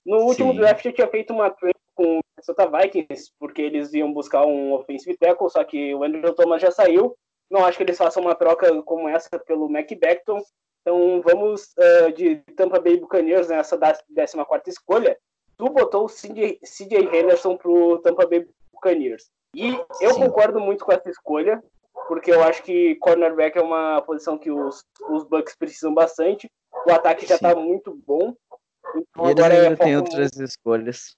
No 0.05 0.21
último 0.23 0.51
Sim. 0.51 0.59
draft 0.59 0.83
eu 0.85 0.93
tinha 0.93 1.07
feito 1.07 1.31
uma 1.31 1.51
trade 1.51 1.75
com 1.93 2.17
o 2.17 2.21
Minnesota 2.37 2.67
Vikings, 2.67 3.31
porque 3.37 3.61
eles 3.61 3.93
iam 3.93 4.11
buscar 4.11 4.45
um 4.45 4.73
offensive 4.73 5.17
tackle, 5.17 5.49
só 5.49 5.63
que 5.63 5.93
o 5.93 6.03
Andrew 6.03 6.33
Thomas 6.33 6.61
já 6.61 6.71
saiu. 6.71 7.15
Não 7.51 7.65
acho 7.65 7.77
que 7.77 7.83
eles 7.83 7.97
façam 7.97 8.23
uma 8.23 8.33
troca 8.33 8.81
como 8.83 9.09
essa 9.09 9.37
pelo 9.39 9.69
Mac 9.69 9.89
Beckton. 9.89 10.39
Então 10.81 11.21
vamos 11.21 11.73
uh, 11.77 12.11
de 12.13 12.37
Tampa 12.55 12.79
Bay 12.79 12.97
Buccaneers 12.97 13.49
nessa 13.49 13.77
14 13.77 14.69
escolha. 14.69 15.17
Tu 15.59 15.69
botou 15.69 16.05
o 16.05 16.09
CJ, 16.09 16.61
CJ 16.63 17.09
Henderson 17.13 17.57
pro 17.57 17.99
Tampa 17.99 18.25
Bay 18.25 18.47
Buccaneers. 18.71 19.29
E 19.53 19.77
eu 19.99 20.13
Sim. 20.13 20.21
concordo 20.21 20.57
muito 20.57 20.85
com 20.85 20.93
essa 20.93 21.09
escolha, 21.09 21.61
porque 22.07 22.31
eu 22.31 22.41
acho 22.41 22.63
que 22.63 22.95
cornerback 22.95 23.57
é 23.57 23.61
uma 23.61 24.01
posição 24.03 24.37
que 24.37 24.49
os, 24.49 24.85
os 25.09 25.25
Bucks 25.25 25.57
precisam 25.57 25.93
bastante. 25.93 26.49
O 26.87 26.91
ataque 26.91 27.25
já 27.25 27.35
está 27.35 27.53
muito 27.53 27.93
bom. 28.07 28.33
Então 28.95 29.27
e 29.27 29.31
agora 29.31 29.53
ainda 29.53 29.73
é 29.73 29.75
tem 29.75 29.97
outras 29.97 30.31
escolhas. 30.37 31.17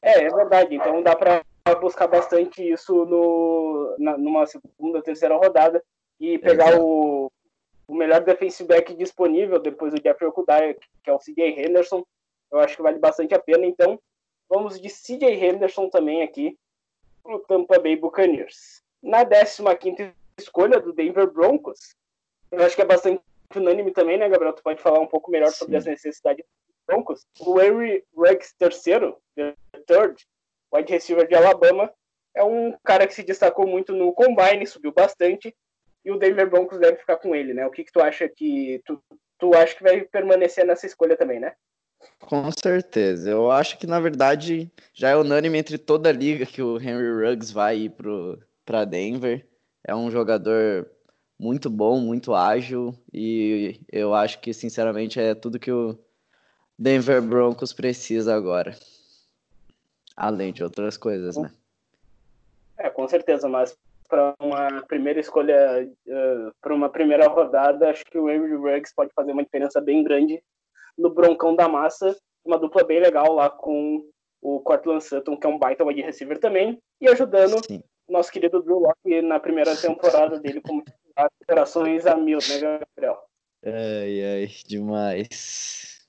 É, 0.00 0.26
é 0.26 0.28
verdade. 0.28 0.76
Então 0.76 1.02
dá 1.02 1.16
para 1.16 1.42
buscar 1.80 2.06
bastante 2.06 2.62
isso 2.62 3.04
no, 3.06 3.96
na, 3.98 4.16
numa 4.16 4.46
segunda, 4.46 5.02
terceira 5.02 5.36
rodada 5.36 5.82
e 6.20 6.38
pegar 6.38 6.78
o, 6.80 7.28
o 7.88 7.94
melhor 7.94 8.20
defensive 8.20 8.68
back 8.68 8.94
disponível 8.94 9.58
depois 9.58 9.92
do 9.92 10.00
Jeffrey 10.00 10.28
Okudai, 10.28 10.76
que 11.02 11.10
é 11.10 11.12
o 11.12 11.18
CJ 11.18 11.60
Henderson. 11.60 12.04
Eu 12.54 12.60
acho 12.60 12.76
que 12.76 12.82
vale 12.82 12.98
bastante 13.00 13.34
a 13.34 13.38
pena. 13.38 13.66
Então, 13.66 14.00
vamos 14.48 14.80
de 14.80 14.88
CJ 14.88 15.24
Henderson 15.44 15.88
também 15.88 16.22
aqui 16.22 16.56
para 17.20 17.34
o 17.34 17.40
Tampa 17.40 17.80
Bay 17.80 17.96
Buccaneers. 17.96 18.80
Na 19.02 19.24
15 19.24 20.14
escolha 20.38 20.80
do 20.80 20.92
Denver 20.92 21.30
Broncos, 21.30 21.96
eu 22.52 22.64
acho 22.64 22.76
que 22.76 22.82
é 22.82 22.86
bastante 22.86 23.20
unânime 23.54 23.90
também, 23.90 24.16
né, 24.16 24.28
Gabriel? 24.28 24.52
Tu 24.52 24.62
pode 24.62 24.80
falar 24.80 25.00
um 25.00 25.06
pouco 25.06 25.30
melhor 25.30 25.50
Sim. 25.50 25.58
sobre 25.58 25.76
as 25.76 25.84
necessidades 25.84 26.44
dos 26.44 26.76
Broncos. 26.86 27.26
O 27.40 27.60
Henry 27.60 28.04
Ruggs 28.16 28.54
III, 28.60 29.14
the 29.34 29.54
third, 29.86 30.24
wide 30.72 30.92
receiver 30.92 31.26
de 31.26 31.34
Alabama, 31.34 31.92
é 32.34 32.44
um 32.44 32.72
cara 32.84 33.06
que 33.06 33.14
se 33.14 33.22
destacou 33.22 33.66
muito 33.66 33.92
no 33.92 34.12
combine, 34.12 34.66
subiu 34.66 34.92
bastante, 34.92 35.54
e 36.04 36.10
o 36.10 36.18
Denver 36.18 36.48
Broncos 36.48 36.78
deve 36.78 36.98
ficar 36.98 37.16
com 37.16 37.34
ele, 37.34 37.52
né? 37.52 37.66
O 37.66 37.70
que, 37.70 37.84
que 37.84 37.92
tu 37.92 38.00
acha 38.00 38.28
que 38.28 38.80
tu, 38.84 39.02
tu 39.38 39.54
acha 39.54 39.74
que 39.74 39.82
vai 39.82 40.02
permanecer 40.02 40.64
nessa 40.64 40.86
escolha 40.86 41.16
também, 41.16 41.40
né? 41.40 41.54
Com 42.20 42.50
certeza. 42.50 43.30
Eu 43.30 43.50
acho 43.50 43.78
que, 43.78 43.86
na 43.86 44.00
verdade, 44.00 44.70
já 44.92 45.10
é 45.10 45.16
unânime 45.16 45.58
entre 45.58 45.78
toda 45.78 46.08
a 46.08 46.12
liga 46.12 46.46
que 46.46 46.62
o 46.62 46.78
Henry 46.80 47.10
Ruggs 47.10 47.52
vai 47.52 47.78
ir 47.80 47.92
para 48.64 48.84
Denver. 48.84 49.46
É 49.82 49.94
um 49.94 50.10
jogador 50.10 50.88
muito 51.38 51.68
bom, 51.68 52.00
muito 52.00 52.34
ágil 52.34 52.94
e 53.12 53.78
eu 53.92 54.14
acho 54.14 54.40
que, 54.40 54.54
sinceramente, 54.54 55.20
é 55.20 55.34
tudo 55.34 55.58
que 55.58 55.70
o 55.70 55.98
Denver 56.78 57.20
Broncos 57.20 57.72
precisa 57.72 58.34
agora. 58.34 58.74
Além 60.16 60.52
de 60.52 60.62
outras 60.62 60.96
coisas, 60.96 61.36
né? 61.36 61.50
É, 62.78 62.88
com 62.88 63.06
certeza, 63.06 63.48
mas 63.48 63.76
para 64.08 64.34
uma 64.40 64.82
primeira 64.82 65.20
escolha, 65.20 65.88
uh, 66.06 66.52
para 66.60 66.74
uma 66.74 66.88
primeira 66.88 67.26
rodada, 67.28 67.90
acho 67.90 68.04
que 68.04 68.18
o 68.18 68.30
Henry 68.30 68.54
Ruggs 68.54 68.94
pode 68.94 69.12
fazer 69.14 69.32
uma 69.32 69.42
diferença 69.42 69.80
bem 69.80 70.02
grande 70.02 70.42
no 70.96 71.10
Broncão 71.10 71.54
da 71.54 71.68
Massa, 71.68 72.16
uma 72.44 72.58
dupla 72.58 72.84
bem 72.84 73.00
legal 73.00 73.32
lá 73.32 73.50
com 73.50 74.04
o 74.40 74.60
Cortland 74.60 75.02
Sutton, 75.02 75.36
que 75.36 75.46
é 75.46 75.50
um 75.50 75.58
baita 75.58 75.84
wide 75.84 76.02
receiver 76.02 76.38
também, 76.38 76.78
e 77.00 77.08
ajudando 77.08 77.64
Sim. 77.64 77.82
nosso 78.08 78.30
querido 78.30 78.62
Drew 78.62 78.78
Locke 78.78 79.22
na 79.22 79.40
primeira 79.40 79.74
temporada 79.74 80.38
dele 80.38 80.60
como 80.60 80.84
operações 81.42 82.06
a 82.06 82.16
mil, 82.16 82.38
né, 82.38 82.58
Gabriel? 82.58 83.24
Ai, 83.64 84.22
ai, 84.22 84.50
demais. 84.66 86.06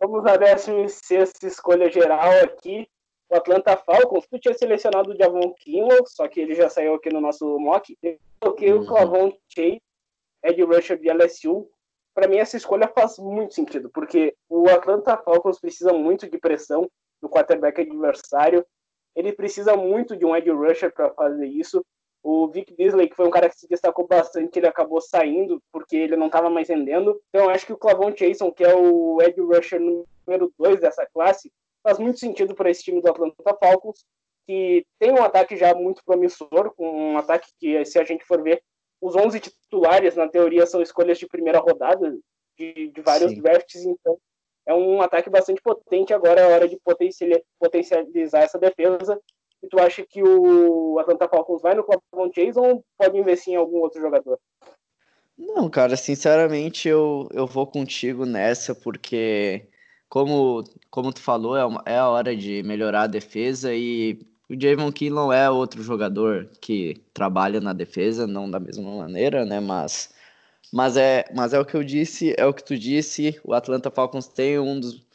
Vamos 0.00 0.26
à 0.26 0.36
16 0.36 1.32
escolha 1.44 1.90
geral 1.90 2.32
aqui. 2.42 2.88
O 3.30 3.36
Atlanta 3.36 3.76
Falcons, 3.76 4.26
tu 4.26 4.38
tinha 4.38 4.52
selecionado 4.52 5.12
o 5.12 5.16
Javon 5.16 5.54
Kinlaw, 5.54 6.04
só 6.06 6.26
que 6.26 6.40
ele 6.40 6.54
já 6.54 6.68
saiu 6.68 6.94
aqui 6.94 7.08
no 7.10 7.20
nosso 7.20 7.58
mock. 7.58 7.96
Eu 8.02 8.18
coloquei 8.40 8.72
uhum. 8.72 8.82
o 8.82 8.86
Clavon 8.86 9.32
Chase, 9.48 9.80
Ed 10.44 10.62
Rusher 10.64 10.98
de 10.98 11.08
LSU, 11.08 11.70
para 12.14 12.28
mim 12.28 12.38
essa 12.38 12.56
escolha 12.56 12.88
faz 12.88 13.18
muito 13.18 13.54
sentido, 13.54 13.90
porque 13.90 14.34
o 14.48 14.68
Atlanta 14.68 15.16
Falcons 15.16 15.60
precisa 15.60 15.92
muito 15.92 16.28
de 16.28 16.38
pressão 16.38 16.88
do 17.20 17.28
quarterback 17.28 17.80
adversário, 17.80 18.64
ele 19.14 19.32
precisa 19.32 19.76
muito 19.76 20.16
de 20.16 20.24
um 20.24 20.34
edge 20.34 20.50
rusher 20.50 20.92
para 20.92 21.10
fazer 21.10 21.46
isso. 21.46 21.84
O 22.24 22.48
Vic 22.48 22.72
Beasley, 22.74 23.08
que 23.08 23.16
foi 23.16 23.26
um 23.26 23.30
cara 23.30 23.48
que 23.48 23.58
se 23.58 23.68
destacou 23.68 24.06
bastante, 24.06 24.58
ele 24.58 24.66
acabou 24.66 25.00
saindo 25.00 25.60
porque 25.72 25.96
ele 25.96 26.16
não 26.16 26.26
estava 26.26 26.48
mais 26.48 26.68
rendendo. 26.68 27.20
Então, 27.28 27.50
acho 27.50 27.66
que 27.66 27.72
o 27.72 27.76
Clavon 27.76 28.16
Chason, 28.16 28.52
que 28.52 28.62
é 28.62 28.74
o 28.74 29.20
edge 29.20 29.40
rusher 29.40 29.80
número 29.80 30.52
2 30.56 30.80
dessa 30.80 31.04
classe, 31.12 31.52
faz 31.82 31.98
muito 31.98 32.20
sentido 32.20 32.54
para 32.54 32.70
esse 32.70 32.84
time 32.84 33.02
do 33.02 33.10
Atlanta 33.10 33.56
Falcons, 33.58 34.04
que 34.46 34.84
tem 35.00 35.10
um 35.12 35.22
ataque 35.22 35.56
já 35.56 35.74
muito 35.74 36.02
promissor, 36.04 36.72
um 36.78 37.18
ataque 37.18 37.48
que, 37.58 37.84
se 37.84 37.98
a 37.98 38.04
gente 38.04 38.24
for 38.24 38.40
ver, 38.40 38.62
os 39.02 39.16
11 39.16 39.40
titulares, 39.40 40.14
na 40.14 40.28
teoria, 40.28 40.64
são 40.64 40.80
escolhas 40.80 41.18
de 41.18 41.26
primeira 41.26 41.58
rodada 41.58 42.16
de, 42.56 42.88
de 42.88 43.00
vários 43.02 43.32
Sim. 43.32 43.42
drafts, 43.42 43.84
então 43.84 44.16
é 44.64 44.72
um 44.72 45.02
ataque 45.02 45.28
bastante 45.28 45.60
potente. 45.60 46.14
Agora 46.14 46.40
é 46.40 46.46
hora 46.46 46.68
de 46.68 46.78
potencializar 47.58 48.42
essa 48.42 48.58
defesa. 48.58 49.20
E 49.60 49.66
tu 49.68 49.78
acha 49.80 50.06
que 50.06 50.22
o 50.22 50.98
Atlanta 51.00 51.28
Falcons 51.28 51.60
vai 51.60 51.74
no 51.74 51.84
Clavon 51.84 52.30
Chase 52.32 52.58
ou 52.58 52.84
pode 52.96 53.18
investir 53.18 53.54
em 53.54 53.56
algum 53.56 53.78
outro 53.78 54.00
jogador? 54.00 54.38
Não, 55.36 55.68
cara, 55.68 55.96
sinceramente 55.96 56.88
eu, 56.88 57.28
eu 57.32 57.46
vou 57.46 57.66
contigo 57.66 58.24
nessa, 58.24 58.74
porque 58.74 59.68
como, 60.08 60.62
como 60.90 61.12
tu 61.12 61.20
falou, 61.20 61.56
é, 61.56 61.64
uma, 61.64 61.82
é 61.86 61.96
a 61.96 62.08
hora 62.08 62.36
de 62.36 62.62
melhorar 62.62 63.02
a 63.02 63.08
defesa 63.08 63.74
e 63.74 64.20
o 64.52 64.60
Javon 64.60 64.92
Kinlaw 64.92 65.32
é 65.32 65.50
outro 65.50 65.82
jogador 65.82 66.46
que 66.60 67.00
trabalha 67.14 67.58
na 67.60 67.72
defesa, 67.72 68.26
não 68.26 68.50
da 68.50 68.60
mesma 68.60 68.94
maneira, 68.98 69.46
né? 69.46 69.60
Mas, 69.60 70.12
mas, 70.70 70.96
é, 70.96 71.24
mas 71.34 71.54
é 71.54 71.58
o 71.60 71.64
que 71.64 71.74
eu 71.74 71.82
disse, 71.82 72.34
é 72.36 72.44
o 72.44 72.52
que 72.52 72.62
tu 72.62 72.76
disse. 72.76 73.40
O 73.44 73.54
Atlanta 73.54 73.90
Falcons 73.90 74.26
tem 74.28 74.58
um 74.58 74.78
dos, 74.78 75.06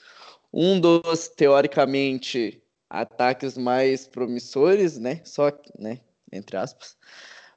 um 0.52 0.80
dos 0.80 1.28
teoricamente 1.28 2.62
ataques 2.89 3.56
mais 3.58 4.08
promissores, 4.08 4.97
né? 4.97 5.21
Só, 5.23 5.52
né? 5.78 6.00
Entre 6.32 6.58
aspas. 6.58 6.97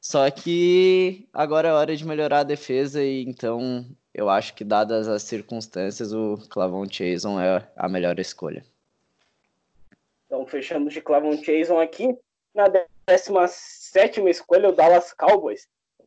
Só 0.03 0.31
que 0.31 1.29
agora 1.33 1.69
é 1.69 1.73
hora 1.73 1.97
de 1.97 2.05
melhorar 2.07 2.41
a 2.41 2.45
defesa 2.45 3.03
e 3.03 3.25
então 3.25 3.87
eu 4.15 4.29
acho 4.29 4.55
que 4.55 4.65
dadas 4.65 5.09
as 5.09 5.23
circunstâncias 5.23 6.13
o 6.13 6.37
Clavon 6.51 6.87
Chason 6.91 7.41
é 7.41 7.67
a 7.77 7.89
melhor 7.89 8.19
escolha. 8.19 8.65
Então, 10.31 10.47
fechamos 10.47 10.95
de 10.95 11.01
Clavon 11.01 11.37
Chason 11.43 11.81
aqui. 11.81 12.17
Na 12.55 12.69
17 13.09 14.21
escolha, 14.29 14.69
o 14.69 14.73
Dallas 14.73 15.13
Cowboys. 15.13 15.67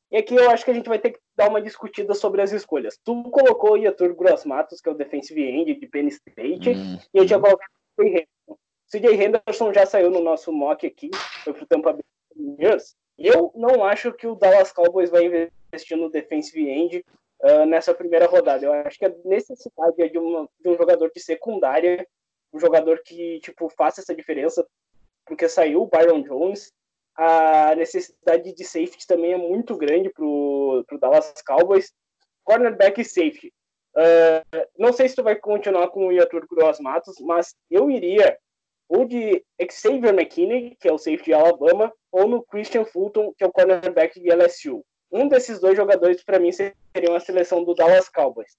E 0.10 0.16
aqui 0.16 0.34
eu 0.34 0.50
acho 0.50 0.64
que 0.64 0.72
a 0.72 0.74
gente 0.74 0.88
vai 0.88 0.98
ter 0.98 1.12
que 1.12 1.20
dar 1.36 1.50
uma 1.50 1.62
discutida 1.62 2.14
sobre 2.14 2.42
as 2.42 2.54
escolhas. 2.54 2.98
Tu 3.04 3.24
colocou 3.24 3.74
o 3.74 3.78
Yatur 3.78 4.16
Gross 4.16 4.46
Matos, 4.46 4.80
que 4.80 4.88
é 4.88 4.94
o 4.94 4.96
defensive 4.96 5.42
end 5.44 5.76
de 5.76 5.88
Penn 5.88 6.08
State, 6.08 6.70
hum. 6.70 6.98
e 7.14 7.18
eu 7.18 7.26
tinha 7.26 7.38
colocado 7.38 7.68
o 7.68 8.04
CJ 8.04 8.08
Henderson. 8.08 8.58
CJ 8.90 9.24
Henderson 9.24 9.74
já 9.74 9.86
saiu 9.86 10.10
no 10.10 10.22
nosso 10.22 10.54
mock 10.54 10.88
aqui, 10.88 11.10
foi 11.44 11.52
pro 11.52 11.66
Tampa 11.66 11.92
Bay 11.92 12.04
Buccaneers. 12.34 12.96
Eu 13.18 13.52
não 13.56 13.84
acho 13.84 14.14
que 14.14 14.26
o 14.26 14.36
Dallas 14.36 14.72
Cowboys 14.72 15.10
vai 15.10 15.26
investir 15.26 15.98
no 15.98 16.10
defensive 16.10 16.66
end 16.70 17.06
uh, 17.42 17.66
nessa 17.66 17.94
primeira 17.94 18.28
rodada. 18.28 18.66
Eu 18.66 18.72
acho 18.72 18.98
que 18.98 19.06
a 19.06 19.14
necessidade 19.26 20.02
é 20.02 20.08
de, 20.08 20.18
uma, 20.18 20.48
de 20.62 20.70
um 20.70 20.78
jogador 20.78 21.12
de 21.14 21.22
secundária, 21.22 22.08
um 22.54 22.60
jogador 22.60 23.02
que 23.04 23.40
tipo 23.42 23.70
faça 23.70 24.02
essa 24.02 24.16
diferença, 24.16 24.66
porque 25.26 25.50
saiu 25.50 25.82
o 25.82 25.88
Byron 25.88 26.22
Jones, 26.22 26.72
a 27.16 27.76
necessidade 27.76 28.54
de 28.54 28.64
safety 28.64 29.06
também 29.08 29.34
é 29.34 29.38
muito 29.38 29.78
grande 29.78 30.10
para 30.10 30.26
o 30.26 30.84
Dallas 31.00 31.34
Cowboys. 31.46 31.94
Cornerback 32.44 33.00
e 33.00 33.06
safety. 33.06 33.54
Uh, 33.96 34.68
não 34.78 34.92
sei 34.92 35.08
se 35.08 35.16
tu 35.16 35.24
vai 35.24 35.36
continuar 35.36 35.88
com 35.90 36.08
o 36.08 36.12
Yatur 36.12 36.46
Gross 36.50 36.80
Matos, 36.80 37.16
mas 37.22 37.56
eu 37.70 37.90
iria 37.90 38.38
ou 38.90 39.06
de 39.06 39.44
Xavier 39.72 40.14
McKinney, 40.14 40.76
que 40.80 40.88
é 40.88 40.92
o 40.92 40.98
safety 40.98 41.26
de 41.26 41.34
Alabama, 41.34 41.92
ou 42.12 42.28
no 42.28 42.44
Christian 42.44 42.86
Fulton, 42.86 43.34
que 43.34 43.44
é 43.44 43.48
o 43.48 43.52
cornerback 43.52 44.20
de 44.20 44.30
LSU. 44.30 44.84
Um 45.12 45.28
desses 45.28 45.60
dois 45.60 45.76
jogadores, 45.76 46.24
para 46.24 46.40
mim, 46.40 46.52
seriam 46.52 47.16
a 47.16 47.20
seleção 47.20 47.64
do 47.64 47.74
Dallas 47.74 48.10
Cowboys. 48.10 48.52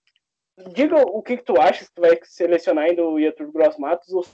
Diga 0.72 0.96
o 0.98 1.20
que, 1.20 1.36
que 1.36 1.42
tu 1.42 1.60
acha, 1.60 1.84
se 1.84 1.92
tu 1.92 2.00
vai 2.00 2.18
selecionar 2.22 2.84
ainda 2.84 3.02
o 3.02 3.18
Yatur 3.18 3.50
Gross 3.50 3.76
Matos 3.76 4.12
ou 4.12 4.24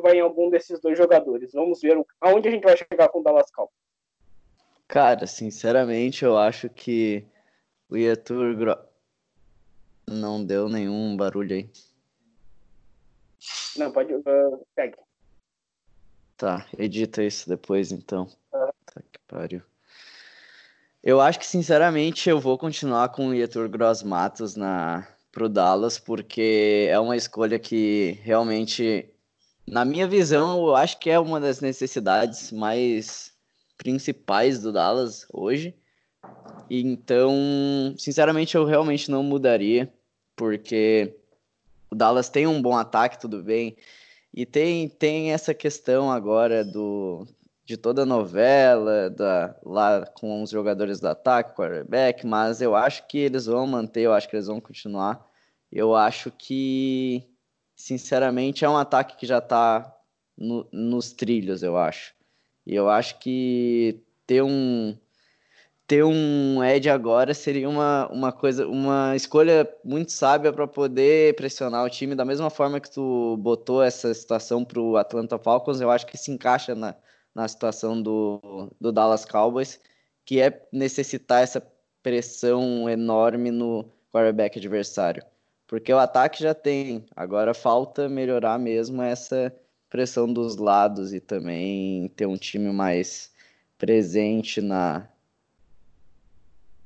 vai 0.00 0.16
em 0.16 0.20
algum 0.20 0.48
desses 0.48 0.80
dois 0.80 0.96
jogadores. 0.96 1.52
Vamos 1.52 1.80
ver 1.80 2.02
aonde 2.20 2.48
a 2.48 2.50
gente 2.50 2.64
vai 2.64 2.76
chegar 2.76 3.08
com 3.08 3.20
o 3.20 3.22
Dallas 3.22 3.50
Cowboys. 3.50 3.76
Cara, 4.88 5.26
sinceramente, 5.26 6.24
eu 6.24 6.38
acho 6.38 6.68
que 6.70 7.26
o 7.88 7.96
Yetur 7.96 8.56
Gro... 8.56 8.78
não 10.08 10.44
deu 10.44 10.68
nenhum 10.68 11.16
barulho 11.16 11.56
aí. 11.56 11.70
Não, 13.76 13.92
pode. 13.92 14.14
Uh, 14.14 14.66
pegue. 14.74 14.96
Tá, 16.36 16.66
edita 16.78 17.22
isso 17.22 17.48
depois 17.48 17.92
então. 17.92 18.24
Uh. 18.52 18.72
Tá 18.86 19.02
que 19.12 19.18
pariu. 19.26 19.62
Eu 21.02 21.20
acho 21.20 21.38
que, 21.38 21.46
sinceramente, 21.46 22.28
eu 22.28 22.40
vou 22.40 22.58
continuar 22.58 23.10
com 23.10 23.28
o 23.28 23.34
Yetur 23.34 23.68
Gross 23.68 24.02
Matos 24.02 24.56
na, 24.56 25.06
pro 25.36 25.50
Dallas, 25.50 25.98
porque 25.98 26.88
é 26.88 26.98
uma 26.98 27.14
escolha 27.14 27.58
que 27.58 28.18
realmente 28.22 29.06
na 29.66 29.84
minha 29.84 30.08
visão, 30.08 30.66
eu 30.66 30.74
acho 30.74 30.98
que 30.98 31.10
é 31.10 31.18
uma 31.18 31.38
das 31.38 31.60
necessidades 31.60 32.50
mais 32.50 33.34
principais 33.76 34.62
do 34.62 34.72
Dallas 34.72 35.26
hoje. 35.30 35.74
Então, 36.70 37.94
sinceramente, 37.98 38.54
eu 38.54 38.64
realmente 38.64 39.10
não 39.10 39.22
mudaria, 39.22 39.92
porque 40.34 41.14
o 41.90 41.94
Dallas 41.94 42.30
tem 42.30 42.46
um 42.46 42.62
bom 42.62 42.74
ataque, 42.74 43.20
tudo 43.20 43.42
bem. 43.42 43.76
E 44.32 44.46
tem, 44.46 44.88
tem 44.88 45.32
essa 45.32 45.52
questão 45.52 46.10
agora 46.10 46.64
do 46.64 47.26
de 47.66 47.76
toda 47.76 48.02
a 48.02 48.06
novela, 48.06 49.10
da, 49.10 49.56
lá 49.64 50.06
com 50.06 50.42
os 50.42 50.50
jogadores 50.50 51.00
do 51.00 51.08
ataque, 51.08 51.54
quarterback, 51.54 52.26
mas 52.26 52.62
eu 52.62 52.74
acho 52.74 53.06
que 53.06 53.18
eles 53.18 53.46
vão 53.46 53.66
manter, 53.66 54.02
eu 54.02 54.14
acho 54.14 54.28
que 54.28 54.36
eles 54.36 54.46
vão 54.46 54.60
continuar. 54.60 55.26
Eu 55.70 55.94
acho 55.94 56.30
que 56.30 57.28
sinceramente, 57.76 58.64
é 58.64 58.68
um 58.68 58.76
ataque 58.76 59.16
que 59.16 59.26
já 59.26 59.38
está 59.38 59.94
no, 60.36 60.66
nos 60.72 61.12
trilhos, 61.12 61.62
eu 61.62 61.76
acho. 61.76 62.14
E 62.66 62.74
eu 62.74 62.88
acho 62.88 63.18
que 63.18 64.02
ter 64.26 64.42
um 64.42 64.96
ter 65.86 66.02
um 66.04 66.64
Ed 66.64 66.90
agora 66.90 67.32
seria 67.32 67.68
uma, 67.68 68.08
uma 68.10 68.32
coisa, 68.32 68.66
uma 68.66 69.14
escolha 69.14 69.68
muito 69.84 70.10
sábia 70.10 70.52
para 70.52 70.66
poder 70.66 71.36
pressionar 71.36 71.84
o 71.84 71.90
time 71.90 72.16
da 72.16 72.24
mesma 72.24 72.50
forma 72.50 72.80
que 72.80 72.90
tu 72.90 73.36
botou 73.36 73.80
essa 73.82 74.12
situação 74.12 74.64
para 74.64 74.80
o 74.80 74.96
Atlanta 74.96 75.38
Falcons, 75.38 75.80
eu 75.80 75.88
acho 75.88 76.06
que 76.06 76.18
se 76.18 76.32
encaixa 76.32 76.74
na, 76.74 76.96
na 77.36 77.46
situação 77.46 78.00
do, 78.00 78.72
do 78.80 78.90
Dallas 78.90 79.26
Cowboys, 79.26 79.78
que 80.24 80.40
é 80.40 80.66
necessitar 80.72 81.42
essa 81.42 81.60
pressão 82.02 82.88
enorme 82.88 83.50
no 83.50 83.84
quarterback 84.10 84.58
adversário. 84.58 85.22
Porque 85.66 85.92
o 85.92 85.98
ataque 85.98 86.42
já 86.42 86.54
tem, 86.54 87.04
agora 87.14 87.52
falta 87.52 88.08
melhorar 88.08 88.58
mesmo 88.58 89.02
essa 89.02 89.54
pressão 89.90 90.32
dos 90.32 90.56
lados 90.56 91.12
e 91.12 91.20
também 91.20 92.08
ter 92.16 92.24
um 92.24 92.38
time 92.38 92.72
mais 92.72 93.30
presente 93.76 94.62
na 94.62 95.06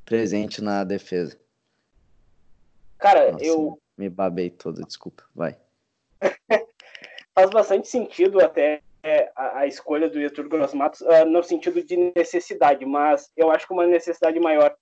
presente 0.05 0.61
na 0.61 0.83
defesa. 0.83 1.39
Cara, 2.99 3.31
Nossa, 3.31 3.45
eu 3.45 3.81
me 3.97 4.11
babei 4.11 4.51
todo, 4.51 4.85
desculpa, 4.85 5.23
vai. 5.33 5.57
Faz 7.37 7.51
bastante 7.51 7.87
sentido 7.87 8.41
até 8.41 8.83
é, 9.03 9.31
a, 9.35 9.61
a, 9.61 9.67
escolha 9.67 10.09
do 10.09 10.19
Arthur 10.19 10.49
Gross 10.49 10.75
Matos 10.75 11.01
uh, 11.01 11.25
no 11.27 11.43
sentido 11.43 11.83
de 11.83 12.13
necessidade, 12.17 12.85
mas 12.85 13.31
eu 13.37 13.51
acho 13.51 13.67
que 13.67 13.73
uma 13.73 13.87
necessidade 13.87 14.39
maior 14.39 14.75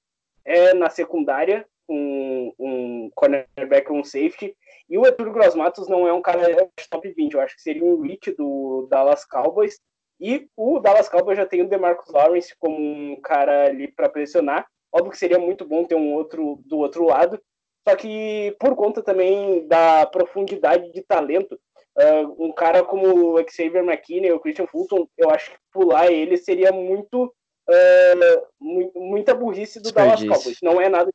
é 0.44 0.74
na 0.74 0.88
secundária, 0.88 1.66
um, 1.88 2.52
um 2.59 3.11
cornerback 3.14 3.92
um 3.92 4.04
safety. 4.04 4.54
E 4.88 4.98
o 4.98 5.04
Arthur 5.04 5.31
Gross 5.31 5.54
Matos 5.54 5.88
não 5.88 6.07
é 6.07 6.12
um 6.12 6.22
cara 6.22 6.68
top 6.90 7.12
20, 7.12 7.35
eu 7.35 7.40
acho 7.40 7.57
que 7.57 7.62
seria 7.62 7.85
um 7.85 8.00
reach 8.00 8.33
do 8.33 8.87
Dallas 8.90 9.24
Cowboys. 9.24 9.78
E 10.20 10.48
o 10.57 10.81
Dallas 10.81 11.09
Cowboys 11.09 11.37
já 11.37 11.46
tem 11.46 11.62
o 11.62 11.68
DeMarcus 11.68 12.12
Lawrence 12.12 12.54
como 12.59 12.76
um 12.76 13.20
cara 13.20 13.66
ali 13.66 13.88
para 13.88 14.09
pressionar. 14.09 14.66
Óbvio 14.92 15.12
que 15.12 15.18
seria 15.18 15.38
muito 15.38 15.66
bom 15.66 15.85
ter 15.85 15.94
um 15.94 16.14
outro 16.14 16.61
do 16.64 16.78
outro 16.78 17.04
lado, 17.04 17.40
só 17.87 17.94
que 17.94 18.54
por 18.59 18.74
conta 18.74 19.02
também 19.02 19.66
da 19.66 20.07
profundidade 20.07 20.90
de 20.92 21.02
talento, 21.02 21.59
uh, 21.98 22.44
um 22.44 22.52
cara 22.52 22.82
como 22.82 23.34
o 23.34 23.50
Xavier 23.50 23.84
McKinney 23.84 24.32
ou 24.32 24.40
Christian 24.40 24.66
Fulton, 24.66 25.06
eu 25.16 25.30
acho 25.30 25.50
que 25.50 25.58
pular 25.72 26.11
ele 26.11 26.37
seria 26.37 26.72
muito 26.72 27.24
uh, 27.24 28.46
muita 28.94 29.34
burrice 29.34 29.80
do 29.80 29.92
Dallas 29.92 30.24
Cowboys. 30.24 30.58
Não 30.62 30.80
é 30.80 30.88
nada 30.88 31.11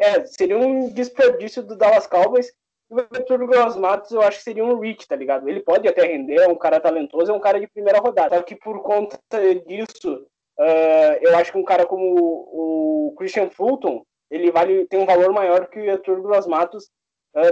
é, 0.00 0.24
seria 0.24 0.56
um 0.56 0.88
desperdício 0.88 1.62
do 1.62 1.76
Dallas 1.76 2.06
Cowboys. 2.06 2.50
E 2.90 2.94
o 2.94 2.98
Arthur 2.98 3.46
Gross 3.46 3.76
Matos, 3.76 4.10
eu 4.10 4.22
acho 4.22 4.38
que 4.38 4.44
seria 4.44 4.64
um 4.64 4.80
reach, 4.80 5.06
tá 5.06 5.14
ligado? 5.14 5.48
Ele 5.48 5.60
pode 5.60 5.86
até 5.86 6.02
render, 6.02 6.40
é 6.40 6.48
um 6.48 6.56
cara 6.56 6.80
talentoso, 6.80 7.30
é 7.30 7.34
um 7.34 7.40
cara 7.40 7.60
de 7.60 7.68
primeira 7.68 8.00
rodada. 8.00 8.36
Só 8.36 8.42
que 8.42 8.56
por 8.56 8.82
conta 8.82 9.20
disso, 9.66 10.26
uh, 10.58 11.18
eu 11.20 11.36
acho 11.36 11.52
que 11.52 11.58
um 11.58 11.64
cara 11.64 11.86
como 11.86 12.04
o, 12.16 13.14
Christian 13.16 13.50
Fulton, 13.50 14.02
ele 14.30 14.50
vale, 14.50 14.86
tem 14.86 14.98
um 14.98 15.06
valor 15.06 15.32
maior 15.32 15.68
que 15.68 15.78
o 15.78 15.90
Arthur 15.90 16.22
Gross 16.22 16.46
Matos 16.46 16.90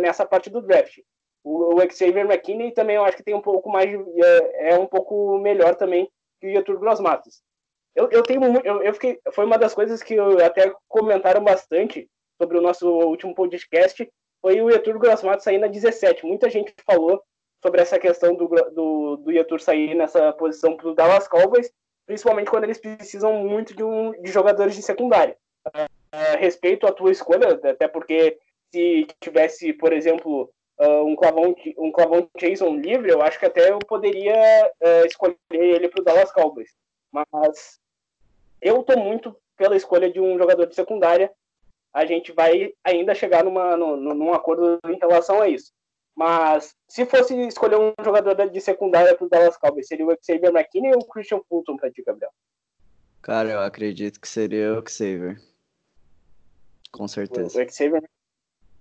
nessa 0.00 0.26
parte 0.26 0.50
do 0.50 0.60
draft. 0.60 0.98
O, 1.48 1.74
o 1.74 1.90
Xavier 1.90 2.26
McKinney 2.26 2.72
também 2.72 2.96
eu 2.96 3.04
acho 3.04 3.16
que 3.16 3.22
tem 3.22 3.34
um 3.34 3.40
pouco 3.40 3.70
mais, 3.70 3.88
é, 3.90 4.70
é 4.72 4.78
um 4.78 4.86
pouco 4.86 5.38
melhor 5.38 5.74
também 5.74 6.10
que 6.40 6.52
o 6.52 6.58
Arthur 6.58 6.78
Gross 6.78 7.00
Matos. 7.00 7.42
Eu, 7.94 8.08
eu 8.10 8.22
tenho 8.22 8.40
eu, 8.64 8.82
eu 8.82 8.94
fiquei, 8.94 9.18
foi 9.32 9.44
uma 9.44 9.58
das 9.58 9.74
coisas 9.74 10.02
que 10.02 10.14
eu, 10.14 10.44
até 10.44 10.72
comentaram 10.86 11.42
bastante 11.42 12.08
sobre 12.40 12.58
o 12.58 12.62
nosso 12.62 12.88
último 12.88 13.34
podcast 13.34 14.08
foi 14.40 14.60
o 14.60 14.70
Yetur 14.70 14.98
Grossmato 14.98 15.42
sair 15.42 15.58
na 15.58 15.66
17. 15.66 16.24
Muita 16.24 16.48
gente 16.48 16.72
falou 16.86 17.22
sobre 17.60 17.80
essa 17.80 17.98
questão 17.98 18.34
do, 18.34 18.46
do, 18.46 19.16
do 19.16 19.58
sair 19.58 19.94
nessa 19.94 20.32
posição 20.32 20.76
para 20.76 20.88
o 20.88 20.94
Dallas 20.94 21.26
Cowboys, 21.26 21.72
principalmente 22.06 22.50
quando 22.50 22.64
eles 22.64 22.78
precisam 22.78 23.44
muito 23.44 23.74
de, 23.74 23.82
um, 23.82 24.12
de 24.22 24.30
jogadores 24.30 24.76
de 24.76 24.82
secundária. 24.82 25.36
Uh, 25.66 26.38
respeito 26.38 26.86
a 26.86 26.92
tua 26.92 27.10
escolha, 27.10 27.60
até 27.64 27.88
porque 27.88 28.38
se 28.70 29.06
tivesse, 29.20 29.72
por 29.72 29.92
exemplo, 29.92 30.50
uh, 30.80 31.04
um 31.04 31.16
clavão 31.16 31.54
um 31.76 31.92
clavão 31.92 32.28
Jason 32.38 32.76
livre, 32.76 33.10
eu 33.10 33.22
acho 33.22 33.38
que 33.38 33.46
até 33.46 33.70
eu 33.70 33.78
poderia 33.80 34.72
uh, 34.80 35.06
escolher 35.06 35.36
ele 35.50 35.88
para 35.88 36.00
o 36.00 36.04
Dallas 36.04 36.32
Cowboys. 36.32 36.70
Mas 37.12 37.80
eu 38.60 38.80
estou 38.80 38.98
muito 38.98 39.36
pela 39.56 39.76
escolha 39.76 40.10
de 40.10 40.20
um 40.20 40.38
jogador 40.38 40.66
de 40.66 40.74
secundária 40.74 41.32
a 41.92 42.04
gente 42.04 42.32
vai 42.32 42.72
ainda 42.84 43.14
chegar 43.14 43.44
numa, 43.44 43.76
num 43.76 44.32
acordo 44.32 44.78
em 44.86 44.98
relação 44.98 45.40
a 45.40 45.48
isso. 45.48 45.72
Mas 46.14 46.74
se 46.88 47.06
fosse 47.06 47.34
escolher 47.46 47.76
um 47.76 47.92
jogador 48.04 48.34
de 48.50 48.60
secundária 48.60 49.16
para 49.16 49.26
o 49.26 49.28
Dallas 49.28 49.56
Cowboys, 49.56 49.86
seria 49.86 50.06
o 50.06 50.16
Xavier 50.20 50.52
McKinney 50.52 50.92
ou 50.92 51.00
o 51.00 51.06
Christian 51.06 51.40
Fulton 51.48 51.76
para 51.76 51.90
ti, 51.90 52.02
Gabriel? 52.02 52.30
Cara, 53.22 53.50
eu 53.50 53.60
acredito 53.60 54.20
que 54.20 54.28
seria 54.28 54.78
o 54.78 54.88
Xavier. 54.88 55.40
Com 56.90 57.06
certeza. 57.06 57.62
O 57.62 57.70
Xavier 57.70 58.02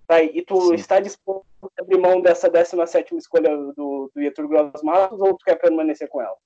Tá, 0.08 0.24
e 0.24 0.42
tu 0.42 0.70
Sim. 0.70 0.76
está 0.76 1.02
disposto 1.02 1.46
a 1.64 1.82
abrir 1.82 1.98
mão 1.98 2.22
dessa 2.22 2.50
17 2.50 3.14
escolha 3.18 3.56
do, 3.58 4.10
do 4.16 4.22
Yetur 4.22 4.48
Gross 4.48 4.82
Matos 4.82 5.20
ou 5.20 5.38
tu 5.38 5.44
quer 5.44 5.60
permanecer 5.60 6.08
com 6.08 6.22
ela? 6.22 6.38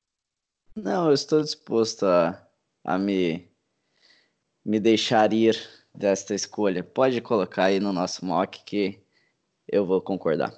Não, 0.75 1.07
eu 1.07 1.13
estou 1.13 1.41
disposto 1.41 2.07
a, 2.07 2.41
a 2.83 2.97
me, 2.97 3.47
me 4.65 4.79
deixar 4.79 5.31
ir 5.31 5.55
desta 5.93 6.33
escolha. 6.33 6.83
Pode 6.83 7.21
colocar 7.21 7.65
aí 7.65 7.79
no 7.79 7.93
nosso 7.93 8.25
mock 8.25 8.63
que 8.63 8.99
eu 9.67 9.85
vou 9.85 10.01
concordar. 10.01 10.51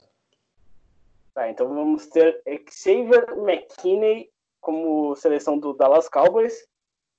Tá, 1.34 1.50
então 1.50 1.68
vamos 1.68 2.08
ter 2.08 2.42
Xavier 2.70 3.26
McKinney 3.38 4.32
como 4.62 5.14
seleção 5.16 5.58
do 5.58 5.74
Dallas 5.74 6.08
Cowboys. 6.08 6.54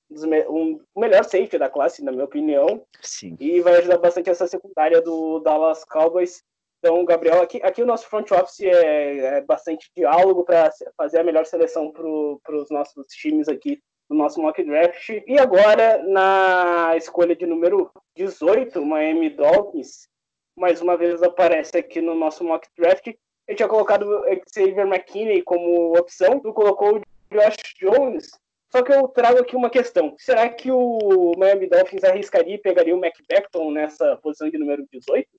Um, 0.09 0.79
o 0.93 0.99
melhor 0.99 1.23
safety 1.23 1.57
da 1.57 1.69
classe, 1.69 2.03
na 2.03 2.11
minha 2.11 2.25
opinião. 2.25 2.85
Sim. 3.01 3.35
E 3.39 3.61
vai 3.61 3.77
ajudar 3.77 3.97
bastante 3.97 4.29
essa 4.29 4.47
secundária 4.47 5.01
do 5.01 5.39
Dallas 5.39 5.83
Cowboys. 5.83 6.43
Então, 6.79 7.03
Gabriel, 7.03 7.41
aqui, 7.41 7.59
aqui 7.63 7.81
o 7.81 7.85
nosso 7.85 8.07
front 8.07 8.29
office 8.31 8.61
é, 8.61 9.37
é 9.37 9.41
bastante 9.41 9.89
diálogo 9.95 10.43
para 10.43 10.71
fazer 10.95 11.19
a 11.19 11.23
melhor 11.23 11.45
seleção 11.45 11.91
para 11.91 12.55
os 12.55 12.69
nossos 12.69 13.07
times 13.07 13.47
aqui 13.47 13.81
no 14.09 14.15
nosso 14.15 14.39
mock 14.41 14.63
draft. 14.63 15.09
E 15.25 15.39
agora, 15.39 16.03
na 16.03 16.93
escolha 16.95 17.35
de 17.35 17.45
número 17.45 17.89
18, 18.15 18.85
Miami 18.85 19.31
Dolphins, 19.31 20.07
mais 20.55 20.81
uma 20.81 20.95
vez 20.95 21.23
aparece 21.23 21.77
aqui 21.77 22.01
no 22.01 22.13
nosso 22.13 22.43
mock 22.43 22.67
draft. 22.77 23.11
Eu 23.47 23.55
tinha 23.55 23.67
colocado 23.67 24.03
o 24.03 24.23
Xavier 24.53 24.87
McKinney 24.87 25.41
como 25.43 25.97
opção, 25.97 26.39
tu 26.39 26.53
colocou 26.53 26.97
o 26.97 27.01
Josh 27.31 27.57
Jones. 27.79 28.31
Só 28.75 28.83
que 28.83 28.91
eu 28.91 29.07
trago 29.07 29.39
aqui 29.39 29.55
uma 29.55 29.69
questão. 29.69 30.13
Será 30.17 30.49
que 30.49 30.69
o 30.69 31.31
Miami 31.37 31.69
Dolphins 31.69 32.03
arriscaria 32.03 32.55
e 32.55 32.57
pegaria 32.57 32.93
o 32.93 32.99
Mac 32.99 33.13
Beckton 33.25 33.71
nessa 33.71 34.17
posição 34.17 34.49
de 34.49 34.57
número 34.57 34.85
18? 34.91 35.29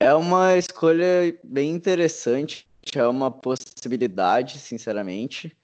É 0.00 0.14
uma 0.14 0.56
escolha 0.56 1.38
bem 1.44 1.70
interessante, 1.72 2.66
é 2.96 3.06
uma 3.06 3.30
possibilidade, 3.30 4.60
sinceramente. 4.60 5.54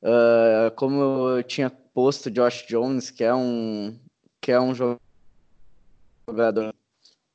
Uh, 0.00 0.70
como 0.76 1.02
eu 1.36 1.42
tinha 1.42 1.68
posto 1.68 2.30
Josh 2.30 2.64
Jones, 2.68 3.10
que 3.10 3.24
é 3.24 3.34
um 3.34 3.98
que 4.40 4.52
é 4.52 4.60
um 4.60 4.72
jogador 6.24 6.72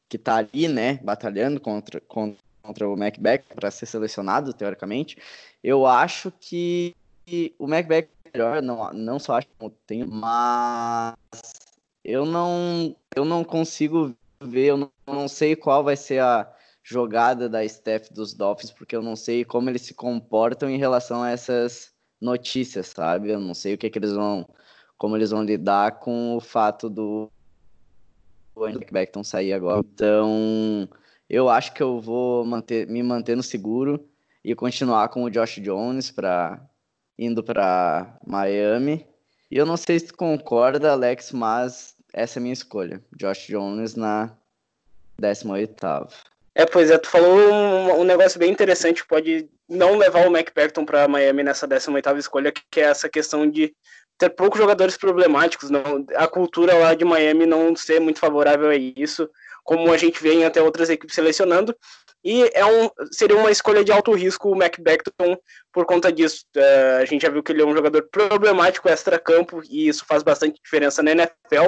que 0.08 0.15
está 0.15 0.38
ali, 0.38 0.70
né, 0.70 0.98
batalhando 1.04 1.60
contra, 1.60 2.00
contra 2.00 2.88
o 2.88 2.96
Macbeth 2.96 3.43
para 3.54 3.70
ser 3.70 3.86
selecionado, 3.86 4.54
teoricamente, 4.54 5.17
eu 5.62 5.86
acho 5.86 6.32
que 6.39 6.96
o 7.60 7.68
Macbeth 7.68 8.08
é 8.26 8.30
melhor, 8.34 8.62
não, 8.62 8.92
não 8.94 9.20
só 9.20 9.38
acho 9.38 9.48
que 9.48 9.70
tem, 9.86 10.06
mas 10.06 11.16
eu 12.04 12.26
não, 12.26 12.96
eu 13.16 13.26
não 13.26 13.44
consigo 13.44 14.16
ver, 14.42 14.68
eu 14.68 14.78
não, 14.78 14.92
não 15.06 15.28
sei 15.28 15.56
qual 15.56 15.84
vai 15.84 15.98
ser 15.98 16.22
a 16.22 16.50
jogada 16.84 17.50
da 17.50 17.66
staff 17.66 18.13
dos 18.13 18.34
Dolphins, 18.34 18.72
porque 18.72 18.96
eu 18.96 19.02
não 19.02 19.16
sei 19.16 19.44
como 19.44 19.70
eles 19.70 19.82
se 19.82 19.94
comportam 19.94 20.70
em 20.70 20.78
relação 20.78 21.22
a 21.22 21.32
essas 21.32 21.92
notícias, 22.20 22.88
sabe? 22.88 23.30
Eu 23.30 23.42
não 23.42 23.54
sei 23.54 23.74
o 23.74 23.78
que, 23.78 23.90
que 23.90 24.00
eles 24.00 24.13
vão, 24.13 24.48
como 24.98 25.18
eles 25.18 25.32
vão 25.32 25.44
lidar 25.44 26.00
com 26.00 26.38
o 26.38 26.40
fato 26.40 26.90
do 26.90 27.30
Beckton 28.90 29.24
sair 29.24 29.52
agora. 29.52 29.80
Então, 29.80 30.88
eu 31.30 31.50
acho 31.50 31.74
que 31.74 31.84
eu 31.84 32.00
vou 32.00 32.46
manter, 32.46 32.88
me 32.88 33.04
mantendo 33.04 33.44
seguro 33.44 34.08
e 34.44 34.56
continuar 34.56 35.10
com 35.10 35.24
o 35.24 35.30
Josh 35.30 35.60
Jones 35.62 36.10
para 36.10 36.66
indo 37.17 37.43
para 37.43 38.17
Miami. 38.25 39.06
E 39.49 39.58
eu 39.58 39.65
não 39.65 39.77
sei 39.77 39.99
se 39.99 40.08
tu 40.08 40.17
concorda, 40.17 40.91
Alex, 40.91 41.32
mas 41.32 41.95
essa 42.13 42.38
é 42.38 42.39
a 42.39 42.43
minha 42.43 42.53
escolha. 42.53 43.01
Josh 43.15 43.47
Jones 43.47 43.95
na 43.95 44.32
18 45.19 45.75
É, 46.53 46.65
pois 46.65 46.91
é, 46.91 46.97
tu 46.97 47.10
falou 47.10 47.38
um, 47.51 48.01
um, 48.01 48.03
negócio 48.03 48.39
bem 48.39 48.51
interessante, 48.51 49.06
pode 49.06 49.49
não 49.67 49.97
levar 49.97 50.27
o 50.27 50.32
Mac 50.32 50.49
Beckton 50.53 50.86
para 50.86 51.08
Miami 51.08 51.43
nessa 51.43 51.67
18 51.67 52.17
escolha, 52.17 52.51
que 52.51 52.80
é 52.80 52.86
essa 52.86 53.10
questão 53.10 53.49
de 53.49 53.73
ter 54.17 54.30
poucos 54.30 54.60
jogadores 54.60 54.97
problemáticos, 54.97 55.69
não, 55.69 56.06
a 56.15 56.27
cultura 56.27 56.73
lá 56.75 56.95
de 56.95 57.06
Miami 57.06 57.45
não 57.45 57.75
ser 57.75 57.99
muito 57.99 58.19
favorável 58.19 58.69
a 58.69 58.75
isso, 58.75 59.30
como 59.63 59.91
a 59.91 59.97
gente 59.97 60.21
vê 60.21 60.34
em 60.34 60.45
até 60.45 60.62
outras 60.62 60.89
equipes 60.89 61.13
selecionando, 61.13 61.75
e 62.30 62.52
é 62.54 62.66
um, 62.66 62.90
seria 63.10 63.38
uma 63.38 63.50
escolha 63.50 63.86
de 63.86 63.92
alto 63.94 64.12
risco 64.12 64.52
o 64.52 64.56
Mac 64.56 64.78
Beckton 64.78 65.38
por 65.72 65.86
conta 65.86 66.12
disso. 66.12 66.44
Uh, 66.58 67.02
a 67.02 67.06
gente 67.06 67.22
já 67.22 67.30
viu 67.30 67.42
que 67.42 67.54
ele 67.54 67.62
é 67.62 67.66
um 67.66 67.74
jogador 67.74 68.06
problemático 68.12 68.90
extra-campo, 68.90 69.62
e 69.70 69.88
isso 69.88 70.04
faz 70.06 70.24
bastante 70.24 70.60
diferença 70.62 71.02
na 71.02 71.12
NFL. 71.12 71.68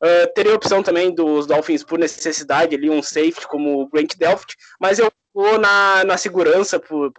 Uh, 0.00 0.32
teria 0.32 0.52
a 0.52 0.54
opção 0.54 0.80
também 0.80 1.12
dos 1.12 1.44
Dolphins 1.44 1.82
por 1.82 1.98
necessidade, 1.98 2.76
ali 2.76 2.88
um 2.88 3.02
safety 3.02 3.48
como 3.48 3.80
o 3.80 3.88
Grant 3.88 4.16
Delft, 4.16 4.54
mas 4.80 5.00
eu 5.00 5.10
vou 5.34 5.58
na, 5.58 6.04
na 6.04 6.16
segurança, 6.16 6.78
por, 6.78 7.12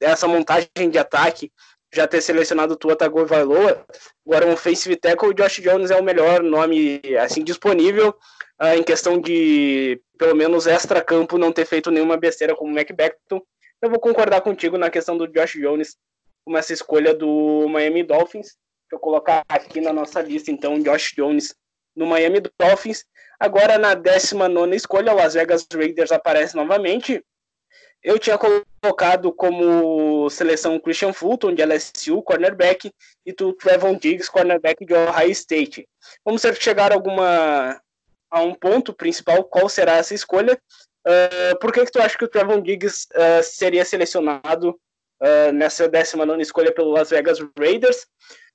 essa 0.00 0.26
montagem 0.26 0.70
de 0.90 0.96
ataque, 0.96 1.52
já 1.92 2.06
ter 2.06 2.22
selecionado 2.22 2.74
Tua 2.74 2.96
Tagovailoa, 2.96 3.84
agora 4.26 4.46
um 4.46 4.54
offensive 4.54 4.96
tackle, 4.96 5.28
o 5.28 5.34
Josh 5.34 5.60
Jones 5.60 5.90
é 5.90 5.96
o 5.96 6.02
melhor 6.02 6.42
nome 6.42 7.02
assim 7.20 7.44
disponível 7.44 8.16
uh, 8.60 8.76
em 8.78 8.82
questão 8.82 9.20
de 9.20 10.00
pelo 10.18 10.34
menos 10.34 10.66
extra 10.66 11.02
campo 11.02 11.38
não 11.38 11.52
ter 11.52 11.66
feito 11.66 11.90
nenhuma 11.90 12.16
besteira 12.16 12.54
como 12.54 12.70
o 12.70 12.74
Mac 12.74 12.90
Beckton. 12.92 13.40
Eu 13.82 13.90
vou 13.90 13.98
concordar 13.98 14.40
contigo 14.40 14.78
na 14.78 14.90
questão 14.90 15.16
do 15.16 15.26
Josh 15.26 15.54
Jones 15.54 15.96
como 16.44 16.56
essa 16.56 16.72
escolha 16.72 17.14
do 17.14 17.66
Miami 17.68 18.02
Dolphins. 18.02 18.56
Vou 18.90 19.00
colocar 19.00 19.42
aqui 19.48 19.80
na 19.80 19.92
nossa 19.92 20.20
lista 20.20 20.50
então 20.50 20.78
Josh 20.78 21.12
Jones 21.14 21.54
no 21.96 22.06
Miami 22.06 22.40
Dolphins. 22.58 23.04
Agora 23.38 23.78
na 23.78 23.94
19 23.94 24.76
escolha, 24.76 25.12
o 25.12 25.16
Las 25.16 25.34
Vegas 25.34 25.66
Raiders 25.72 26.12
aparece 26.12 26.54
novamente. 26.54 27.22
Eu 28.02 28.18
tinha 28.18 28.38
colocado 28.38 29.32
como 29.32 30.28
seleção 30.28 30.78
Christian 30.78 31.14
Fulton, 31.14 31.54
de 31.54 31.64
LSU, 31.64 32.22
cornerback, 32.22 32.92
e 33.24 33.32
tu 33.32 33.54
Trevon 33.54 33.96
Diggs, 33.96 34.30
cornerback 34.30 34.84
de 34.84 34.92
Ohio 34.92 35.30
State. 35.30 35.88
Vamos 36.22 36.42
chegar 36.60 36.92
a, 36.92 36.94
alguma, 36.94 37.80
a 38.34 38.42
um 38.42 38.52
ponto 38.52 38.92
principal, 38.92 39.44
qual 39.44 39.68
será 39.68 39.96
essa 39.96 40.12
escolha. 40.12 40.58
Uh, 41.06 41.56
por 41.60 41.72
que, 41.72 41.84
que 41.84 41.92
tu 41.92 42.00
acha 42.00 42.18
que 42.18 42.24
o 42.24 42.28
Trevon 42.28 42.60
Diggs 42.60 43.06
uh, 43.14 43.42
seria 43.42 43.84
selecionado 43.84 44.70
uh, 44.70 45.52
nessa 45.52 45.88
19 45.88 46.42
escolha 46.42 46.72
pelo 46.72 46.90
Las 46.90 47.10
Vegas 47.10 47.38
Raiders? 47.56 48.06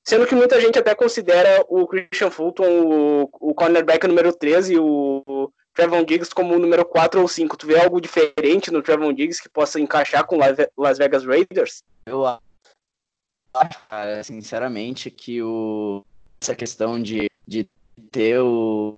Sendo 0.03 0.27
que 0.27 0.35
muita 0.35 0.59
gente 0.59 0.77
até 0.77 0.93
considera 0.93 1.63
o 1.69 1.87
Christian 1.87 2.29
Fulton 2.29 2.65
o, 2.67 3.29
o 3.39 3.53
cornerback 3.53 4.05
número 4.05 4.33
13 4.33 4.73
e 4.73 4.79
o 4.79 5.51
Trevon 5.73 6.03
Diggs 6.03 6.33
como 6.33 6.55
o 6.55 6.59
número 6.59 6.83
4 6.83 7.21
ou 7.21 7.27
5. 7.27 7.55
Tu 7.55 7.67
vê 7.67 7.79
algo 7.79 8.01
diferente 8.01 8.71
no 8.71 8.81
Trevon 8.81 9.13
Diggs 9.13 9.41
que 9.41 9.47
possa 9.47 9.79
encaixar 9.79 10.25
com 10.25 10.37
Las 10.77 10.97
Vegas 10.97 11.25
Raiders? 11.25 11.83
Eu 12.05 12.25
acho, 12.25 13.79
cara, 13.87 14.23
sinceramente, 14.23 15.09
que 15.09 15.41
o, 15.41 16.03
essa 16.41 16.55
questão 16.55 17.01
de, 17.01 17.29
de 17.47 17.69
ter 18.11 18.39
o, 18.39 18.97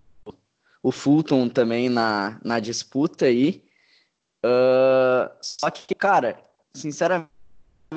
o 0.83 0.91
Fulton 0.91 1.47
também 1.47 1.89
na, 1.89 2.39
na 2.43 2.59
disputa 2.59 3.25
aí. 3.25 3.63
Uh, 4.43 5.29
só 5.41 5.69
que, 5.69 5.93
cara, 5.93 6.39
sinceramente, 6.73 7.29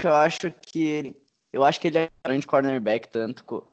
eu 0.03 0.15
acho 0.15 0.51
que 0.51 0.83
ele, 0.83 1.17
eu 1.53 1.65
acho 1.65 1.81
que 1.81 1.89
ele 1.89 1.99
é 1.99 2.11
grande 2.25 2.47
cornerback, 2.47 3.09
tanto, 3.09 3.67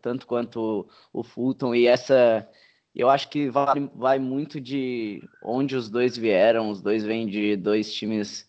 tanto 0.00 0.26
quanto 0.26 0.88
o, 1.12 1.20
o 1.20 1.22
Fulton, 1.22 1.74
e 1.74 1.86
essa. 1.86 2.48
Eu 2.94 3.10
acho 3.10 3.28
que 3.28 3.50
vai, 3.50 3.90
vai 3.92 4.18
muito 4.20 4.60
de 4.60 5.20
onde 5.42 5.74
os 5.74 5.90
dois 5.90 6.16
vieram. 6.16 6.70
Os 6.70 6.80
dois 6.80 7.02
vêm 7.02 7.26
de 7.26 7.56
dois 7.56 7.92
times 7.92 8.48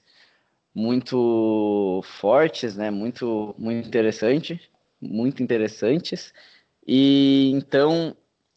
muito 0.73 2.03
fortes, 2.19 2.75
né? 2.75 2.91
Muito, 2.91 3.55
muito 3.57 3.87
interessante, 3.87 4.61
muito 5.01 5.41
interessantes. 5.41 6.31
E 6.87 7.49
então 7.55 8.15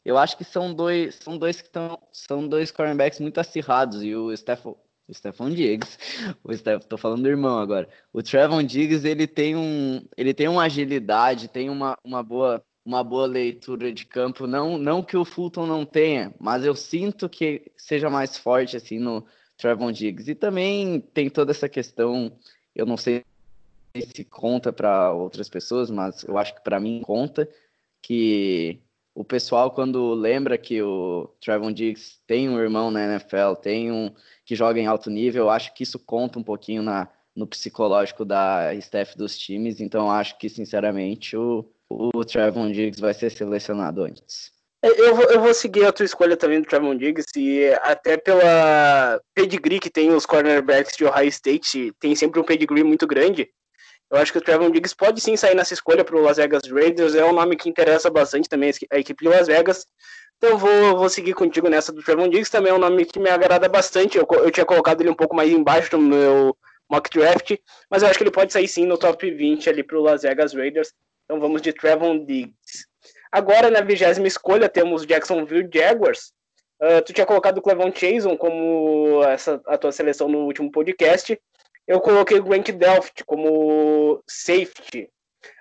eu 0.08 0.16
acho 0.16 0.38
que 0.38 0.44
são 0.44 0.72
dois, 0.72 1.16
são 1.16 1.36
dois 1.36 1.60
que 1.60 1.68
estão, 1.68 1.98
são 2.10 2.48
dois 2.48 2.70
cornerbacks 2.70 3.20
muito 3.20 3.38
acirrados 3.38 4.02
e 4.02 4.14
o 4.16 4.34
Stephen, 4.34 4.74
o 5.06 5.12
Stephon 5.14 5.50
Diggs, 5.50 5.98
o 6.42 6.80
tô 6.80 6.96
falando 6.96 7.24
do 7.24 7.28
irmão 7.28 7.58
agora. 7.58 7.86
O 8.10 8.22
Trevon 8.22 8.62
Diggs, 8.62 9.06
ele 9.06 9.26
tem 9.26 9.54
um, 9.54 10.02
ele 10.16 10.32
tem 10.32 10.48
uma 10.48 10.62
agilidade, 10.62 11.48
tem 11.48 11.68
uma, 11.68 11.98
uma 12.02 12.22
boa 12.22 12.64
uma 12.86 13.04
boa 13.04 13.26
leitura 13.26 13.92
de 13.92 14.06
campo, 14.06 14.46
não 14.46 14.78
não 14.78 15.02
que 15.02 15.14
o 15.14 15.26
Fulton 15.26 15.66
não 15.66 15.84
tenha, 15.84 16.34
mas 16.40 16.64
eu 16.64 16.74
sinto 16.74 17.28
que 17.28 17.70
seja 17.76 18.08
mais 18.08 18.38
forte 18.38 18.78
assim 18.78 18.98
no 18.98 19.26
Trevon 19.58 19.92
Diggs. 19.92 20.30
E 20.30 20.34
também 20.34 21.00
tem 21.12 21.28
toda 21.28 21.50
essa 21.50 21.68
questão, 21.68 22.32
eu 22.74 22.86
não 22.86 22.96
sei 22.96 23.26
se 23.94 24.24
conta 24.24 24.72
para 24.72 25.12
outras 25.12 25.50
pessoas, 25.50 25.90
mas 25.90 26.24
eu 26.24 26.38
acho 26.38 26.54
que 26.54 26.62
para 26.62 26.80
mim 26.80 27.02
conta 27.02 27.46
que 28.00 28.80
o 29.18 29.24
pessoal 29.24 29.72
quando 29.72 30.14
lembra 30.14 30.56
que 30.56 30.80
o 30.80 31.28
Trevon 31.40 31.72
Diggs 31.72 32.18
tem 32.24 32.48
um 32.48 32.56
irmão 32.56 32.88
na 32.88 33.04
NFL, 33.04 33.54
tem 33.60 33.90
um 33.90 34.14
que 34.44 34.54
joga 34.54 34.78
em 34.78 34.86
alto 34.86 35.10
nível, 35.10 35.46
eu 35.46 35.50
acho 35.50 35.74
que 35.74 35.82
isso 35.82 35.98
conta 35.98 36.38
um 36.38 36.42
pouquinho 36.42 36.84
na, 36.84 37.08
no 37.34 37.44
psicológico 37.44 38.24
da 38.24 38.72
staff 38.74 39.18
dos 39.18 39.36
times, 39.36 39.80
então 39.80 40.08
acho 40.08 40.38
que 40.38 40.48
sinceramente 40.48 41.36
o, 41.36 41.68
o 41.90 42.24
Trevon 42.24 42.70
Diggs 42.70 43.00
vai 43.00 43.12
ser 43.12 43.30
selecionado 43.30 44.04
antes. 44.04 44.52
Eu 44.80 45.16
vou, 45.16 45.24
eu 45.24 45.40
vou 45.40 45.52
seguir 45.52 45.84
a 45.84 45.92
tua 45.92 46.06
escolha 46.06 46.36
também 46.36 46.60
do 46.60 46.68
Trevon 46.68 46.96
Diggs 46.96 47.26
e 47.36 47.74
até 47.82 48.16
pela 48.16 49.20
pedigree 49.34 49.80
que 49.80 49.90
tem 49.90 50.12
os 50.12 50.24
cornerbacks 50.24 50.96
de 50.96 51.04
Ohio 51.04 51.28
State, 51.28 51.92
tem 51.98 52.14
sempre 52.14 52.38
um 52.38 52.44
pedigree 52.44 52.84
muito 52.84 53.04
grande. 53.04 53.50
Eu 54.10 54.18
acho 54.18 54.32
que 54.32 54.38
o 54.38 54.40
Trevor 54.40 54.70
Diggs 54.70 54.96
pode 54.96 55.20
sim 55.20 55.36
sair 55.36 55.54
nessa 55.54 55.74
escolha 55.74 56.04
para 56.04 56.16
o 56.16 56.22
Las 56.22 56.38
Vegas 56.38 56.62
Raiders. 56.70 57.14
É 57.14 57.24
um 57.24 57.32
nome 57.32 57.56
que 57.56 57.68
interessa 57.68 58.08
bastante 58.08 58.48
também 58.48 58.72
a 58.90 58.98
equipe 58.98 59.24
de 59.24 59.30
Las 59.30 59.46
Vegas. 59.46 59.86
Então 60.38 60.56
vou, 60.56 60.96
vou 60.96 61.08
seguir 61.08 61.34
contigo 61.34 61.68
nessa 61.68 61.92
do 61.92 62.02
Trevor 62.02 62.28
Diggs. 62.28 62.50
Também 62.50 62.72
é 62.72 62.74
um 62.74 62.78
nome 62.78 63.04
que 63.04 63.18
me 63.18 63.28
agrada 63.28 63.68
bastante. 63.68 64.16
Eu, 64.16 64.26
eu 64.30 64.50
tinha 64.50 64.64
colocado 64.64 65.00
ele 65.00 65.10
um 65.10 65.14
pouco 65.14 65.36
mais 65.36 65.50
embaixo 65.50 65.96
no 65.98 66.02
meu 66.02 66.56
mock 66.90 67.10
draft. 67.10 67.56
Mas 67.90 68.02
eu 68.02 68.08
acho 68.08 68.18
que 68.18 68.24
ele 68.24 68.30
pode 68.30 68.52
sair 68.52 68.66
sim 68.66 68.86
no 68.86 68.96
top 68.96 69.30
20 69.30 69.68
ali 69.68 69.82
para 69.82 69.98
o 69.98 70.02
Las 70.02 70.22
Vegas 70.22 70.54
Raiders. 70.54 70.92
Então 71.24 71.38
vamos 71.38 71.60
de 71.60 71.72
Trevon 71.72 72.24
Diggs. 72.24 72.86
Agora, 73.30 73.70
na 73.70 73.82
vigésima 73.82 74.26
escolha, 74.26 74.68
temos 74.68 75.04
Jacksonville 75.06 75.68
Jaguars. 75.72 76.32
Uh, 76.80 77.02
tu 77.04 77.12
tinha 77.12 77.26
colocado 77.26 77.58
o 77.58 77.62
Clevon 77.62 77.92
Chason 77.92 78.36
como 78.36 79.22
essa, 79.24 79.60
a 79.66 79.76
tua 79.76 79.92
seleção 79.92 80.28
no 80.28 80.46
último 80.46 80.70
podcast. 80.70 81.38
Eu 81.88 82.00
coloquei 82.00 82.38
o 82.38 82.44
Grant 82.44 82.70
Delft 82.70 83.24
como 83.24 84.22
safety. 84.28 85.10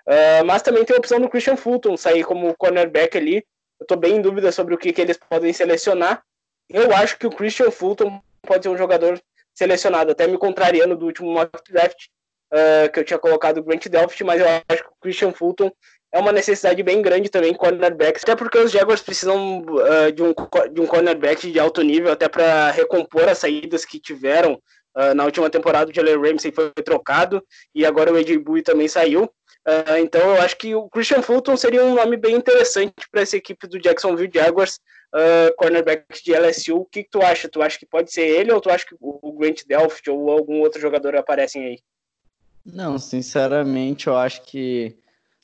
Uh, 0.06 0.44
mas 0.44 0.60
também 0.60 0.84
tem 0.84 0.94
a 0.94 0.98
opção 0.98 1.18
do 1.18 1.28
Christian 1.28 1.56
Fulton 1.56 1.96
sair 1.96 2.22
como 2.22 2.54
cornerback 2.54 3.16
ali. 3.16 3.36
Eu 3.80 3.84
estou 3.84 3.96
bem 3.96 4.16
em 4.16 4.20
dúvida 4.20 4.52
sobre 4.52 4.74
o 4.74 4.78
que, 4.78 4.92
que 4.92 5.00
eles 5.00 5.16
podem 5.16 5.52
selecionar. 5.54 6.22
Eu 6.68 6.94
acho 6.94 7.18
que 7.18 7.26
o 7.26 7.30
Christian 7.30 7.70
Fulton 7.70 8.20
pode 8.42 8.62
ser 8.62 8.68
um 8.68 8.76
jogador 8.76 9.18
selecionado, 9.54 10.12
até 10.12 10.26
me 10.26 10.36
contrariando 10.36 10.96
do 10.96 11.06
último 11.06 11.32
mock 11.32 11.50
draft, 11.72 12.06
uh, 12.52 12.92
que 12.92 13.00
eu 13.00 13.04
tinha 13.04 13.18
colocado 13.18 13.58
o 13.58 13.62
Grant 13.62 13.86
Delft, 13.88 14.22
mas 14.22 14.40
eu 14.40 14.46
acho 14.46 14.82
que 14.82 14.90
o 14.90 15.00
Christian 15.00 15.32
Fulton 15.32 15.70
é 16.12 16.18
uma 16.18 16.32
necessidade 16.32 16.82
bem 16.82 17.02
grande 17.02 17.28
também, 17.28 17.54
cornerbacks, 17.54 18.22
até 18.22 18.36
porque 18.36 18.58
os 18.58 18.70
Jaguars 18.70 19.02
precisam 19.02 19.60
uh, 19.60 20.12
de, 20.12 20.22
um, 20.22 20.34
de 20.72 20.80
um 20.80 20.86
cornerback 20.86 21.50
de 21.50 21.58
alto 21.58 21.82
nível, 21.82 22.12
até 22.12 22.28
para 22.28 22.70
recompor 22.70 23.28
as 23.28 23.38
saídas 23.38 23.84
que 23.84 23.98
tiveram 23.98 24.60
uh, 24.96 25.14
na 25.14 25.24
última 25.24 25.50
temporada. 25.50 25.90
O 25.90 25.94
Jalen 25.94 26.20
Ramsey 26.20 26.52
foi 26.52 26.70
trocado 26.70 27.42
e 27.74 27.84
agora 27.84 28.12
o 28.12 28.16
AJ 28.16 28.38
Bui 28.38 28.62
também 28.62 28.88
saiu. 28.88 29.24
Uh, 29.24 29.98
então 30.00 30.20
eu 30.20 30.40
acho 30.40 30.56
que 30.56 30.74
o 30.74 30.88
Christian 30.88 31.22
Fulton 31.22 31.56
seria 31.56 31.84
um 31.84 31.94
nome 31.94 32.16
bem 32.16 32.34
interessante 32.34 32.94
para 33.10 33.22
essa 33.22 33.36
equipe 33.36 33.66
do 33.66 33.80
Jacksonville 33.80 34.30
Jaguars, 34.32 34.80
cornerback 35.56 36.04
de 36.22 36.34
LSU. 36.34 36.76
O 36.76 36.84
que, 36.84 37.02
que, 37.02 37.10
tu 37.10 37.22
acha? 37.22 37.48
Tu 37.48 37.62
acha 37.62 37.78
que 37.78 37.86
pode 37.86 38.12
ser 38.12 38.26
ele 38.26 38.52
ou 38.52 38.60
tu 38.60 38.70
acha 38.70 38.84
que 38.86 38.94
o 39.00 39.32
Grant 39.32 39.62
Delft 39.66 40.08
ou 40.10 40.30
algum 40.30 40.60
outro 40.60 40.80
jogador 40.80 41.16
aparecem 41.16 41.64
aí? 41.64 41.78
Não, 42.64 42.98
sinceramente 42.98 44.06
eu 44.06 44.16
acho 44.16 44.42
que 44.42 44.96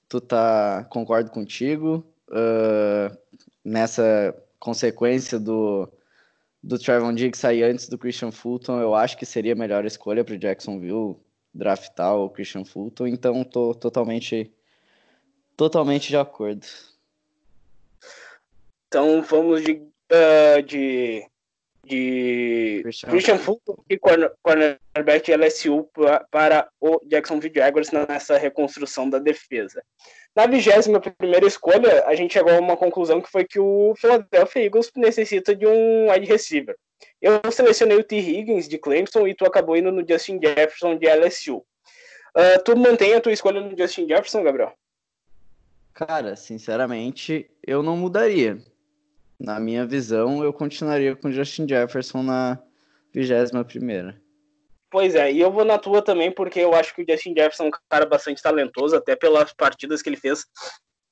tu 0.08 0.20
tá, 0.20 0.86
concordo 0.90 1.30
contigo, 1.30 2.06
uh, 2.28 3.16
nessa 3.64 4.34
consequência 4.58 5.38
do, 5.38 5.90
do 6.64 6.78
Trevon 6.78 7.14
Diggs 7.14 7.38
sair 7.38 7.62
antes 7.62 7.88
do 7.88 7.98
Christian 7.98 8.32
Fulton, 8.32 8.80
eu 8.80 8.94
acho 8.94 9.18
que 9.18 9.26
seria 9.26 9.52
a 9.52 9.56
melhor 9.56 9.84
escolha 9.84 10.24
para 10.24 10.36
Jacksonville 10.36 11.16
draftar 11.52 12.16
o 12.16 12.30
Christian 12.30 12.64
Fulton, 12.64 13.06
então 13.06 13.44
tô 13.44 13.74
totalmente 13.74 14.50
totalmente 15.56 16.08
de 16.08 16.16
acordo. 16.16 16.66
Então 18.88 19.22
vamos 19.22 19.62
de, 19.62 19.72
uh, 19.72 20.62
de 20.66 21.26
de 21.84 22.80
Christian, 22.82 23.10
Christian 23.10 23.38
Fulton 23.38 23.76
e 23.90 23.98
cornerback 23.98 25.34
LSU 25.34 25.86
para 26.30 26.66
o 26.80 26.98
Jacksonville 27.06 27.54
Jaguars 27.54 27.90
nessa 27.90 28.38
reconstrução 28.38 29.10
da 29.10 29.18
defesa. 29.18 29.82
Na 30.34 30.46
vigésima 30.46 31.00
primeira 31.00 31.46
escolha, 31.46 32.04
a 32.06 32.14
gente 32.14 32.32
chegou 32.32 32.52
a 32.52 32.58
uma 32.58 32.76
conclusão 32.76 33.20
que 33.20 33.30
foi 33.30 33.44
que 33.44 33.60
o 33.60 33.94
Philadelphia 33.96 34.64
Eagles 34.64 34.90
necessita 34.96 35.54
de 35.54 35.66
um 35.66 36.10
wide 36.10 36.26
receiver. 36.26 36.76
Eu 37.22 37.40
selecionei 37.52 37.96
o 37.96 38.04
T. 38.04 38.16
Higgins 38.16 38.68
de 38.68 38.76
Clemson 38.76 39.28
e 39.28 39.34
tu 39.34 39.44
acabou 39.44 39.76
indo 39.76 39.92
no 39.92 40.04
Justin 40.06 40.40
Jefferson 40.42 40.96
de 40.96 41.06
LSU. 41.06 41.58
Uh, 41.58 41.64
ah, 42.34 42.58
tu 42.58 42.76
mantém 42.76 43.14
a 43.14 43.20
tua 43.20 43.32
escolha 43.32 43.60
no 43.60 43.76
Justin 43.78 44.08
Jefferson, 44.08 44.42
Gabriel? 44.42 44.72
Cara, 45.92 46.34
sinceramente, 46.34 47.48
eu 47.64 47.80
não 47.80 47.96
mudaria 47.96 48.58
na 49.38 49.60
minha 49.60 49.86
visão, 49.86 50.42
eu 50.42 50.52
continuaria 50.52 51.14
com 51.14 51.30
Justin 51.30 51.68
Jefferson 51.68 52.24
na 52.24 52.58
21 53.12 53.62
primeira. 53.62 54.20
Pois 54.94 55.16
é, 55.16 55.32
e 55.32 55.40
eu 55.40 55.50
vou 55.50 55.64
na 55.64 55.76
tua 55.76 56.00
também, 56.00 56.30
porque 56.30 56.60
eu 56.60 56.72
acho 56.72 56.94
que 56.94 57.02
o 57.02 57.04
Justin 57.04 57.34
Jefferson 57.36 57.64
é 57.64 57.66
um 57.66 57.70
cara 57.90 58.06
bastante 58.06 58.40
talentoso, 58.40 58.94
até 58.94 59.16
pelas 59.16 59.52
partidas 59.52 60.00
que 60.00 60.08
ele 60.08 60.16
fez 60.16 60.42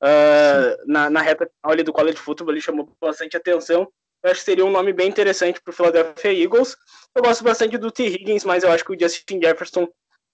uh, 0.01 0.79
na, 0.87 1.11
na 1.11 1.21
reta 1.21 1.51
final 1.51 1.73
ali 1.73 1.83
do 1.83 1.93
college 1.93 2.17
football, 2.17 2.53
ele 2.53 2.61
chamou 2.61 2.89
bastante 3.01 3.37
atenção. 3.37 3.93
Eu 4.23 4.31
acho 4.31 4.39
que 4.39 4.45
seria 4.45 4.65
um 4.65 4.71
nome 4.71 4.93
bem 4.93 5.09
interessante 5.09 5.61
para 5.61 5.73
o 5.73 5.75
Philadelphia 5.75 6.33
Eagles. 6.33 6.77
Eu 7.13 7.25
gosto 7.25 7.43
bastante 7.43 7.77
do 7.77 7.91
T. 7.91 8.07
Higgins, 8.07 8.45
mas 8.45 8.63
eu 8.63 8.71
acho 8.71 8.85
que 8.85 8.93
o 8.93 8.97
Justin 8.97 9.41
Jefferson 9.43 9.89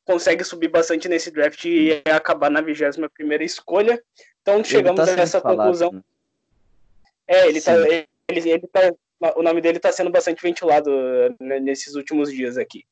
consegue 0.05 0.44
subir 0.44 0.68
bastante 0.68 1.09
nesse 1.09 1.30
draft 1.30 1.64
e 1.64 2.03
acabar 2.05 2.51
na 2.51 2.61
21 2.61 3.09
primeira 3.09 3.44
escolha. 3.44 3.99
Então 4.42 4.62
chegamos 4.62 5.07
tá 5.07 5.11
a 5.11 5.22
essa 5.22 5.40
conclusão. 5.40 5.92
Né? 5.92 6.03
É, 7.26 7.49
ele 7.49 7.62
tá, 7.62 7.72
ele, 7.78 8.07
ele 8.28 8.68
tá, 8.70 8.92
o 9.37 9.43
nome 9.43 9.61
dele 9.61 9.79
está 9.79 9.91
sendo 9.93 10.11
bastante 10.11 10.43
ventilado 10.43 10.91
né, 11.41 11.59
nesses 11.61 11.95
últimos 11.95 12.33
dias 12.33 12.57
aqui. 12.57 12.85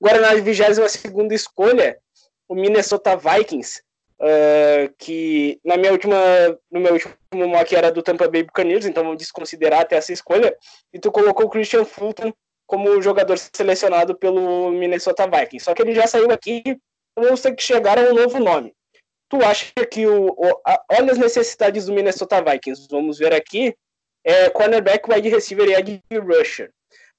Agora, 0.00 0.20
na 0.20 0.34
22 0.34 0.90
segunda 0.90 1.34
escolha, 1.34 1.98
o 2.48 2.54
Minnesota 2.54 3.16
Vikings, 3.16 3.80
uh, 4.20 4.92
que 4.98 5.60
na 5.64 5.76
minha 5.76 5.92
última, 5.92 6.16
no 6.70 6.80
meu 6.80 6.94
último 6.94 7.48
mock 7.48 7.74
era 7.74 7.90
do 7.90 8.02
Tampa 8.02 8.28
Bay 8.28 8.42
Buccaneers, 8.42 8.86
então 8.86 9.02
vamos 9.02 9.18
desconsiderar 9.18 9.80
até 9.80 9.96
essa 9.96 10.12
escolha, 10.12 10.54
e 10.92 10.98
tu 10.98 11.10
colocou 11.10 11.46
o 11.46 11.50
Christian 11.50 11.84
Fulton 11.84 12.32
como 12.66 13.00
jogador 13.02 13.38
selecionado 13.38 14.16
pelo 14.16 14.70
Minnesota 14.70 15.26
Vikings. 15.26 15.64
Só 15.64 15.74
que 15.74 15.82
ele 15.82 15.94
já 15.94 16.06
saiu 16.06 16.30
aqui, 16.30 16.62
então 16.64 17.24
vamos 17.24 17.42
ter 17.42 17.54
que 17.54 17.62
chegar 17.62 17.98
a 17.98 18.02
um 18.02 18.14
novo 18.14 18.38
nome 18.38 18.74
tu 19.32 19.42
acha 19.42 19.72
que 19.90 20.06
o, 20.06 20.26
o 20.26 20.60
a, 20.66 20.84
olha 20.90 21.10
as 21.10 21.16
necessidades 21.16 21.86
do 21.86 21.94
Minnesota 21.94 22.42
Vikings, 22.42 22.86
vamos 22.90 23.16
ver 23.16 23.32
aqui, 23.32 23.74
é 24.24 24.48
cornerback, 24.50 25.10
wide 25.10 25.28
receiver 25.28 25.68
e 25.68 25.74
edge 25.74 26.02
rusher. 26.14 26.70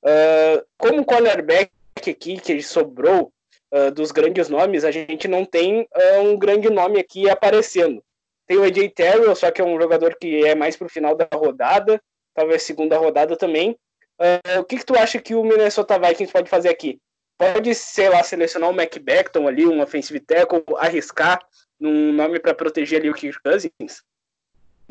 Uh, 0.04 0.64
como 0.78 1.06
cornerback 1.06 1.72
aqui 1.98 2.38
que 2.38 2.62
sobrou 2.62 3.32
uh, 3.74 3.92
dos 3.92 4.12
grandes 4.12 4.50
nomes, 4.50 4.84
a 4.84 4.92
gente 4.92 5.28
não 5.28 5.46
tem 5.46 5.82
uh, 5.82 6.22
um 6.22 6.38
grande 6.38 6.70
nome 6.70 7.00
aqui 7.00 7.30
aparecendo. 7.30 8.04
Tem 8.46 8.58
o 8.58 8.64
AJ 8.64 8.90
Terrell, 8.94 9.36
só 9.36 9.50
que 9.52 9.62
é 9.62 9.66
um 9.66 9.80
jogador 9.80 10.16
que 10.20 10.46
é 10.46 10.54
mais 10.54 10.76
pro 10.76 10.90
final 10.90 11.16
da 11.16 11.28
rodada, 11.34 12.02
talvez 12.36 12.64
segunda 12.64 12.98
rodada 12.98 13.38
também. 13.38 13.78
o 14.60 14.64
que, 14.66 14.78
que 14.78 14.86
tu 14.86 14.98
acha 14.98 15.18
que 15.20 15.34
o 15.34 15.44
Minnesota 15.44 15.98
Vikings 15.98 16.34
pode 16.34 16.50
fazer 16.50 16.68
aqui? 16.68 17.00
Pode, 17.38 17.74
sei 17.74 18.10
lá, 18.10 18.22
selecionar 18.22 18.70
o 18.70 18.74
Mac 18.74 18.94
Beckton 19.00 19.48
ali, 19.48 19.66
um 19.66 19.82
offensive 19.82 20.20
tackle, 20.20 20.64
arriscar 20.78 21.40
num 21.80 22.12
nome 22.12 22.38
para 22.40 22.54
proteger 22.54 23.00
ali 23.00 23.10
o 23.10 23.14
Kirk 23.14 23.42
Cousins? 23.42 24.04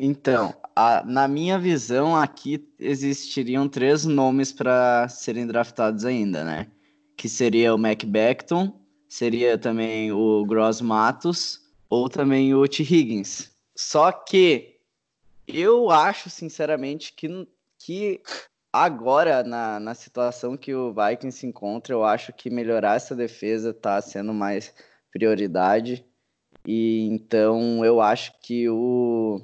Então, 0.05 0.53
a, 0.75 1.01
na 1.05 1.29
minha 1.29 1.57
visão, 1.57 2.13
aqui 2.13 2.67
existiriam 2.77 3.69
três 3.69 4.03
nomes 4.03 4.51
para 4.51 5.07
serem 5.07 5.47
draftados 5.47 6.03
ainda, 6.03 6.43
né? 6.43 6.67
Que 7.15 7.29
seria 7.29 7.73
o 7.73 7.77
Mac 7.77 8.03
Beckton, 8.03 8.77
seria 9.07 9.57
também 9.57 10.11
o 10.11 10.43
Gross 10.43 10.81
Matos 10.81 11.61
ou 11.89 12.09
também 12.09 12.53
o 12.53 12.67
T. 12.67 12.83
Higgins. 12.83 13.49
Só 13.77 14.11
que 14.11 14.75
eu 15.47 15.89
acho, 15.89 16.29
sinceramente, 16.29 17.13
que, 17.13 17.47
que 17.79 18.21
agora, 18.73 19.41
na, 19.41 19.79
na 19.79 19.95
situação 19.95 20.57
que 20.57 20.75
o 20.75 20.93
Vikings 20.93 21.37
se 21.37 21.47
encontra, 21.47 21.93
eu 21.93 22.03
acho 22.03 22.33
que 22.33 22.49
melhorar 22.49 22.97
essa 22.97 23.15
defesa 23.15 23.69
está 23.69 24.01
sendo 24.01 24.33
mais 24.33 24.73
prioridade. 25.13 26.05
E 26.67 27.07
então 27.09 27.85
eu 27.85 28.01
acho 28.01 28.33
que 28.41 28.67
o 28.67 29.41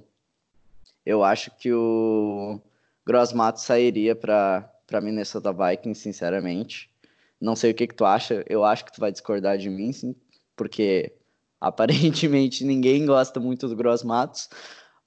eu 1.05 1.23
acho 1.23 1.51
que 1.57 1.71
o 1.73 2.59
Grossmato 3.05 3.59
sairia 3.59 4.15
para 4.15 5.01
Minnesota 5.01 5.51
Vikings, 5.51 6.01
sinceramente. 6.01 6.89
Não 7.39 7.55
sei 7.55 7.71
o 7.71 7.73
que 7.73 7.87
que 7.87 7.95
tu 7.95 8.05
acha. 8.05 8.43
Eu 8.47 8.63
acho 8.63 8.85
que 8.85 8.93
tu 8.93 8.99
vai 8.99 9.11
discordar 9.11 9.57
de 9.57 9.69
mim, 9.69 9.91
sim, 9.91 10.15
porque 10.55 11.13
aparentemente 11.59 12.63
ninguém 12.63 13.05
gosta 13.05 13.39
muito 13.39 13.67
do 13.67 13.75
Grossmatos, 13.75 14.49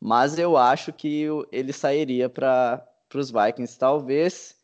mas 0.01 0.39
eu 0.39 0.57
acho 0.57 0.93
que 0.93 1.27
ele 1.51 1.73
sairia 1.73 2.29
para 2.29 2.85
os 3.15 3.31
Vikings. 3.31 3.79
Talvez, 3.79 4.57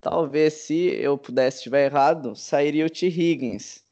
talvez 0.00 0.54
se 0.54 0.88
eu 0.88 1.16
pudesse 1.16 1.58
estiver 1.58 1.86
errado, 1.86 2.34
sairia 2.34 2.86
o 2.86 2.90
T. 2.90 3.06
Higgins. 3.06 3.82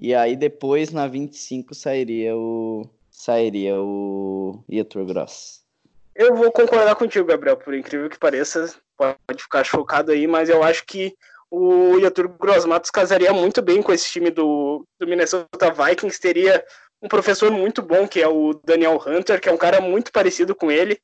E 0.00 0.14
aí 0.14 0.36
depois 0.36 0.92
na 0.92 1.06
25 1.06 1.74
sairia 1.74 2.36
o 2.36 2.88
sairia 3.10 3.80
o 3.80 4.62
Yetur 4.70 5.04
Gross. 5.06 5.67
Eu 6.18 6.34
vou 6.34 6.50
concordar 6.50 6.96
contigo, 6.96 7.28
Gabriel, 7.28 7.56
por 7.56 7.72
incrível 7.72 8.10
que 8.10 8.18
pareça, 8.18 8.74
pode 8.96 9.40
ficar 9.40 9.62
chocado 9.62 10.10
aí, 10.10 10.26
mas 10.26 10.48
eu 10.48 10.64
acho 10.64 10.84
que 10.84 11.16
o 11.48 11.96
Yetur 11.96 12.28
Gross 12.28 12.64
Matos 12.64 12.90
casaria 12.90 13.32
muito 13.32 13.62
bem 13.62 13.80
com 13.80 13.92
esse 13.92 14.10
time 14.10 14.28
do, 14.28 14.84
do 14.98 15.06
Minnesota 15.06 15.72
Vikings, 15.72 16.20
teria 16.20 16.64
um 17.00 17.06
professor 17.06 17.52
muito 17.52 17.80
bom, 17.80 18.08
que 18.08 18.20
é 18.20 18.26
o 18.26 18.60
Daniel 18.64 19.00
Hunter, 19.06 19.40
que 19.40 19.48
é 19.48 19.52
um 19.52 19.56
cara 19.56 19.80
muito 19.80 20.10
parecido 20.10 20.56
com 20.56 20.72
ele, 20.72 21.00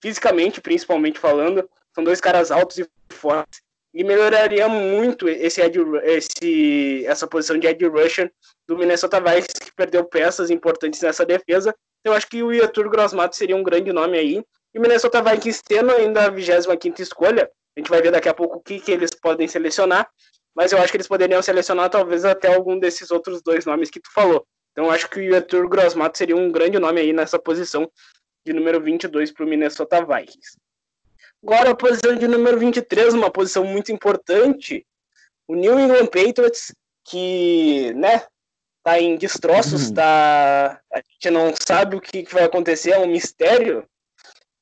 fisicamente, 0.00 0.60
principalmente 0.60 1.20
falando. 1.20 1.70
São 1.94 2.02
dois 2.02 2.20
caras 2.20 2.50
altos 2.50 2.78
e 2.78 2.90
fortes 3.10 3.62
e 3.94 4.02
melhoraria 4.02 4.68
muito 4.68 5.28
esse, 5.28 5.60
esse 6.02 7.06
essa 7.06 7.28
posição 7.28 7.56
de 7.56 7.68
Ed 7.68 7.86
rusher 7.86 8.32
do 8.66 8.76
Minnesota 8.76 9.20
Vikings, 9.20 9.60
que 9.60 9.72
perdeu 9.72 10.04
peças 10.04 10.50
importantes 10.50 11.00
nessa 11.00 11.24
defesa. 11.24 11.72
Eu 12.04 12.12
acho 12.12 12.26
que 12.28 12.42
o 12.42 12.52
Yatur 12.52 12.88
Grossmato 12.90 13.36
seria 13.36 13.56
um 13.56 13.62
grande 13.62 13.92
nome 13.92 14.18
aí. 14.18 14.44
E 14.74 14.78
o 14.78 14.82
Minnesota 14.82 15.22
Vikings 15.22 15.62
tendo 15.64 15.92
ainda 15.92 16.24
a 16.24 16.30
25 16.30 17.00
escolha, 17.00 17.50
a 17.76 17.80
gente 17.80 17.90
vai 17.90 18.02
ver 18.02 18.10
daqui 18.10 18.28
a 18.28 18.34
pouco 18.34 18.58
o 18.58 18.60
que, 18.60 18.80
que 18.80 18.90
eles 18.90 19.10
podem 19.10 19.46
selecionar, 19.46 20.08
mas 20.54 20.72
eu 20.72 20.78
acho 20.78 20.90
que 20.90 20.96
eles 20.96 21.08
poderiam 21.08 21.42
selecionar 21.42 21.90
talvez 21.90 22.24
até 22.24 22.54
algum 22.54 22.78
desses 22.78 23.10
outros 23.10 23.42
dois 23.42 23.64
nomes 23.64 23.90
que 23.90 24.00
tu 24.00 24.10
falou. 24.12 24.46
Então 24.72 24.90
acho 24.90 25.08
que 25.08 25.30
o 25.30 25.34
Arthur 25.34 25.68
Grossmato 25.68 26.16
seria 26.16 26.36
um 26.36 26.50
grande 26.50 26.78
nome 26.78 27.00
aí 27.00 27.12
nessa 27.12 27.38
posição 27.38 27.90
de 28.44 28.52
número 28.52 28.80
22 28.80 29.30
para 29.30 29.44
o 29.44 29.48
Minnesota 29.48 30.04
Vikings. 30.04 30.56
Agora 31.42 31.70
a 31.70 31.74
posição 31.74 32.14
de 32.16 32.26
número 32.26 32.58
23, 32.58 33.14
uma 33.14 33.30
posição 33.30 33.64
muito 33.64 33.92
importante, 33.92 34.86
o 35.48 35.54
New 35.54 35.78
England 35.78 36.06
Patriots, 36.06 36.72
que, 37.04 37.92
né, 37.94 38.22
tá 38.82 39.00
em 39.00 39.16
destroços, 39.16 39.88
uhum. 39.88 39.94
tá... 39.94 40.80
a 40.92 40.98
gente 40.98 41.30
não 41.30 41.52
sabe 41.56 41.96
o 41.96 42.00
que 42.00 42.24
vai 42.32 42.44
acontecer, 42.44 42.92
é 42.92 42.98
um 42.98 43.06
mistério. 43.06 43.86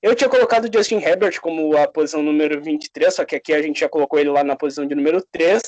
Eu 0.03 0.15
tinha 0.15 0.31
colocado 0.31 0.65
o 0.65 0.73
Justin 0.73 0.97
Herbert 0.97 1.41
como 1.41 1.77
a 1.77 1.87
posição 1.87 2.23
número 2.23 2.61
23, 2.63 3.15
só 3.15 3.25
que 3.25 3.37
aqui 3.37 3.53
a 3.53 3.63
gente 3.63 3.81
já 3.81 3.89
colocou 3.89 4.19
ele 4.19 4.31
lá 4.31 4.43
na 4.43 4.57
posição 4.57 4.87
de 4.87 4.95
número 4.95 5.23
3, 5.33 5.63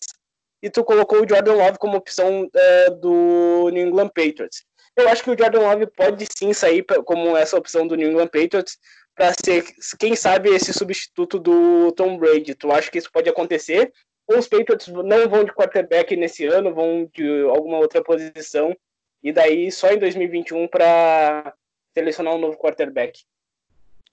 e 0.63 0.71
tu 0.71 0.85
colocou 0.85 1.23
o 1.23 1.29
Jordan 1.29 1.55
Love 1.55 1.79
como 1.79 1.97
opção 1.97 2.49
é, 2.55 2.91
do 2.91 3.69
New 3.73 3.89
England 3.89 4.09
Patriots. 4.09 4.65
Eu 4.97 5.09
acho 5.09 5.25
que 5.25 5.31
o 5.31 5.39
Jordan 5.39 5.61
Love 5.61 5.87
pode 5.87 6.27
sim 6.37 6.53
sair 6.53 6.85
como 7.05 7.37
essa 7.37 7.57
opção 7.57 7.87
do 7.87 7.97
New 7.97 8.11
England 8.11 8.29
Patriots 8.29 8.79
para 9.15 9.33
ser, 9.45 9.65
quem 9.99 10.15
sabe, 10.15 10.51
esse 10.51 10.73
substituto 10.73 11.39
do 11.39 11.93
Tom 11.93 12.17
Brady. 12.17 12.55
Tu 12.55 12.71
acha 12.71 12.91
que 12.91 12.99
isso 12.99 13.11
pode 13.13 13.29
acontecer? 13.29 13.93
Os 14.39 14.49
Patriots 14.49 14.89
não 14.89 15.29
vão 15.29 15.45
de 15.45 15.53
quarterback 15.53 16.17
nesse 16.17 16.47
ano, 16.47 16.75
vão 16.75 17.09
de 17.15 17.43
alguma 17.49 17.79
outra 17.79 18.03
posição, 18.03 18.77
e 19.23 19.33
daí 19.33 19.71
só 19.71 19.91
em 19.91 19.99
2021 19.99 20.69
para 20.69 21.55
selecionar 21.95 22.35
um 22.35 22.41
novo 22.41 22.57
quarterback? 22.57 23.23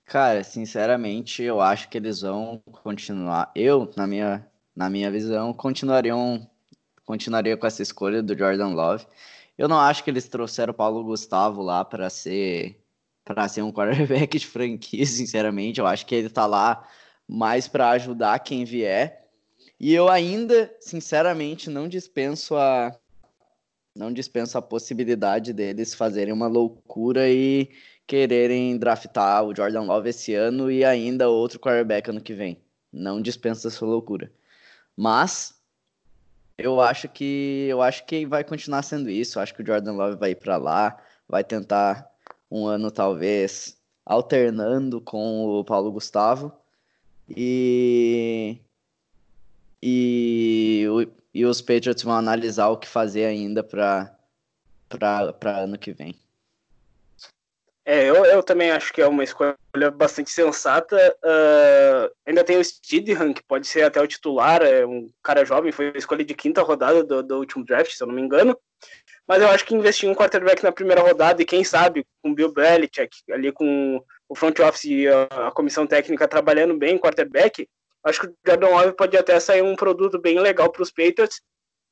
Cara, 0.05 0.43
sinceramente, 0.43 1.43
eu 1.43 1.61
acho 1.61 1.87
que 1.87 1.97
eles 1.97 2.21
vão 2.21 2.61
continuar. 2.83 3.51
Eu, 3.55 3.91
na 3.95 4.07
minha, 4.07 4.47
na 4.75 4.89
minha 4.89 5.11
visão, 5.11 5.53
continuariam 5.53 6.47
continuaria 7.05 7.57
com 7.57 7.65
essa 7.65 7.81
escolha 7.81 8.21
do 8.21 8.37
Jordan 8.37 8.69
Love. 8.69 9.03
Eu 9.57 9.67
não 9.67 9.79
acho 9.79 10.03
que 10.03 10.11
eles 10.11 10.27
trouxeram 10.27 10.71
o 10.71 10.75
Paulo 10.75 11.03
Gustavo 11.03 11.63
lá 11.63 11.83
para 11.83 12.07
ser 12.07 12.79
para 13.25 13.47
ser 13.47 13.63
um 13.63 13.71
quarterback 13.73 14.37
de 14.37 14.45
franquia, 14.45 15.05
sinceramente. 15.05 15.79
Eu 15.79 15.87
acho 15.87 16.05
que 16.05 16.13
ele 16.13 16.29
tá 16.29 16.45
lá 16.45 16.87
mais 17.27 17.67
para 17.67 17.89
ajudar 17.89 18.39
quem 18.39 18.63
vier. 18.63 19.27
E 19.79 19.93
eu 19.93 20.09
ainda, 20.09 20.75
sinceramente, 20.81 21.69
não 21.69 21.87
dispenso 21.87 22.55
a 22.55 22.95
não 23.95 24.13
dispenso 24.13 24.57
a 24.57 24.61
possibilidade 24.61 25.51
deles 25.51 25.93
fazerem 25.93 26.33
uma 26.33 26.47
loucura 26.47 27.29
e 27.29 27.69
quererem 28.07 28.77
draftar 28.77 29.43
o 29.43 29.55
Jordan 29.55 29.81
Love 29.81 30.09
esse 30.09 30.33
ano 30.33 30.71
e 30.71 30.85
ainda 30.85 31.29
outro 31.29 31.59
quarterback 31.59 32.09
ano 32.09 32.21
que 32.21 32.33
vem. 32.33 32.61
Não 32.91 33.21
dispensa 33.21 33.67
essa 33.67 33.85
loucura. 33.85 34.31
Mas 34.95 35.53
eu 36.57 36.81
acho 36.81 37.07
que 37.09 37.67
eu 37.69 37.81
acho 37.81 38.05
que 38.05 38.25
vai 38.25 38.43
continuar 38.43 38.83
sendo 38.83 39.09
isso. 39.09 39.37
Eu 39.37 39.43
acho 39.43 39.53
que 39.53 39.61
o 39.61 39.65
Jordan 39.65 39.93
Love 39.93 40.17
vai 40.17 40.31
ir 40.31 40.35
para 40.35 40.57
lá, 40.57 40.97
vai 41.27 41.43
tentar 41.43 42.09
um 42.49 42.65
ano 42.65 42.91
talvez 42.91 43.77
alternando 44.05 44.99
com 45.01 45.45
o 45.45 45.63
Paulo 45.63 45.91
Gustavo 45.91 46.51
e 47.29 48.57
e, 49.81 50.85
e 51.33 51.45
os 51.45 51.61
Patriots 51.61 52.03
vão 52.03 52.13
analisar 52.13 52.67
o 52.69 52.77
que 52.77 52.87
fazer 52.87 53.25
ainda 53.25 53.63
para 53.63 54.15
ano 55.43 55.77
que 55.77 55.91
vem. 55.91 56.15
É, 57.85 58.07
eu, 58.07 58.23
eu 58.23 58.43
também 58.43 58.69
acho 58.69 58.93
que 58.93 59.01
é 59.01 59.07
uma 59.07 59.23
escolha 59.23 59.55
bastante 59.95 60.29
sensata. 60.29 60.95
Uh, 61.23 62.13
ainda 62.23 62.43
tem 62.43 62.59
o 62.59 62.63
Steedham, 62.63 63.33
que 63.33 63.41
pode 63.41 63.65
ser 63.65 63.81
até 63.81 63.99
o 63.99 64.05
titular, 64.05 64.61
é 64.61 64.85
um 64.85 65.09
cara 65.23 65.43
jovem, 65.43 65.71
foi 65.71 65.91
a 65.95 65.97
escolha 65.97 66.23
de 66.23 66.35
quinta 66.35 66.61
rodada 66.61 67.03
do, 67.03 67.23
do 67.23 67.39
último 67.39 67.65
draft, 67.65 67.91
se 67.91 68.03
eu 68.03 68.07
não 68.07 68.13
me 68.13 68.21
engano. 68.21 68.55
Mas 69.27 69.41
eu 69.41 69.47
acho 69.47 69.65
que 69.65 69.73
investir 69.73 70.07
um 70.07 70.13
quarterback 70.13 70.63
na 70.63 70.71
primeira 70.71 71.01
rodada, 71.01 71.41
e 71.41 71.45
quem 71.45 71.63
sabe, 71.63 72.05
com 72.21 72.29
o 72.29 72.35
Bill 72.35 72.53
Belichick, 72.53 73.09
ali 73.31 73.51
com 73.51 74.03
o 74.27 74.35
front 74.35 74.59
office 74.59 74.83
e 74.83 75.07
a, 75.07 75.47
a 75.47 75.51
comissão 75.51 75.87
técnica 75.87 76.27
trabalhando 76.27 76.77
bem 76.77 76.93
em 76.93 76.99
quarterback, 76.99 77.67
acho 78.05 78.21
que 78.21 78.27
o 78.27 78.35
Jordan 78.45 78.69
Love 78.69 78.93
pode 78.93 79.17
até 79.17 79.39
sair 79.39 79.61
um 79.61 79.75
produto 79.75 80.19
bem 80.19 80.39
legal 80.39 80.71
para 80.71 80.81
os 80.81 80.91
Patriots 80.91 81.41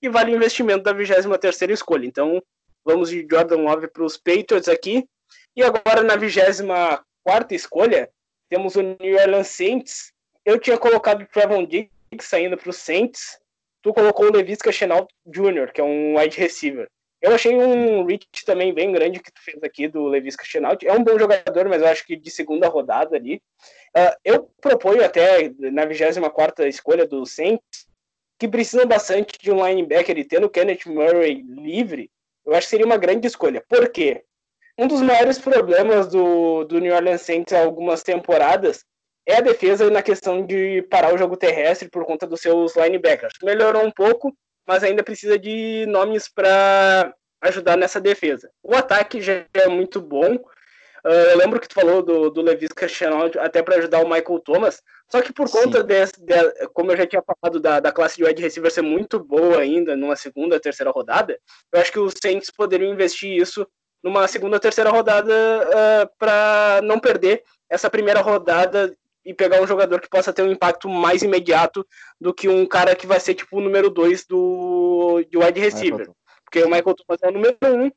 e 0.02 0.10
vale 0.10 0.32
o 0.32 0.36
investimento 0.36 0.84
da 0.84 0.94
23 0.94 1.26
terceira 1.40 1.74
escolha. 1.74 2.06
Então, 2.06 2.42
vamos 2.86 3.10
de 3.10 3.28
Jordan 3.30 3.58
Love 3.58 3.88
para 3.88 4.04
os 4.04 4.18
Patriots 4.18 4.68
aqui. 4.68 5.08
E 5.56 5.64
agora 5.64 6.04
na 6.04 6.16
24 6.16 7.04
escolha, 7.52 8.10
temos 8.50 8.76
o 8.76 8.82
New 8.82 9.16
Orleans 9.20 9.48
Saints. 9.48 10.14
Eu 10.46 10.60
tinha 10.60 10.78
colocado 10.78 11.24
o 11.24 11.28
Trevon 11.28 11.66
Diggs 11.66 11.92
saindo 12.22 12.58
para 12.58 12.70
os 12.70 12.78
Saints. 12.78 13.40
Tu 13.82 13.94
colocou 13.94 14.28
o 14.28 14.32
Levis 14.32 14.60
Chenault 14.72 15.08
Jr., 15.26 15.72
que 15.74 15.82
é 15.82 15.84
um 15.84 16.18
wide 16.18 16.38
receiver. 16.38 16.88
Eu 17.22 17.34
achei 17.34 17.56
um 17.56 18.06
reach 18.06 18.28
também 18.46 18.74
bem 18.74 18.92
grande 18.92 19.20
que 19.20 19.32
tu 19.32 19.42
fez 19.42 19.62
aqui 19.64 19.88
do 19.88 20.06
Levis 20.06 20.36
Chenault. 20.44 20.86
É 20.86 20.94
um 20.94 21.04
bom 21.04 21.18
jogador, 21.18 21.68
mas 21.68 21.82
eu 21.82 21.88
acho 21.88 22.06
que 22.06 22.16
de 22.16 22.30
segunda 22.30 22.68
rodada 22.68 23.16
ali. 23.16 23.42
Uh, 23.96 24.16
eu 24.24 24.52
proponho 24.62 25.04
até 25.04 25.52
na 25.58 25.86
24 25.86 26.68
escolha 26.68 27.08
do 27.08 27.26
Saints 27.26 27.88
que 28.40 28.48
precisa 28.48 28.86
bastante 28.86 29.40
de 29.42 29.52
um 29.52 29.66
linebacker 29.66 30.18
e 30.18 30.24
tendo 30.24 30.46
o 30.46 30.50
Kenneth 30.50 30.86
Murray 30.86 31.42
livre, 31.42 32.12
eu 32.46 32.54
acho 32.54 32.68
que 32.68 32.70
seria 32.70 32.86
uma 32.86 32.98
grande 32.98 33.26
escolha. 33.26 33.64
Por 33.68 33.90
quê? 33.90 34.24
um 34.78 34.88
dos 34.88 35.02
maiores 35.02 35.40
problemas 35.40 36.08
do, 36.08 36.64
do 36.66 36.80
New 36.80 36.94
Orleans 36.94 37.22
Saints 37.22 37.52
há 37.54 37.62
algumas 37.62 38.04
temporadas 38.04 38.86
é 39.26 39.38
a 39.38 39.42
defesa 39.42 39.90
na 39.90 40.02
questão 40.02 40.46
de 40.46 40.84
parar 40.84 41.14
o 41.14 41.18
jogo 41.18 41.36
terrestre 41.36 41.90
por 41.90 42.06
conta 42.06 42.26
dos 42.28 42.40
seus 42.40 42.76
linebackers. 42.76 43.34
Melhorou 43.44 43.84
um 43.84 43.92
pouco, 43.92 44.34
mas 44.68 44.84
ainda 44.84 45.04
precisa 45.04 45.40
de 45.40 45.86
nomes 45.88 46.28
para 46.28 47.14
ajudar 47.42 47.78
nessa 47.78 48.02
defesa. 48.02 48.50
O 48.62 48.76
ataque 48.76 49.22
já 49.22 49.46
é 49.54 49.68
muito 49.68 50.02
bom. 50.02 50.36
Uh, 51.06 51.30
eu 51.32 51.38
lembro 51.38 51.60
que 51.60 51.68
tu 51.70 51.76
falou 51.76 52.02
do, 52.02 52.30
do 52.30 52.42
Levis 52.42 52.70
Cristiano 52.70 53.32
até 53.40 53.62
para 53.62 53.78
ajudar 53.78 54.04
o 54.04 54.10
Michael 54.10 54.40
Thomas, 54.40 54.82
só 55.10 55.22
que 55.22 55.32
por 55.32 55.50
conta 55.50 55.82
desse, 55.82 56.14
de, 56.20 56.34
como 56.74 56.92
eu 56.92 56.98
já 56.98 57.06
tinha 57.06 57.24
falado 57.24 57.60
da, 57.62 57.80
da 57.80 57.92
classe 57.94 58.18
de 58.18 58.26
wide 58.26 58.42
receiver 58.42 58.70
ser 58.70 58.82
muito 58.82 59.18
boa 59.20 59.60
ainda 59.60 59.96
numa 59.96 60.18
segunda, 60.18 60.60
terceira 60.60 60.92
rodada, 60.92 61.40
eu 61.72 61.80
acho 61.80 61.92
que 61.92 62.00
os 62.00 62.14
Saints 62.22 62.52
poderiam 62.52 62.92
investir 62.92 63.32
isso 63.32 63.66
numa 64.04 64.28
segunda, 64.28 64.60
terceira 64.60 64.90
rodada 64.90 65.34
uh, 65.34 65.72
eh, 65.74 66.10
para 66.20 66.82
não 66.84 67.00
perder 67.00 67.44
essa 67.70 67.90
primeira 67.90 68.22
rodada 68.22 68.94
e 69.28 69.34
pegar 69.34 69.62
um 69.62 69.68
jogador 69.68 70.00
que 70.00 70.10
possa 70.10 70.32
ter 70.32 70.42
um 70.42 70.52
impacto 70.52 70.88
mais 70.88 71.22
imediato 71.22 71.86
do 72.20 72.34
que 72.34 72.48
um 72.48 72.66
cara 72.66 72.96
que 72.96 73.06
vai 73.06 73.20
ser 73.20 73.36
tipo 73.36 73.58
o 73.58 73.62
número 73.62 73.90
2 73.90 74.26
do 74.26 75.22
de 75.30 75.38
wide 75.38 75.60
receiver. 75.60 76.10
Porque 76.46 76.64
o 76.64 76.70
Michael 76.70 76.96
Thomas 76.96 77.22
é 77.22 77.28
o 77.28 77.32
número 77.32 77.58
1 77.62 77.68
um, 77.68 77.92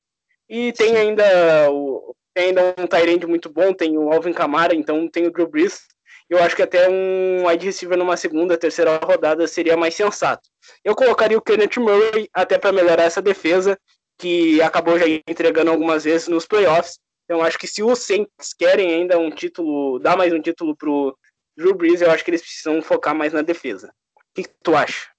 e 0.48 0.72
tem 0.72 0.88
Sim. 0.88 0.96
ainda 0.96 1.70
o 1.70 2.16
tem 2.34 2.46
ainda 2.46 2.74
um 2.78 2.86
Tyrande 2.86 3.26
muito 3.26 3.48
bom, 3.48 3.72
tem 3.72 3.96
o 3.96 4.12
Alvin 4.12 4.32
Kamara, 4.32 4.74
então 4.74 5.08
tem 5.08 5.26
o 5.26 5.32
Drew 5.32 5.48
Brees. 5.48 5.80
Eu 6.28 6.42
acho 6.42 6.54
que 6.54 6.62
até 6.62 6.88
um 6.88 7.46
wide 7.46 7.66
receiver 7.66 7.98
numa 7.98 8.16
segunda, 8.16 8.56
terceira 8.56 8.96
rodada 8.98 9.46
seria 9.46 9.76
mais 9.76 9.94
sensato. 9.94 10.48
Eu 10.84 10.94
colocaria 10.94 11.38
o 11.38 11.42
Kenneth 11.42 11.78
Murray 11.78 12.28
até 12.32 12.58
para 12.58 12.72
melhorar 12.72 13.04
essa 13.04 13.22
defesa 13.22 13.78
que 14.18 14.60
acabou 14.62 14.98
já 14.98 15.06
entregando 15.08 15.70
algumas 15.70 16.04
vezes 16.04 16.28
nos 16.28 16.46
playoffs. 16.46 16.98
Então 17.30 17.42
acho 17.42 17.56
que 17.56 17.68
se 17.68 17.80
os 17.80 18.00
Saints 18.00 18.52
querem 18.52 18.92
ainda 18.92 19.16
um 19.16 19.30
título, 19.30 20.00
dar 20.00 20.16
mais 20.16 20.32
um 20.32 20.42
título 20.42 20.74
pro 20.74 21.16
Drew 21.56 21.76
Brees, 21.76 22.00
eu 22.00 22.10
acho 22.10 22.24
que 22.24 22.30
eles 22.32 22.42
precisam 22.42 22.82
focar 22.82 23.14
mais 23.14 23.32
na 23.32 23.40
defesa. 23.40 23.94
O 24.16 24.34
que, 24.34 24.50
tu 24.64 24.74
acha? 24.74 25.10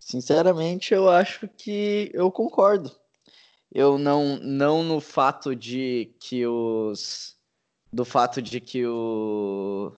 Sinceramente, 0.00 0.94
eu 0.94 1.06
acho 1.06 1.46
que 1.46 2.10
eu 2.14 2.30
concordo. 2.30 2.90
Eu 3.70 3.98
não 3.98 4.38
não 4.38 4.82
no 4.82 5.02
fato 5.02 5.54
de 5.54 6.14
que 6.18 6.46
os 6.46 7.36
do 7.92 8.06
fato 8.06 8.40
de 8.40 8.58
que 8.58 8.86
o 8.86 9.92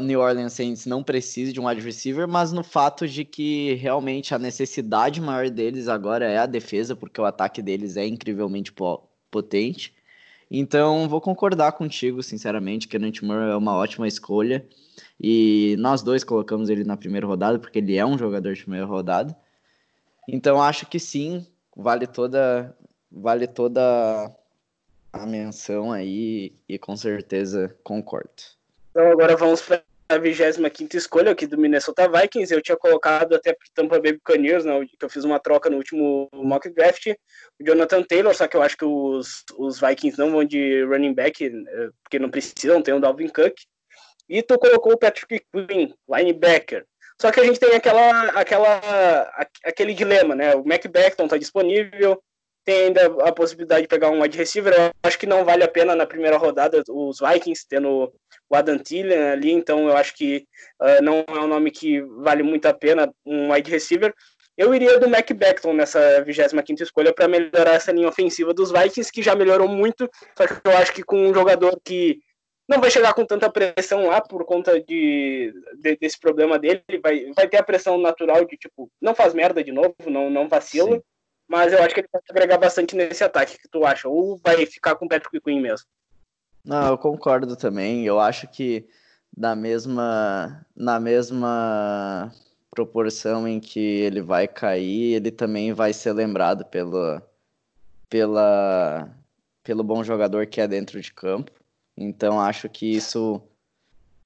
New 0.00 0.20
Orleans 0.20 0.52
Saints 0.52 0.86
não 0.86 1.02
precise 1.02 1.52
de 1.52 1.58
um 1.58 1.66
wide 1.66 1.80
receiver, 1.80 2.28
mas 2.28 2.52
no 2.52 2.62
fato 2.62 3.08
de 3.08 3.24
que 3.24 3.74
realmente 3.74 4.32
a 4.32 4.38
necessidade 4.38 5.20
maior 5.20 5.50
deles 5.50 5.88
agora 5.88 6.26
é 6.26 6.38
a 6.38 6.46
defesa, 6.46 6.94
porque 6.94 7.20
o 7.20 7.24
ataque 7.24 7.60
deles 7.60 7.96
é 7.96 8.06
incrivelmente 8.06 8.72
potente. 9.32 9.97
Então, 10.50 11.08
vou 11.08 11.20
concordar 11.20 11.72
contigo, 11.72 12.22
sinceramente, 12.22 12.88
que 12.88 12.96
o 12.96 13.26
Murray 13.26 13.50
é 13.50 13.56
uma 13.56 13.74
ótima 13.74 14.08
escolha. 14.08 14.66
E 15.20 15.76
nós 15.78 16.02
dois 16.02 16.24
colocamos 16.24 16.70
ele 16.70 16.84
na 16.84 16.96
primeira 16.96 17.26
rodada, 17.26 17.58
porque 17.58 17.78
ele 17.78 17.96
é 17.96 18.06
um 18.06 18.16
jogador 18.16 18.54
de 18.54 18.62
primeira 18.62 18.86
rodada. 18.86 19.36
Então, 20.26 20.62
acho 20.62 20.86
que 20.86 20.98
sim, 20.98 21.46
vale 21.76 22.06
toda, 22.06 22.76
vale 23.10 23.46
toda 23.46 24.30
a 25.12 25.26
menção 25.26 25.92
aí, 25.92 26.52
e 26.68 26.78
com 26.78 26.96
certeza 26.96 27.74
concordo. 27.82 28.42
Então 28.90 29.10
agora 29.12 29.36
vamos 29.36 29.62
para 29.62 29.82
a 30.08 30.16
25 30.16 30.96
escolha 30.96 31.32
aqui 31.32 31.46
do 31.46 31.58
Minnesota 31.58 32.08
Vikings. 32.08 32.52
Eu 32.52 32.62
tinha 32.62 32.76
colocado 32.76 33.34
até 33.34 33.54
Tampa 33.74 34.00
Bay 34.00 34.12
Buccaneers, 34.12 34.64
né, 34.64 34.72
que 34.98 35.04
eu 35.04 35.10
fiz 35.10 35.24
uma 35.24 35.38
troca 35.38 35.68
no 35.68 35.76
último 35.76 36.28
mock 36.32 36.68
draft, 36.70 37.08
o 37.60 37.64
Jonathan 37.64 38.02
Taylor, 38.02 38.34
só 38.34 38.48
que 38.48 38.56
eu 38.56 38.62
acho 38.62 38.76
que 38.76 38.84
os, 38.84 39.44
os 39.58 39.78
Vikings 39.80 40.18
não 40.18 40.30
vão 40.30 40.44
de 40.44 40.82
running 40.84 41.12
back, 41.12 41.44
eh, 41.44 41.90
porque 42.02 42.18
não 42.18 42.30
precisam, 42.30 42.82
tem 42.82 42.94
o 42.94 43.00
Dalvin 43.00 43.28
Cook. 43.28 43.54
E 44.28 44.42
tu 44.42 44.58
colocou 44.58 44.92
o 44.92 44.98
Patrick 44.98 45.42
Quinn, 45.52 45.92
linebacker. 46.08 46.86
Só 47.20 47.32
que 47.32 47.40
a 47.40 47.44
gente 47.44 47.58
tem 47.58 47.74
aquela, 47.74 48.28
aquela, 48.30 49.46
aquele 49.64 49.92
dilema, 49.92 50.36
né? 50.36 50.54
O 50.54 50.64
Mac 50.64 50.86
Beckton 50.86 51.24
está 51.24 51.36
disponível, 51.36 52.22
tem 52.68 52.88
ainda 52.88 53.06
a 53.24 53.32
possibilidade 53.32 53.82
de 53.82 53.88
pegar 53.88 54.10
um 54.10 54.20
wide 54.20 54.36
receiver. 54.36 54.74
Eu 54.74 54.92
acho 55.02 55.18
que 55.18 55.26
não 55.26 55.42
vale 55.42 55.64
a 55.64 55.68
pena 55.68 55.96
na 55.96 56.04
primeira 56.04 56.36
rodada 56.36 56.82
os 56.90 57.18
Vikings, 57.18 57.66
tendo 57.66 58.12
o 58.46 58.54
Adam 58.54 58.76
Thielen 58.76 59.30
ali, 59.30 59.52
então 59.52 59.88
eu 59.88 59.96
acho 59.96 60.14
que 60.14 60.44
uh, 60.78 61.02
não 61.02 61.24
é 61.26 61.40
um 61.40 61.46
nome 61.46 61.70
que 61.70 62.02
vale 62.02 62.42
muito 62.42 62.66
a 62.66 62.74
pena 62.74 63.10
um 63.24 63.50
wide 63.50 63.70
receiver. 63.70 64.12
Eu 64.54 64.74
iria 64.74 64.98
do 64.98 65.08
Mac 65.08 65.32
Beckton 65.32 65.72
nessa 65.72 66.22
25 66.22 66.82
escolha 66.82 67.10
para 67.10 67.26
melhorar 67.26 67.72
essa 67.72 67.90
linha 67.90 68.08
ofensiva 68.08 68.52
dos 68.52 68.70
Vikings, 68.70 69.10
que 69.10 69.22
já 69.22 69.34
melhorou 69.34 69.66
muito, 69.66 70.06
só 70.36 70.46
que 70.46 70.60
eu 70.62 70.76
acho 70.76 70.92
que 70.92 71.02
com 71.02 71.26
um 71.26 71.32
jogador 71.32 71.80
que 71.82 72.18
não 72.68 72.82
vai 72.82 72.90
chegar 72.90 73.14
com 73.14 73.24
tanta 73.24 73.50
pressão 73.50 74.08
lá 74.08 74.20
por 74.20 74.44
conta 74.44 74.78
de, 74.78 75.54
de, 75.78 75.96
desse 75.96 76.20
problema 76.20 76.58
dele. 76.58 76.82
Vai, 77.02 77.32
vai 77.34 77.48
ter 77.48 77.56
a 77.56 77.62
pressão 77.62 77.96
natural 77.96 78.44
de 78.44 78.58
tipo, 78.58 78.90
não 79.00 79.14
faz 79.14 79.32
merda 79.32 79.64
de 79.64 79.72
novo, 79.72 79.94
não, 80.06 80.28
não 80.28 80.46
vacila. 80.46 80.96
Sim. 80.96 81.02
Mas 81.48 81.72
eu 81.72 81.82
acho 81.82 81.94
que 81.94 82.00
ele 82.00 82.08
vai 82.12 82.20
agregar 82.30 82.58
bastante 82.58 82.94
nesse 82.94 83.24
ataque. 83.24 83.58
Que 83.58 83.68
tu 83.68 83.84
acha? 83.84 84.08
Ou 84.08 84.38
vai 84.44 84.66
ficar 84.66 84.94
com 84.96 85.06
o 85.06 85.08
Patrick 85.08 85.40
Quinn 85.40 85.60
mesmo? 85.60 85.86
Não, 86.64 86.88
eu 86.88 86.98
concordo 86.98 87.56
também. 87.56 88.04
Eu 88.04 88.20
acho 88.20 88.46
que 88.48 88.86
na 89.34 89.56
mesma, 89.56 90.66
na 90.76 91.00
mesma 91.00 92.32
proporção 92.70 93.48
em 93.48 93.58
que 93.58 93.80
ele 93.80 94.20
vai 94.20 94.46
cair, 94.46 95.14
ele 95.14 95.30
também 95.30 95.72
vai 95.72 95.92
ser 95.92 96.12
lembrado 96.12 96.66
pelo, 96.66 97.20
pela, 98.10 99.08
pelo 99.62 99.82
bom 99.82 100.04
jogador 100.04 100.46
que 100.46 100.60
é 100.60 100.68
dentro 100.68 101.00
de 101.00 101.12
campo. 101.12 101.50
Então 101.96 102.40
acho 102.40 102.68
que 102.68 102.86
isso 102.86 103.42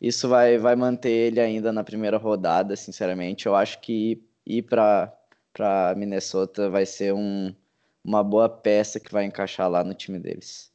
isso 0.00 0.28
vai, 0.28 0.58
vai 0.58 0.74
manter 0.74 1.10
ele 1.10 1.38
ainda 1.38 1.72
na 1.72 1.84
primeira 1.84 2.18
rodada, 2.18 2.74
sinceramente. 2.74 3.46
Eu 3.46 3.54
acho 3.54 3.80
que 3.80 4.20
ir 4.44 4.62
para 4.62 5.12
para 5.52 5.94
Minnesota 5.96 6.70
vai 6.70 6.86
ser 6.86 7.12
um, 7.12 7.54
uma 8.04 8.22
boa 8.22 8.48
peça 8.48 8.98
que 8.98 9.12
vai 9.12 9.24
encaixar 9.24 9.68
lá 9.70 9.84
no 9.84 9.94
time 9.94 10.18
deles. 10.18 10.72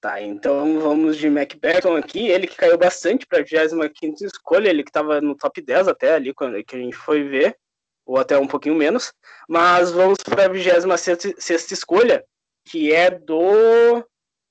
Tá, 0.00 0.20
então 0.20 0.78
vamos 0.78 1.16
de 1.16 1.26
McBetton 1.26 1.96
aqui, 1.96 2.28
ele 2.28 2.46
que 2.46 2.56
caiu 2.56 2.78
bastante 2.78 3.26
para 3.26 3.40
a 3.40 3.42
25 3.42 4.24
escolha, 4.24 4.68
ele 4.68 4.84
que 4.84 4.90
estava 4.90 5.20
no 5.20 5.34
top 5.34 5.60
10 5.60 5.88
até 5.88 6.14
ali 6.14 6.32
quando 6.32 6.62
que 6.62 6.76
a 6.76 6.78
gente 6.78 6.96
foi 6.96 7.24
ver, 7.24 7.56
ou 8.04 8.18
até 8.18 8.38
um 8.38 8.46
pouquinho 8.46 8.74
menos, 8.74 9.12
mas 9.48 9.90
vamos 9.90 10.18
para 10.22 10.44
a 10.44 10.48
26 10.48 11.72
escolha, 11.72 12.24
que 12.64 12.92
é 12.92 13.10
do 13.10 14.04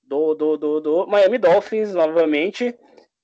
do, 0.03 0.35
do, 0.35 0.57
do, 0.57 0.81
do 0.81 1.07
Miami 1.07 1.37
Dolphins 1.37 1.93
novamente. 1.93 2.75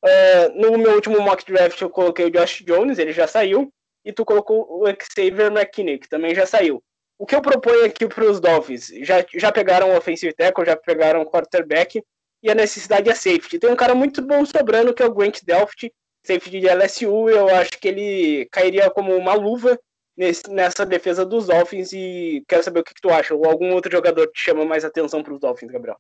Uh, 0.04 0.56
no 0.56 0.78
meu 0.78 0.96
último 0.96 1.22
mock 1.22 1.46
draft 1.46 1.80
eu 1.80 1.90
coloquei 1.90 2.26
o 2.26 2.32
Josh 2.32 2.64
Jones, 2.64 2.98
ele 2.98 3.12
já 3.12 3.28
saiu, 3.28 3.72
e 4.04 4.12
tu 4.12 4.26
colocou 4.26 4.68
o 4.70 4.86
Xavier 4.88 5.52
McKinney, 5.52 6.00
que 6.00 6.10
também 6.10 6.34
já 6.34 6.46
saiu. 6.46 6.84
O 7.18 7.26
que 7.26 7.36
eu 7.36 7.42
proponho 7.42 7.86
aqui 7.86 8.08
para 8.08 8.26
os 8.26 8.40
Dolphins? 8.40 8.88
Já, 9.04 9.24
já 9.36 9.52
pegaram 9.52 9.92
o 9.92 9.98
offensive 9.98 10.34
tackle, 10.34 10.66
já 10.66 10.76
pegaram 10.76 11.22
o 11.22 11.26
quarterback, 11.26 12.04
e 12.42 12.50
a 12.50 12.56
necessidade 12.56 13.10
é 13.10 13.14
safety. 13.14 13.60
Tem 13.60 13.70
um 13.70 13.76
cara 13.76 13.94
muito 13.94 14.22
bom 14.24 14.44
sobrando, 14.44 14.94
que 14.94 15.04
é 15.04 15.06
o 15.06 15.14
Grant 15.14 15.44
Delft, 15.44 15.94
safety 16.24 16.60
de 16.60 16.68
LSU, 16.68 17.30
eu 17.30 17.48
acho 17.50 17.72
que 17.80 17.88
ele 17.88 18.48
cairia 18.52 18.90
como 18.90 19.16
uma 19.16 19.34
luva 19.34 19.80
nesse, 20.18 20.50
nessa 20.50 20.86
defesa 20.86 21.26
dos 21.26 21.48
Dolphins, 21.48 21.94
e 21.94 22.44
quero 22.48 22.64
saber 22.64 22.80
o 22.80 22.84
que, 22.84 22.94
que 22.94 23.02
tu 23.02 23.10
acha, 23.10 23.36
ou 23.36 23.46
algum 23.46 23.72
outro 23.74 23.92
jogador 23.92 24.28
te 24.28 24.42
chama 24.42 24.66
mais 24.66 24.84
atenção 24.84 25.22
para 25.22 25.34
os 25.34 25.40
Dolphins, 25.40 25.72
Gabriel. 25.72 25.98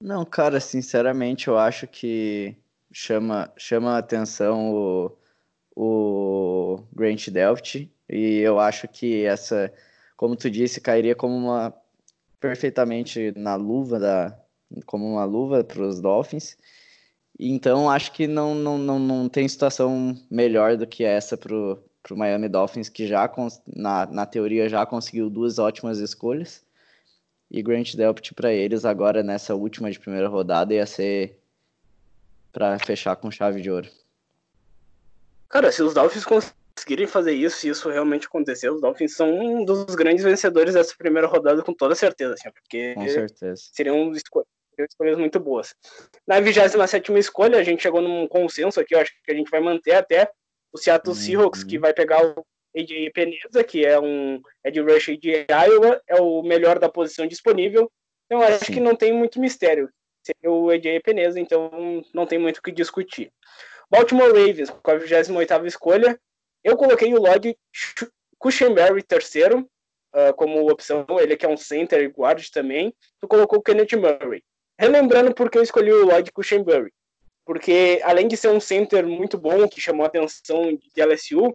Não, 0.00 0.24
cara, 0.24 0.60
sinceramente, 0.60 1.48
eu 1.48 1.58
acho 1.58 1.86
que 1.86 2.56
chama, 2.90 3.52
chama 3.56 3.96
a 3.96 3.98
atenção 3.98 4.74
o, 4.74 5.12
o 5.82 6.84
Grant 6.92 7.28
Delft, 7.30 7.90
e 8.06 8.38
eu 8.40 8.60
acho 8.60 8.86
que 8.86 9.24
essa, 9.24 9.72
como 10.14 10.36
tu 10.36 10.50
disse, 10.50 10.78
cairia 10.78 11.14
como 11.14 11.34
uma 11.34 11.72
perfeitamente 12.38 13.32
na 13.36 13.54
luva 13.54 13.98
da 13.98 14.38
como 14.86 15.06
uma 15.10 15.24
luva 15.24 15.64
para 15.64 15.82
os 15.82 16.00
Dolphins. 16.00 16.56
Então 17.38 17.88
acho 17.88 18.12
que 18.12 18.26
não, 18.26 18.54
não, 18.54 18.76
não, 18.76 18.98
não 18.98 19.28
tem 19.28 19.48
situação 19.48 20.14
melhor 20.30 20.76
do 20.76 20.86
que 20.86 21.02
essa 21.02 21.36
para 21.36 21.54
o 21.54 22.16
Miami 22.16 22.48
Dolphins, 22.48 22.90
que 22.90 23.06
já 23.06 23.30
na, 23.66 24.06
na 24.06 24.26
teoria 24.26 24.68
já 24.68 24.84
conseguiu 24.84 25.30
duas 25.30 25.58
ótimas 25.58 25.98
escolhas 25.98 26.62
e 27.50 27.62
Grant 27.62 27.94
Delpit 27.94 28.34
para 28.34 28.52
eles 28.52 28.84
agora 28.84 29.22
nessa 29.22 29.54
última 29.54 29.90
de 29.90 29.98
primeira 29.98 30.28
rodada 30.28 30.74
ia 30.74 30.86
ser 30.86 31.38
para 32.52 32.78
fechar 32.78 33.16
com 33.16 33.30
chave 33.30 33.62
de 33.62 33.70
ouro. 33.70 33.88
Cara, 35.50 35.72
se 35.72 35.82
os 35.82 35.92
Dolphins 35.92 36.24
conseguirem 36.24 37.08
fazer 37.08 37.32
isso, 37.32 37.58
se 37.58 37.68
isso 37.68 37.90
realmente 37.90 38.28
acontecer, 38.28 38.70
os 38.70 38.80
Dolphins 38.80 39.16
são 39.16 39.28
um 39.28 39.64
dos 39.64 39.96
grandes 39.96 40.24
vencedores 40.24 40.74
dessa 40.74 40.94
primeira 40.96 41.26
rodada 41.26 41.62
com 41.62 41.74
toda 41.74 41.94
certeza, 41.96 42.34
assim, 42.34 42.50
porque 42.52 42.94
com 42.94 43.08
certeza. 43.08 43.62
seriam 43.72 44.12
escolhas, 44.12 44.46
escolhas 44.78 45.18
muito 45.18 45.40
boas. 45.40 45.74
Na 46.26 46.38
27 46.38 47.12
escolha, 47.18 47.58
a 47.58 47.64
gente 47.64 47.82
chegou 47.82 48.00
num 48.00 48.28
consenso 48.28 48.78
aqui, 48.80 48.94
eu 48.94 49.00
acho 49.00 49.12
que 49.24 49.32
a 49.32 49.34
gente 49.34 49.50
vai 49.50 49.60
manter 49.60 49.94
até 49.94 50.30
o 50.72 50.78
Seattle 50.78 51.14
uhum. 51.14 51.20
Seahawks, 51.20 51.64
que 51.64 51.78
vai 51.78 51.92
pegar 51.92 52.24
o 52.24 52.46
AJ 52.76 53.10
Peneza, 53.12 53.64
que 53.64 53.84
é 53.84 53.98
um 53.98 54.40
Ed 54.64 54.80
Rush 54.80 55.18
de 55.18 55.46
Iowa, 55.48 56.00
é 56.06 56.20
o 56.20 56.42
melhor 56.42 56.78
da 56.78 56.88
posição 56.88 57.26
disponível. 57.26 57.90
Então 58.26 58.40
acho 58.40 58.66
Sim. 58.66 58.74
que 58.74 58.80
não 58.80 58.94
tem 58.94 59.12
muito 59.12 59.40
mistério. 59.40 59.90
Seria 60.22 60.50
o 60.50 60.70
AJ 60.70 61.02
Peneza, 61.02 61.40
então 61.40 62.02
não 62.14 62.24
tem 62.24 62.38
muito 62.38 62.58
o 62.58 62.62
que 62.62 62.70
discutir. 62.70 63.32
Baltimore 63.90 64.28
Ravens, 64.28 64.70
com 64.70 64.90
a 64.90 64.96
28 64.96 65.66
escolha. 65.66 66.18
Eu 66.62 66.76
coloquei 66.76 67.12
o 67.12 67.20
Lloyd 67.20 67.56
Cushenberry 68.38 69.02
terceiro, 69.02 69.68
uh, 70.14 70.34
como 70.34 70.70
opção. 70.70 71.06
Ele 71.20 71.36
que 71.36 71.46
é 71.46 71.48
um 71.48 71.56
center 71.56 72.02
e 72.02 72.08
guard 72.08 72.46
também. 72.50 72.94
Tu 73.20 73.26
colocou 73.26 73.58
o 73.58 73.62
Kenneth 73.62 73.96
Murray. 73.96 74.42
Relembrando 74.78 75.34
por 75.34 75.50
que 75.50 75.58
eu 75.58 75.62
escolhi 75.62 75.92
o 75.92 76.06
Lloyd 76.06 76.30
Cushenberry. 76.32 76.92
Porque 77.44 78.00
além 78.04 78.28
de 78.28 78.36
ser 78.36 78.48
um 78.48 78.60
center 78.60 79.06
muito 79.06 79.36
bom, 79.36 79.68
que 79.68 79.80
chamou 79.80 80.04
a 80.04 80.06
atenção 80.06 80.76
de 80.94 81.02
LSU, 81.02 81.52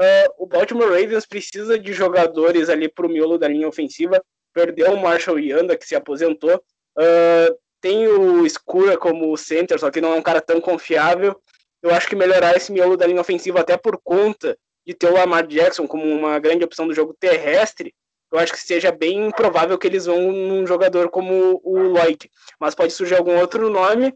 Uh, 0.00 0.26
o 0.38 0.46
Baltimore 0.46 0.88
Ravens 0.88 1.26
precisa 1.26 1.78
de 1.78 1.92
jogadores 1.92 2.68
ali 2.68 2.88
para 2.88 3.06
o 3.06 3.08
miolo 3.08 3.38
da 3.38 3.46
linha 3.46 3.68
ofensiva. 3.68 4.22
Perdeu 4.52 4.92
o 4.92 5.00
Marshall 5.00 5.38
Yanda, 5.38 5.76
que 5.76 5.86
se 5.86 5.94
aposentou. 5.94 6.56
Uh, 6.98 7.56
tem 7.80 8.06
o 8.06 8.46
Skura 8.46 8.96
como 8.96 9.36
center, 9.36 9.78
só 9.78 9.90
que 9.90 10.00
não 10.00 10.14
é 10.14 10.16
um 10.16 10.22
cara 10.22 10.40
tão 10.40 10.60
confiável. 10.60 11.40
Eu 11.82 11.94
acho 11.94 12.08
que 12.08 12.16
melhorar 12.16 12.56
esse 12.56 12.70
miolo 12.70 12.96
da 12.96 13.06
linha 13.06 13.20
ofensiva, 13.20 13.60
até 13.60 13.76
por 13.76 13.98
conta 14.02 14.56
de 14.86 14.94
ter 14.94 15.06
o 15.08 15.14
Lamar 15.14 15.46
Jackson 15.46 15.86
como 15.86 16.04
uma 16.04 16.38
grande 16.38 16.64
opção 16.64 16.86
do 16.86 16.94
jogo 16.94 17.14
terrestre, 17.18 17.94
eu 18.32 18.38
acho 18.38 18.52
que 18.52 18.60
seja 18.60 18.90
bem 18.90 19.30
provável 19.30 19.76
que 19.76 19.86
eles 19.86 20.06
vão 20.06 20.32
num 20.32 20.66
jogador 20.66 21.10
como 21.10 21.60
o 21.62 21.78
Lloyd. 21.78 22.30
Mas 22.58 22.74
pode 22.74 22.92
surgir 22.92 23.16
algum 23.16 23.38
outro 23.38 23.68
nome. 23.68 24.08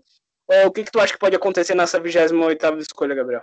Uh, 0.48 0.66
o 0.66 0.70
que, 0.70 0.84
que 0.84 0.90
tu 0.90 0.98
acha 0.98 1.12
que 1.12 1.18
pode 1.18 1.36
acontecer 1.36 1.74
nessa 1.74 2.00
28 2.00 2.78
escolha, 2.78 3.14
Gabriel? 3.14 3.42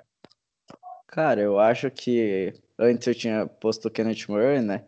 Cara, 1.07 1.39
eu 1.41 1.59
acho 1.59 1.91
que 1.91 2.53
antes 2.79 3.05
eu 3.05 3.13
tinha 3.13 3.45
posto 3.45 3.87
o 3.87 3.91
Kenneth 3.91 4.25
Murray, 4.27 4.61
né? 4.61 4.83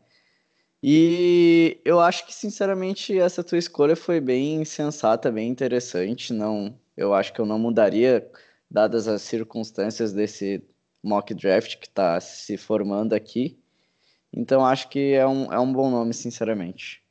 E 0.82 1.80
eu 1.86 2.00
acho 2.00 2.26
que, 2.26 2.34
sinceramente, 2.34 3.18
essa 3.20 3.44
tua 3.44 3.60
escolha 3.60 3.96
foi 3.96 4.20
bem 4.20 4.66
sensata, 4.66 5.32
bem 5.32 5.50
interessante. 5.50 6.34
Não, 6.34 6.76
eu 6.98 7.14
acho 7.14 7.32
que 7.32 7.40
eu 7.40 7.46
não 7.46 7.60
mudaria, 7.60 8.28
dadas 8.70 9.08
as 9.08 9.22
circunstâncias 9.22 10.14
desse 10.14 10.64
mock 11.04 11.34
draft 11.34 11.78
que 11.78 11.88
está 11.88 12.20
se 12.20 12.58
formando 12.58 13.14
aqui. 13.14 13.58
Então 14.34 14.66
acho 14.66 14.90
que 14.90 15.14
é 15.14 15.26
um, 15.26 15.52
é 15.52 15.60
um 15.60 15.72
bom 15.72 15.90
nome, 15.90 16.14
sinceramente. 16.14 17.02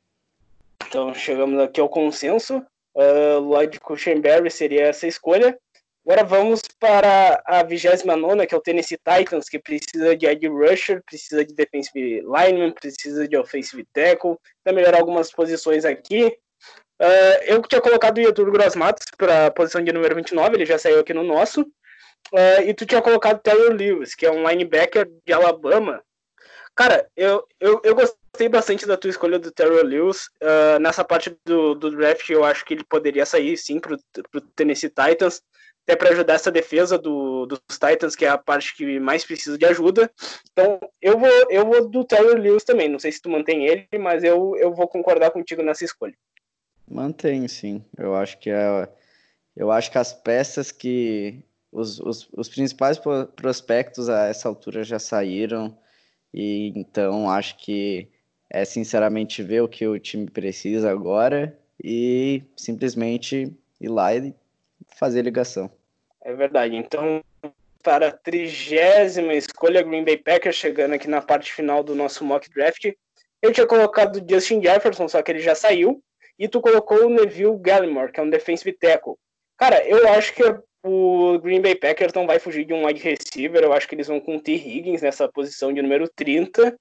Então 0.87 1.13
chegamos 1.13 1.59
aqui 1.59 1.79
ao 1.79 1.89
consenso. 1.89 2.63
Uh, 2.93 3.39
Lloyd 3.39 3.79
Cushenberry 3.79 4.51
seria 4.51 4.83
essa 4.87 5.07
escolha. 5.07 5.57
Agora 6.05 6.23
vamos 6.23 6.61
para 6.79 7.41
a 7.47 7.63
29, 7.63 8.45
que 8.45 8.53
é 8.53 8.57
o 8.57 8.61
Tennessee 8.61 8.97
Titans, 8.97 9.49
que 9.49 9.57
precisa 9.57 10.15
de 10.15 10.27
edge 10.27 10.47
rusher, 10.47 11.01
precisa 11.03 11.43
de 11.43 11.51
defensive 11.55 12.21
lineman, 12.21 12.71
precisa 12.71 13.27
de 13.27 13.35
offensive 13.35 13.83
tackle, 13.91 14.37
para 14.63 14.71
melhorar 14.71 14.99
algumas 14.99 15.31
posições 15.31 15.83
aqui. 15.83 16.37
Uh, 17.01 17.43
eu 17.45 17.61
tinha 17.63 17.81
colocado 17.81 18.17
o 18.17 18.21
Yetur 18.21 18.51
Grossmatos 18.51 19.05
para 19.17 19.47
a 19.47 19.51
posição 19.51 19.83
de 19.83 19.91
número 19.91 20.15
29, 20.15 20.55
ele 20.55 20.65
já 20.65 20.77
saiu 20.77 20.99
aqui 20.99 21.13
no 21.13 21.23
nosso. 21.23 21.61
Uh, 22.33 22.61
e 22.65 22.73
tu 22.73 22.85
tinha 22.85 23.01
colocado 23.01 23.41
Taylor 23.41 23.73
Lewis, 23.73 24.15
que 24.15 24.25
é 24.25 24.31
um 24.31 24.47
linebacker 24.47 25.09
de 25.25 25.33
Alabama. 25.33 26.01
Cara, 26.75 27.07
eu, 27.15 27.47
eu, 27.59 27.79
eu 27.83 27.95
gostei 27.95 28.49
bastante 28.49 28.85
da 28.85 28.97
tua 28.97 29.09
escolha 29.09 29.39
do 29.39 29.51
Terrell 29.51 29.85
Lewis. 29.85 30.27
Uh, 30.41 30.79
nessa 30.79 31.03
parte 31.03 31.35
do, 31.45 31.73
do 31.75 31.91
draft, 31.91 32.29
eu 32.29 32.43
acho 32.43 32.65
que 32.65 32.73
ele 32.73 32.83
poderia 32.83 33.25
sair 33.25 33.55
sim 33.57 33.79
para 33.79 33.95
o 33.95 34.41
Tennessee 34.55 34.89
Titans 34.89 35.41
até 35.85 35.95
para 35.95 36.09
ajudar 36.09 36.33
essa 36.33 36.51
defesa 36.51 36.97
do, 36.97 37.45
dos 37.45 37.59
Titans, 37.69 38.15
que 38.15 38.25
é 38.25 38.29
a 38.29 38.37
parte 38.39 38.75
que 38.75 38.99
mais 38.99 39.23
precisa 39.23 39.55
de 39.55 39.65
ajuda. 39.65 40.11
Então, 40.51 40.79
eu 40.99 41.17
vou, 41.17 41.29
eu 41.49 41.63
vou 41.63 41.87
do 41.87 42.03
Tyler 42.03 42.41
Lewis 42.41 42.63
também. 42.63 42.89
Não 42.89 42.97
sei 42.97 43.11
se 43.11 43.21
tu 43.21 43.29
mantém 43.29 43.67
ele, 43.67 43.87
mas 43.99 44.23
eu, 44.23 44.55
eu 44.57 44.73
vou 44.73 44.87
concordar 44.87 45.29
contigo 45.29 45.61
nessa 45.61 45.85
escolha. 45.85 46.15
Mantenho, 46.89 47.47
sim. 47.49 47.83
Eu 47.97 48.15
acho 48.15 48.37
que 48.37 48.49
é, 48.49 48.87
eu 49.55 49.71
acho 49.71 49.91
que 49.91 49.97
as 49.97 50.13
peças 50.13 50.71
que 50.71 51.43
os, 51.71 51.99
os, 51.99 52.29
os 52.33 52.47
principais 52.49 52.99
prospectos 53.35 54.09
a 54.09 54.27
essa 54.27 54.47
altura 54.47 54.83
já 54.83 54.99
saíram 54.99 55.77
e 56.33 56.71
então 56.75 57.29
acho 57.29 57.57
que 57.57 58.09
é 58.49 58.63
sinceramente 58.63 59.41
ver 59.41 59.61
o 59.61 59.67
que 59.67 59.87
o 59.87 59.99
time 59.99 60.29
precisa 60.29 60.91
agora 60.91 61.57
e 61.83 62.43
simplesmente 62.55 63.51
ir 63.81 63.89
lá 63.89 64.15
e 64.15 64.33
fazer 64.95 65.21
ligação. 65.23 65.69
É 66.21 66.33
verdade. 66.33 66.75
Então, 66.75 67.23
para 67.83 68.07
a 68.07 68.11
trigésima 68.11 69.33
escolha, 69.33 69.83
Green 69.83 70.03
Bay 70.03 70.17
Packers, 70.17 70.55
chegando 70.55 70.93
aqui 70.93 71.07
na 71.07 71.21
parte 71.21 71.51
final 71.51 71.83
do 71.83 71.93
nosso 71.93 72.23
mock 72.23 72.49
draft. 72.49 72.91
Eu 73.41 73.51
tinha 73.51 73.67
colocado 73.67 74.25
Justin 74.27 74.61
Jefferson, 74.61 75.07
só 75.07 75.21
que 75.21 75.31
ele 75.31 75.39
já 75.39 75.53
saiu. 75.53 76.01
E 76.37 76.47
tu 76.47 76.59
colocou 76.61 77.05
o 77.05 77.09
Neville 77.09 77.57
Gallimore, 77.57 78.11
que 78.11 78.19
é 78.19 78.23
um 78.23 78.29
defensive 78.29 78.73
tackle. 78.73 79.15
Cara, 79.57 79.85
eu 79.87 80.07
acho 80.09 80.33
que 80.33 80.43
o 80.83 81.39
Green 81.39 81.61
Bay 81.61 81.75
Packers 81.75 82.13
não 82.13 82.27
vai 82.27 82.39
fugir 82.39 82.65
de 82.65 82.73
um 82.73 82.85
wide 82.85 83.01
receiver. 83.01 83.63
Eu 83.63 83.73
acho 83.73 83.87
que 83.87 83.95
eles 83.95 84.07
vão 84.07 84.19
com 84.19 84.35
o 84.35 84.41
T. 84.41 84.53
Higgins 84.53 85.01
nessa 85.01 85.27
posição 85.27 85.73
de 85.73 85.81
número 85.81 86.09
30. 86.09 86.77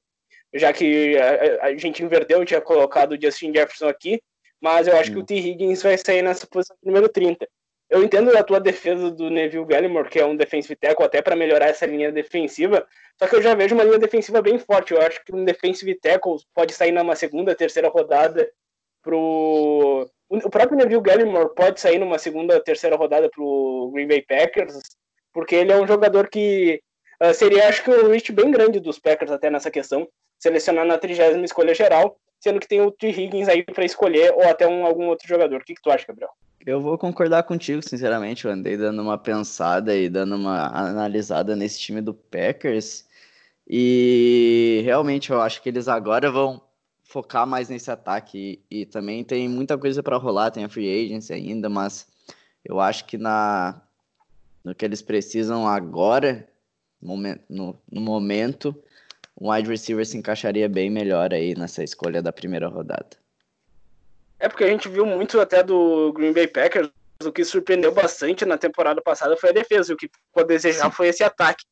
Já 0.53 0.73
que 0.73 1.17
a, 1.17 1.67
a 1.67 1.77
gente 1.77 2.03
inverteu, 2.03 2.41
eu 2.41 2.45
tinha 2.45 2.61
colocado 2.61 3.13
o 3.13 3.21
Justin 3.21 3.53
Jefferson 3.55 3.89
aqui. 3.89 4.21
Mas 4.61 4.87
eu 4.87 4.97
acho 4.97 5.11
hum. 5.11 5.15
que 5.15 5.21
o 5.21 5.25
T. 5.25 5.37
Higgins 5.37 5.83
vai 5.83 5.97
sair 5.97 6.23
nessa 6.23 6.47
posição 6.47 6.77
de 6.83 6.87
número 6.87 7.09
30. 7.09 7.47
Eu 7.91 8.03
entendo 8.03 8.37
a 8.37 8.43
tua 8.43 8.59
defesa 8.59 9.11
do 9.11 9.31
Neville 9.31 9.67
Gallimore, 9.67 10.09
que 10.09 10.19
é 10.19 10.27
um 10.27 10.37
defensive 10.37 10.75
tackle, 10.75 11.05
até 11.05 11.23
para 11.23 11.37
melhorar 11.37 11.69
essa 11.69 11.87
linha 11.87 12.11
defensiva, 12.11 12.85
só 13.19 13.29
que 13.29 13.37
eu 13.37 13.43
já 13.43 13.55
vejo 13.55 13.75
uma 13.75 13.85
linha 13.85 13.99
defensiva 13.99 14.43
bem 14.43 14.59
forte. 14.59 14.93
Eu 14.93 15.01
acho 15.01 15.23
que 15.25 15.35
um 15.35 15.45
defensive 15.45 15.95
tackle 16.01 16.39
pode 16.55 16.73
sair 16.73 16.93
numa 16.93 17.15
segunda, 17.15 17.55
terceira 17.55 17.89
rodada 17.89 18.51
pro... 19.05 20.11
O 20.29 20.51
próprio 20.51 20.77
Neville 20.77 21.03
Gallimore 21.03 21.55
pode 21.55 21.81
sair 21.81 21.99
numa 21.99 22.19
segunda, 22.19 22.59
terceira 22.59 22.97
rodada 22.97 23.31
pro 23.31 23.91
Green 23.93 24.09
Bay 24.09 24.23
Packers, 24.23 24.81
porque 25.33 25.55
ele 25.55 25.71
é 25.71 25.81
um 25.81 25.87
jogador 25.87 26.29
que 26.29 26.81
uh, 27.23 27.33
seria, 27.33 27.69
acho 27.69 27.85
que, 27.85 27.91
um 27.91 28.09
reach 28.09 28.33
bem 28.33 28.51
grande 28.51 28.81
dos 28.81 28.99
Packers 28.99 29.31
até 29.31 29.51
nessa 29.51 29.71
questão, 29.71 30.09
selecionar 30.39 30.85
na 30.85 30.99
trigésima 30.99 31.45
escolha 31.45 31.75
geral, 31.75 32.17
sendo 32.41 32.59
que 32.59 32.67
tem 32.67 32.81
o 32.81 32.91
T. 32.91 33.11
Higgins 33.11 33.49
aí 33.49 33.63
para 33.63 33.85
escolher, 33.85 34.33
ou 34.33 34.43
até 34.49 34.67
um, 34.67 34.85
algum 34.85 35.07
outro 35.07 35.29
jogador. 35.29 35.61
O 35.61 35.65
que, 35.65 35.75
que 35.75 35.83
tu 35.83 35.91
acha, 35.91 36.07
Gabriel? 36.09 36.31
Eu 36.67 36.81
vou 36.81 36.97
concordar 36.97 37.43
contigo, 37.43 37.83
sinceramente. 37.87 38.45
Eu 38.45 38.51
andei 38.51 38.77
dando 38.77 39.03
uma 39.03 39.19
pensada 39.19 39.95
e 39.95 40.09
dando 40.09 40.35
uma 40.35 40.67
analisada 40.69 41.55
nesse 41.55 41.79
time 41.79 42.01
do 42.01 42.15
Packers. 42.15 43.07
E 43.69 44.81
realmente 44.85 45.31
eu 45.31 45.41
acho 45.41 45.63
que 45.63 45.69
eles 45.69 45.89
agora 45.89 46.31
vão 46.31 46.63
focar 47.05 47.47
mais 47.47 47.69
nesse 47.69 47.91
ataque. 47.91 48.61
E, 48.71 48.81
e 48.81 48.87
também 48.87 49.23
tem 49.23 49.49
muita 49.49 49.79
coisa 49.79 50.03
para 50.03 50.17
rolar, 50.17 50.51
tem 50.51 50.65
a 50.65 50.69
free 50.69 51.05
agency 51.05 51.33
ainda, 51.33 51.69
mas 51.69 52.07
eu 52.65 52.81
acho 52.81 53.05
que 53.05 53.17
na 53.17 53.81
no 54.65 54.75
que 54.75 54.83
eles 54.83 55.03
precisam 55.03 55.69
agora, 55.69 56.49
no, 57.01 57.17
no, 57.51 57.79
no 57.93 58.01
momento, 58.01 58.75
um 59.39 59.53
wide 59.53 59.69
receiver 59.69 60.07
se 60.07 60.17
encaixaria 60.17 60.67
bem 60.71 60.89
melhor 60.89 61.35
aí 61.35 61.55
nessa 61.55 61.85
escolha 61.85 62.23
da 62.23 62.33
primeira 62.33 62.67
rodada. 62.67 63.11
É 64.39 64.49
porque 64.49 64.65
a 64.65 64.69
gente 64.69 64.89
viu 64.89 65.05
muito 65.05 65.39
até 65.39 65.63
do 65.63 66.13
Green 66.15 66.33
Bay 66.33 66.49
Packers, 66.49 66.91
o 67.23 67.31
que 67.31 67.45
surpreendeu 67.45 67.93
bastante 67.93 68.47
na 68.47 68.57
temporada 68.57 69.03
passada 69.03 69.37
foi 69.37 69.51
a 69.51 69.53
defesa, 69.53 69.93
o 69.93 69.97
que 69.97 70.09
ficou 70.09 70.43
a 70.43 70.47
desejar 70.47 70.87
Sim. 70.87 70.93
foi 70.93 71.09
esse 71.09 71.23
ataque. 71.23 71.65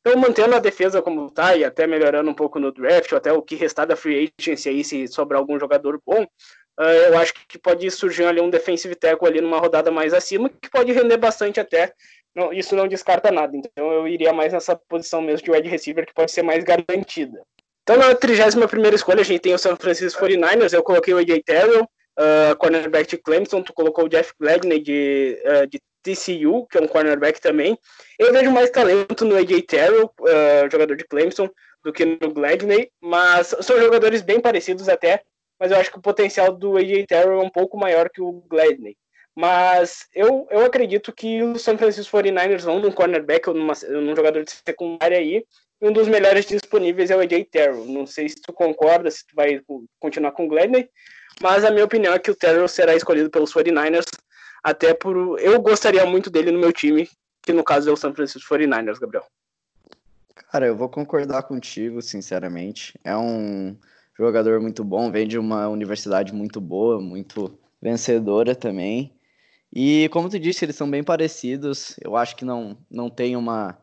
Então, 0.00 0.18
mantendo 0.18 0.54
a 0.54 0.58
defesa 0.58 1.02
como 1.02 1.26
está 1.26 1.54
e 1.54 1.64
até 1.64 1.86
melhorando 1.86 2.30
um 2.30 2.34
pouco 2.34 2.58
no 2.58 2.72
draft, 2.72 3.12
ou 3.12 3.18
até 3.18 3.32
o 3.32 3.42
que 3.42 3.54
restar 3.54 3.86
da 3.86 3.96
free 3.96 4.32
agency 4.38 4.68
aí, 4.68 4.82
se 4.82 5.06
sobrar 5.08 5.38
algum 5.40 5.58
jogador 5.58 6.00
bom, 6.04 6.22
uh, 6.22 6.82
eu 6.82 7.18
acho 7.18 7.34
que 7.46 7.58
pode 7.58 7.90
surgir 7.90 8.24
ali 8.24 8.40
um 8.40 8.48
defensive 8.48 8.94
tackle 8.94 9.28
ali 9.28 9.40
numa 9.42 9.58
rodada 9.58 9.90
mais 9.90 10.14
acima, 10.14 10.48
que 10.48 10.70
pode 10.70 10.90
render 10.92 11.18
bastante 11.18 11.60
até. 11.60 11.92
Não, 12.34 12.52
isso 12.52 12.74
não 12.74 12.88
descarta 12.88 13.30
nada. 13.30 13.54
Então, 13.54 13.92
eu 13.92 14.08
iria 14.08 14.32
mais 14.32 14.52
nessa 14.52 14.74
posição 14.74 15.20
mesmo 15.20 15.44
de 15.44 15.50
wide 15.50 15.68
receiver, 15.68 16.06
que 16.06 16.14
pode 16.14 16.30
ser 16.30 16.42
mais 16.42 16.64
garantida. 16.64 17.42
Então, 17.82 17.96
na 17.96 18.14
31 18.14 18.94
escolha, 18.94 19.20
a 19.20 19.24
gente 19.24 19.40
tem 19.40 19.52
o 19.52 19.58
San 19.58 19.76
Francisco 19.76 20.24
49ers, 20.24 20.72
eu 20.72 20.82
coloquei 20.82 21.12
o 21.12 21.18
AJ 21.18 21.42
Terrell, 21.44 21.86
uh, 22.18 22.56
cornerback 22.56 23.08
de 23.08 23.18
Clemson, 23.18 23.62
tu 23.62 23.72
colocou 23.72 24.04
o 24.04 24.08
Jeff 24.08 24.32
Gladney 24.38 24.80
de, 24.80 25.38
uh, 25.44 25.66
de 25.66 25.80
TCU, 26.02 26.66
que 26.66 26.78
é 26.78 26.80
um 26.80 26.88
cornerback 26.88 27.40
também. 27.40 27.78
Eu 28.18 28.32
vejo 28.32 28.50
mais 28.50 28.70
talento 28.70 29.24
no 29.24 29.36
AJ 29.36 29.62
Terrell, 29.62 30.12
uh, 30.20 30.70
jogador 30.70 30.96
de 30.96 31.04
Clemson, 31.04 31.48
do 31.84 31.92
que 31.92 32.04
no 32.04 32.32
Gladney, 32.32 32.90
mas 33.00 33.54
são 33.60 33.78
jogadores 33.78 34.22
bem 34.22 34.40
parecidos 34.40 34.88
até, 34.88 35.22
mas 35.58 35.70
eu 35.70 35.78
acho 35.78 35.90
que 35.90 35.98
o 35.98 36.02
potencial 36.02 36.52
do 36.52 36.76
AJ 36.76 37.06
Terrell 37.06 37.40
é 37.40 37.44
um 37.44 37.50
pouco 37.50 37.78
maior 37.78 38.08
que 38.10 38.20
o 38.20 38.42
Gladney. 38.48 38.96
Mas 39.34 40.06
eu, 40.14 40.46
eu 40.50 40.64
acredito 40.64 41.12
que 41.12 41.42
os 41.42 41.62
San 41.62 41.78
Francisco 41.78 42.16
49ers 42.16 42.62
vão 42.62 42.80
num 42.80 42.90
cornerback 42.90 43.48
ou 43.48 43.54
numa, 43.54 43.74
num 43.88 44.14
jogador 44.16 44.44
de 44.44 44.50
secundária 44.50 45.18
aí, 45.18 45.44
um 45.80 45.92
dos 45.92 46.08
melhores 46.08 46.44
disponíveis 46.44 47.10
é 47.10 47.16
o 47.16 47.20
AJ 47.20 47.46
Terrell. 47.50 47.86
Não 47.86 48.06
sei 48.06 48.28
se 48.28 48.40
tu 48.42 48.52
concorda, 48.52 49.10
se 49.10 49.26
tu 49.26 49.34
vai 49.34 49.60
continuar 49.98 50.32
com 50.32 50.44
o 50.44 50.48
Gladney, 50.48 50.88
mas 51.42 51.64
a 51.64 51.70
minha 51.70 51.84
opinião 51.84 52.12
é 52.12 52.18
que 52.18 52.30
o 52.30 52.34
Terrell 52.34 52.68
será 52.68 52.94
escolhido 52.94 53.30
pelos 53.30 53.52
49ers, 53.52 54.06
até 54.62 54.92
por. 54.92 55.38
Eu 55.40 55.60
gostaria 55.60 56.04
muito 56.04 56.30
dele 56.30 56.50
no 56.50 56.58
meu 56.58 56.72
time, 56.72 57.08
que 57.42 57.52
no 57.52 57.64
caso 57.64 57.88
é 57.88 57.92
o 57.92 57.96
San 57.96 58.14
Francisco 58.14 58.54
49ers, 58.54 58.98
Gabriel. 58.98 59.24
Cara, 60.50 60.66
eu 60.66 60.76
vou 60.76 60.88
concordar 60.88 61.42
contigo, 61.44 62.02
sinceramente. 62.02 62.98
É 63.04 63.16
um 63.16 63.76
jogador 64.18 64.60
muito 64.60 64.84
bom, 64.84 65.10
vem 65.10 65.26
de 65.26 65.38
uma 65.38 65.68
universidade 65.68 66.34
muito 66.34 66.60
boa, 66.60 67.00
muito 67.00 67.58
vencedora 67.80 68.54
também. 68.54 69.14
E 69.72 70.08
como 70.10 70.28
tu 70.28 70.38
disse, 70.38 70.64
eles 70.64 70.76
são 70.76 70.90
bem 70.90 71.02
parecidos. 71.02 71.96
Eu 72.02 72.16
acho 72.16 72.36
que 72.36 72.44
não, 72.44 72.76
não 72.90 73.08
tem 73.08 73.36
uma. 73.36 73.78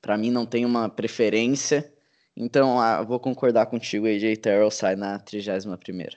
Para 0.00 0.16
mim, 0.16 0.30
não 0.30 0.46
tem 0.46 0.64
uma 0.64 0.88
preferência. 0.88 1.92
Então, 2.36 2.80
ah, 2.80 3.02
vou 3.02 3.18
concordar 3.18 3.66
contigo. 3.66 4.06
AJ 4.06 4.38
Terrell 4.38 4.70
sai 4.70 4.94
na 4.94 5.18
31 5.18 5.76
primeira. 5.76 6.16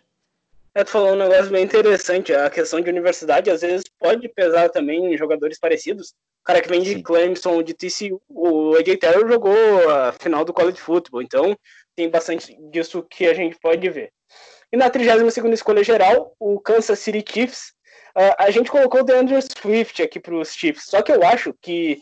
Tu 0.85 0.91
falou 0.91 1.11
um 1.11 1.15
negócio 1.15 1.51
bem 1.51 1.63
interessante. 1.63 2.33
A 2.33 2.49
questão 2.49 2.79
de 2.79 2.89
universidade 2.89 3.49
às 3.49 3.61
vezes 3.61 3.83
pode 3.99 4.29
pesar 4.29 4.69
também 4.69 5.13
em 5.13 5.17
jogadores 5.17 5.59
parecidos. 5.59 6.09
O 6.41 6.45
cara 6.45 6.61
que 6.61 6.69
vem 6.69 6.81
de 6.81 6.93
Sim. 6.93 7.03
Clemson, 7.03 7.61
de 7.61 7.73
TCU, 7.73 8.21
o 8.29 8.75
AJ 8.75 8.97
Terrell 8.97 9.27
jogou 9.27 9.89
a 9.89 10.13
final 10.13 10.45
do 10.45 10.53
college 10.53 10.79
football, 10.79 11.21
então 11.21 11.57
tem 11.95 12.09
bastante 12.09 12.55
disso 12.71 13.05
que 13.09 13.27
a 13.27 13.33
gente 13.33 13.57
pode 13.59 13.89
ver. 13.89 14.11
E 14.71 14.77
na 14.77 14.89
32 14.89 15.37
escolha 15.53 15.83
geral, 15.83 16.33
o 16.39 16.59
Kansas 16.59 16.99
City 16.99 17.23
Chiefs, 17.29 17.73
uh, 18.15 18.35
a 18.37 18.49
gente 18.51 18.71
colocou 18.71 19.01
o 19.01 19.03
DeAndre 19.03 19.39
Swift 19.41 20.01
aqui 20.01 20.19
para 20.19 20.35
os 20.35 20.53
Chiefs, 20.53 20.85
só 20.85 21.01
que 21.01 21.11
eu 21.11 21.23
acho 21.23 21.53
que 21.61 21.99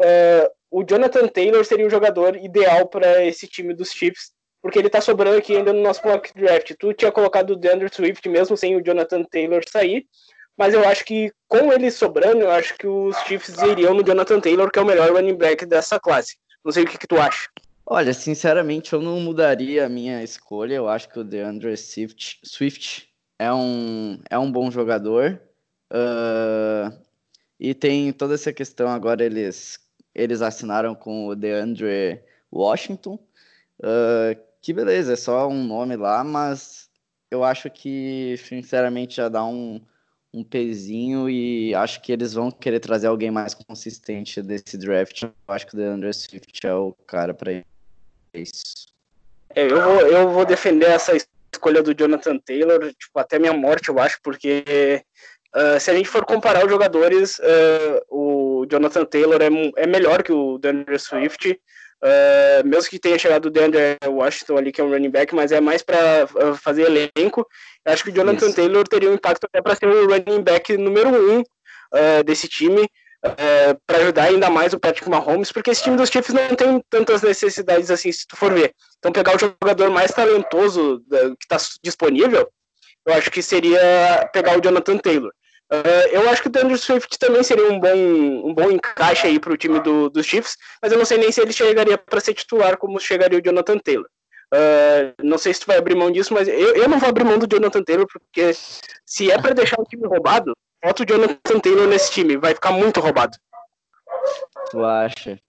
uh, 0.00 0.50
o 0.70 0.84
Jonathan 0.84 1.28
Taylor 1.28 1.64
seria 1.64 1.86
o 1.86 1.90
jogador 1.90 2.36
ideal 2.36 2.88
para 2.88 3.24
esse 3.24 3.46
time 3.46 3.74
dos 3.74 3.90
Chiefs, 3.90 4.32
porque 4.66 4.80
ele 4.80 4.90
tá 4.90 5.00
sobrando 5.00 5.38
aqui 5.38 5.56
ainda 5.56 5.72
no 5.72 5.80
nosso 5.80 6.04
mock 6.04 6.28
draft. 6.34 6.72
Tu 6.76 6.92
tinha 6.92 7.12
colocado 7.12 7.50
o 7.50 7.56
DeAndre 7.56 7.88
Swift 7.88 8.28
mesmo 8.28 8.56
sem 8.56 8.74
o 8.74 8.82
Jonathan 8.82 9.22
Taylor 9.22 9.62
sair, 9.70 10.04
mas 10.58 10.74
eu 10.74 10.84
acho 10.88 11.04
que 11.04 11.30
com 11.46 11.72
ele 11.72 11.88
sobrando, 11.88 12.40
eu 12.40 12.50
acho 12.50 12.76
que 12.76 12.84
os 12.84 13.16
Chiefs 13.18 13.62
iriam 13.62 13.94
no 13.94 14.02
Jonathan 14.02 14.40
Taylor, 14.40 14.68
que 14.68 14.80
é 14.80 14.82
o 14.82 14.84
melhor 14.84 15.12
running 15.12 15.36
back 15.36 15.64
dessa 15.64 16.00
classe. 16.00 16.36
Não 16.64 16.72
sei 16.72 16.82
o 16.82 16.86
que, 16.88 16.98
que 16.98 17.06
tu 17.06 17.16
acha. 17.16 17.48
Olha, 17.86 18.12
sinceramente, 18.12 18.92
eu 18.92 19.00
não 19.00 19.20
mudaria 19.20 19.86
a 19.86 19.88
minha 19.88 20.20
escolha. 20.24 20.74
Eu 20.74 20.88
acho 20.88 21.08
que 21.10 21.20
o 21.20 21.24
DeAndre 21.24 21.76
Swift, 21.76 22.40
Swift 22.42 23.08
é, 23.38 23.52
um, 23.52 24.20
é 24.28 24.36
um 24.36 24.50
bom 24.50 24.68
jogador. 24.68 25.40
Uh, 25.92 26.92
e 27.60 27.72
tem 27.72 28.12
toda 28.12 28.34
essa 28.34 28.52
questão 28.52 28.88
agora, 28.88 29.24
eles, 29.24 29.78
eles 30.12 30.42
assinaram 30.42 30.92
com 30.92 31.28
o 31.28 31.36
DeAndre 31.36 32.20
Washington, 32.52 33.16
uh, 33.78 34.45
que 34.66 34.72
beleza, 34.72 35.12
é 35.12 35.16
só 35.16 35.46
um 35.46 35.62
nome 35.62 35.94
lá, 35.94 36.24
mas 36.24 36.90
eu 37.30 37.44
acho 37.44 37.70
que, 37.70 38.34
sinceramente, 38.36 39.14
já 39.14 39.28
dá 39.28 39.44
um, 39.44 39.80
um 40.34 40.42
pezinho 40.42 41.30
e 41.30 41.72
acho 41.72 42.02
que 42.02 42.10
eles 42.10 42.32
vão 42.32 42.50
querer 42.50 42.80
trazer 42.80 43.06
alguém 43.06 43.30
mais 43.30 43.54
consistente 43.54 44.42
desse 44.42 44.76
draft. 44.76 45.22
Eu 45.22 45.30
acho 45.46 45.68
que 45.68 45.74
o 45.74 45.76
DeAndre 45.76 46.12
Swift 46.12 46.66
é 46.66 46.74
o 46.74 46.92
cara 47.06 47.32
para 47.32 47.62
isso. 48.34 48.88
É, 49.54 49.70
eu, 49.70 49.80
vou, 49.80 50.00
eu 50.00 50.30
vou 50.30 50.44
defender 50.44 50.86
essa 50.86 51.12
escolha 51.52 51.80
do 51.80 51.94
Jonathan 51.94 52.36
Taylor, 52.36 52.92
tipo, 52.92 53.16
até 53.20 53.38
minha 53.38 53.52
morte, 53.52 53.88
eu 53.88 54.00
acho, 54.00 54.18
porque 54.20 54.64
uh, 55.54 55.78
se 55.78 55.92
a 55.92 55.94
gente 55.94 56.08
for 56.08 56.24
comparar 56.24 56.64
os 56.64 56.70
jogadores, 56.72 57.38
uh, 57.38 58.02
o 58.10 58.66
Jonathan 58.68 59.04
Taylor 59.04 59.40
é, 59.40 59.46
é 59.80 59.86
melhor 59.86 60.24
que 60.24 60.32
o 60.32 60.58
DeAndre 60.58 60.98
Swift. 60.98 61.56
Uh, 62.02 62.66
mesmo 62.66 62.90
que 62.90 62.98
tenha 62.98 63.18
chegado 63.18 63.46
o 63.46 63.50
DeAndre 63.50 63.96
Washington 64.06 64.58
ali, 64.58 64.70
que 64.70 64.80
é 64.80 64.84
um 64.84 64.90
running 64.90 65.10
back, 65.10 65.34
mas 65.34 65.50
é 65.50 65.60
mais 65.60 65.82
para 65.82 66.26
uh, 66.26 66.54
fazer 66.54 66.82
elenco. 66.82 67.46
Eu 67.84 67.92
acho 67.92 68.04
que 68.04 68.10
o 68.10 68.14
Jonathan 68.14 68.46
Isso. 68.46 68.56
Taylor 68.56 68.86
teria 68.86 69.10
um 69.10 69.14
impacto 69.14 69.44
até 69.44 69.62
para 69.62 69.74
ser 69.74 69.86
o 69.86 70.06
running 70.06 70.42
back 70.42 70.76
número 70.76 71.08
um 71.08 71.40
uh, 71.40 72.24
desse 72.24 72.48
time, 72.48 72.86
para 73.86 73.98
ajudar 73.98 74.24
ainda 74.24 74.48
mais 74.48 74.72
o 74.72 74.78
Patrick 74.78 75.08
Mahomes, 75.08 75.50
porque 75.50 75.70
esse 75.70 75.82
time 75.82 75.96
dos 75.96 76.10
Chiefs 76.10 76.32
não 76.32 76.54
tem 76.54 76.80
tantas 76.88 77.22
necessidades 77.22 77.90
assim, 77.90 78.12
se 78.12 78.24
tu 78.24 78.36
for 78.36 78.52
ver. 78.52 78.72
Então, 78.98 79.10
pegar 79.10 79.34
o 79.34 79.38
jogador 79.38 79.90
mais 79.90 80.12
talentoso 80.12 81.02
que 81.10 81.44
está 81.44 81.56
disponível, 81.82 82.48
eu 83.04 83.14
acho 83.14 83.28
que 83.30 83.42
seria 83.42 84.28
pegar 84.32 84.56
o 84.56 84.60
Jonathan 84.60 84.98
Taylor. 84.98 85.32
Uh, 85.72 86.08
eu 86.12 86.28
acho 86.30 86.42
que 86.42 86.48
o 86.48 86.50
DeAndre 86.50 86.78
Swift 86.78 87.18
também 87.18 87.42
seria 87.42 87.68
um 87.68 87.80
bom, 87.80 88.48
um 88.48 88.54
bom 88.54 88.70
encaixe 88.70 89.26
aí 89.26 89.40
para 89.40 89.52
o 89.52 89.56
time 89.56 89.80
do, 89.80 90.08
dos 90.08 90.24
Chiefs, 90.24 90.56
mas 90.80 90.92
eu 90.92 90.98
não 90.98 91.04
sei 91.04 91.18
nem 91.18 91.32
se 91.32 91.40
ele 91.40 91.52
chegaria 91.52 91.98
para 91.98 92.20
ser 92.20 92.34
titular 92.34 92.76
como 92.76 93.00
chegaria 93.00 93.38
o 93.38 93.42
Jonathan 93.42 93.78
Taylor. 93.78 94.08
Uh, 94.54 95.12
não 95.24 95.38
sei 95.38 95.52
se 95.52 95.60
tu 95.60 95.66
vai 95.66 95.76
abrir 95.76 95.96
mão 95.96 96.10
disso, 96.10 96.32
mas 96.32 96.46
eu, 96.46 96.76
eu 96.76 96.88
não 96.88 97.00
vou 97.00 97.08
abrir 97.08 97.24
mão 97.24 97.36
do 97.36 97.48
Jonathan 97.52 97.82
Taylor, 97.82 98.06
porque 98.06 98.52
se 99.04 99.30
é 99.30 99.40
para 99.40 99.54
deixar 99.54 99.80
o 99.80 99.84
time 99.84 100.06
roubado, 100.06 100.56
bota 100.82 101.02
o 101.02 101.06
Jonathan 101.06 101.58
Taylor 101.58 101.88
nesse 101.88 102.12
time, 102.12 102.36
vai 102.36 102.54
ficar 102.54 102.70
muito 102.70 103.00
roubado. 103.00 103.36
Tu 104.70 104.84
acha? 104.84 105.40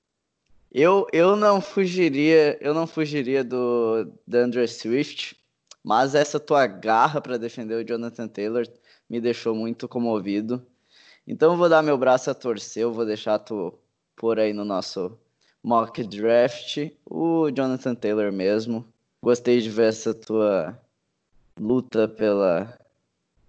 Eu, 0.72 1.07
eu 1.13 1.36
não 1.36 1.61
fugiria, 1.61 2.57
eu 2.59 2.74
não 2.74 2.88
fugiria 2.88 3.43
do 3.43 4.11
Andrew 4.34 4.68
Swift, 4.68 5.38
mas 5.84 6.15
essa 6.15 6.39
tua 6.39 6.65
garra 6.65 7.22
para 7.22 7.38
defender 7.38 7.76
o 7.76 7.88
Jonathan 7.88 8.28
Taylor 8.28 8.65
me 9.09 9.19
deixou 9.21 9.55
muito 9.55 9.87
comovido. 9.87 10.65
Então 11.27 11.51
eu 11.51 11.57
vou 11.57 11.69
dar 11.69 11.81
meu 11.81 11.97
braço 11.97 12.29
a 12.29 12.33
torcer, 12.33 12.83
eu 12.83 12.93
vou 12.93 13.05
deixar 13.05 13.39
tu 13.39 13.73
por 14.15 14.39
aí 14.39 14.53
no 14.53 14.65
nosso 14.65 15.17
mock 15.63 16.03
draft 16.03 16.89
o 17.05 17.49
Jonathan 17.51 17.95
Taylor 17.95 18.31
mesmo. 18.31 18.85
Gostei 19.21 19.59
de 19.59 19.69
ver 19.69 19.89
essa 19.89 20.13
tua 20.13 20.79
luta 21.59 22.07
pela 22.07 22.77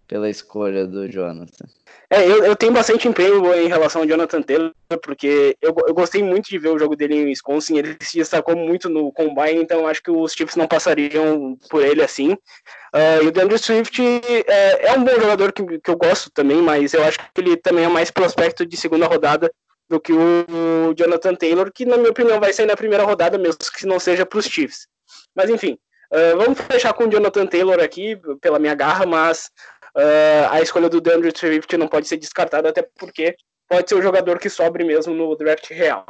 pela 0.09 0.29
escolha 0.29 0.87
do 0.87 1.07
Jonathan. 1.09 1.67
É, 2.11 2.25
eu, 2.27 2.43
eu 2.43 2.57
tenho 2.57 2.73
bastante 2.73 3.07
empenho 3.07 3.55
em 3.55 3.69
relação 3.69 4.01
ao 4.01 4.09
Jonathan 4.09 4.41
Taylor, 4.41 4.73
porque 5.03 5.55
eu, 5.61 5.75
eu 5.87 5.93
gostei 5.93 6.23
muito 6.23 6.49
de 6.49 6.59
ver 6.59 6.71
o 6.71 6.79
jogo 6.79 6.97
dele 6.97 7.17
em 7.17 7.25
Wisconsin, 7.27 7.77
ele 7.77 7.97
se 8.01 8.17
destacou 8.17 8.57
muito 8.57 8.89
no 8.89 9.13
Combine, 9.13 9.61
então 9.61 9.87
acho 9.87 10.03
que 10.03 10.11
os 10.11 10.33
Chiefs 10.33 10.57
não 10.57 10.67
passariam 10.67 11.59
por 11.69 11.85
ele 11.85 12.03
assim. 12.03 12.33
Uh, 12.33 13.23
e 13.23 13.27
o 13.27 13.31
DeAndre 13.31 13.59
Swift 13.59 14.03
é, 14.03 14.89
é, 14.89 14.93
um 14.95 15.05
bom 15.05 15.21
jogador 15.21 15.53
que, 15.53 15.63
que 15.79 15.91
eu 15.91 15.97
gosto 15.99 16.31
também, 16.31 16.63
mas 16.63 16.95
eu 16.95 17.05
acho 17.05 17.19
que 17.19 17.41
ele 17.43 17.59
também 17.59 17.85
é 17.85 17.89
mais 17.89 18.11
prospecto 18.11 18.65
de 18.65 18.77
segunda 18.79 19.07
rodada 19.07 19.53
do 19.87 20.01
que 20.01 20.13
o 20.13 20.95
Jonathan 20.97 21.35
Taylor, 21.35 21.71
que 21.71 21.85
na 21.85 21.99
minha 21.99 22.11
opinião 22.11 22.41
vai 22.41 22.55
sair 22.55 22.67
na 22.67 22.77
primeira 22.77 23.05
rodada, 23.05 23.37
mesmo 23.37 23.59
que 23.77 23.87
não 23.87 24.01
seja 24.01 24.25
para 24.25 24.39
os 24.39 24.47
Chiefs. 24.47 24.87
Mas 25.35 25.51
enfim, 25.51 25.79
uh, 26.11 26.39
vamos 26.39 26.59
fechar 26.61 26.95
com 26.95 27.05
o 27.05 27.11
Jonathan 27.11 27.47
Taylor 27.47 27.81
aqui, 27.81 28.19
pela 28.41 28.59
minha 28.59 28.75
garra, 28.75 29.05
mas 29.05 29.51
uh, 29.99 30.49
a 30.51 30.61
escolha 30.61 30.89
do 30.89 31.01
DeAndre 31.01 31.33
Swift 31.37 31.77
não 31.77 31.89
pode 31.89 32.07
ser 32.07 32.17
descartada, 32.17 32.69
até 32.69 32.83
porque 32.99 33.37
pode 33.69 33.89
ser 33.89 33.97
o 33.97 34.03
jogador 34.03 34.39
que 34.39 34.49
sobre 34.49 34.85
mesmo 34.85 35.13
no 35.13 35.37
draft 35.37 35.69
real. 35.71 36.05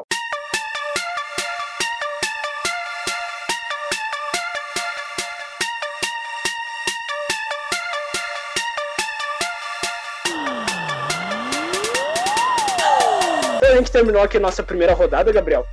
Então, 13.57 13.73
a 13.73 13.77
gente 13.77 13.91
terminou 13.91 14.23
aqui 14.23 14.37
a 14.37 14.41
nossa 14.41 14.63
primeira 14.63 14.95
rodada, 14.95 15.33
Gabriel. 15.33 15.65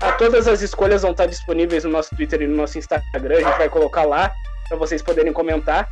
A 0.00 0.12
todas 0.12 0.48
as 0.48 0.60
escolhas 0.62 1.02
vão 1.02 1.12
estar 1.12 1.26
disponíveis 1.26 1.84
no 1.84 1.90
nosso 1.90 2.14
Twitter 2.16 2.42
e 2.42 2.46
no 2.46 2.56
nosso 2.56 2.76
Instagram. 2.76 3.36
A 3.36 3.42
gente 3.42 3.58
vai 3.58 3.68
colocar 3.68 4.04
lá 4.04 4.32
para 4.68 4.76
vocês 4.76 5.00
poderem 5.00 5.32
comentar 5.32 5.88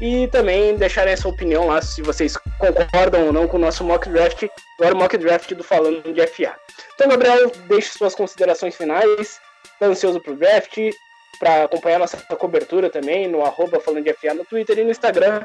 e 0.00 0.26
também 0.28 0.76
deixarem 0.76 1.12
essa 1.12 1.28
opinião 1.28 1.66
lá 1.66 1.82
se 1.82 2.00
vocês 2.00 2.36
concordam 2.58 3.26
ou 3.26 3.32
não 3.32 3.46
com 3.46 3.58
o 3.58 3.60
nosso 3.60 3.84
mock 3.84 4.08
draft, 4.08 4.46
agora 4.78 4.94
o 4.94 4.98
mock 4.98 5.16
draft 5.18 5.52
do 5.52 5.62
Falando 5.62 6.12
de 6.12 6.26
FA. 6.26 6.56
Então, 6.94 7.08
Gabriel, 7.08 7.52
deixe 7.68 7.90
suas 7.90 8.14
considerações 8.14 8.74
finais. 8.74 9.38
Estou 9.72 9.88
ansioso 9.88 10.20
para 10.20 10.32
o 10.32 10.36
draft, 10.36 10.78
para 11.38 11.64
acompanhar 11.64 11.98
nossa 11.98 12.16
cobertura 12.16 12.88
também 12.88 13.28
no 13.28 13.44
arroba 13.44 13.78
Falando 13.80 14.04
de 14.04 14.14
FA 14.14 14.32
no 14.32 14.44
Twitter 14.44 14.78
e 14.78 14.84
no 14.84 14.90
Instagram. 14.90 15.44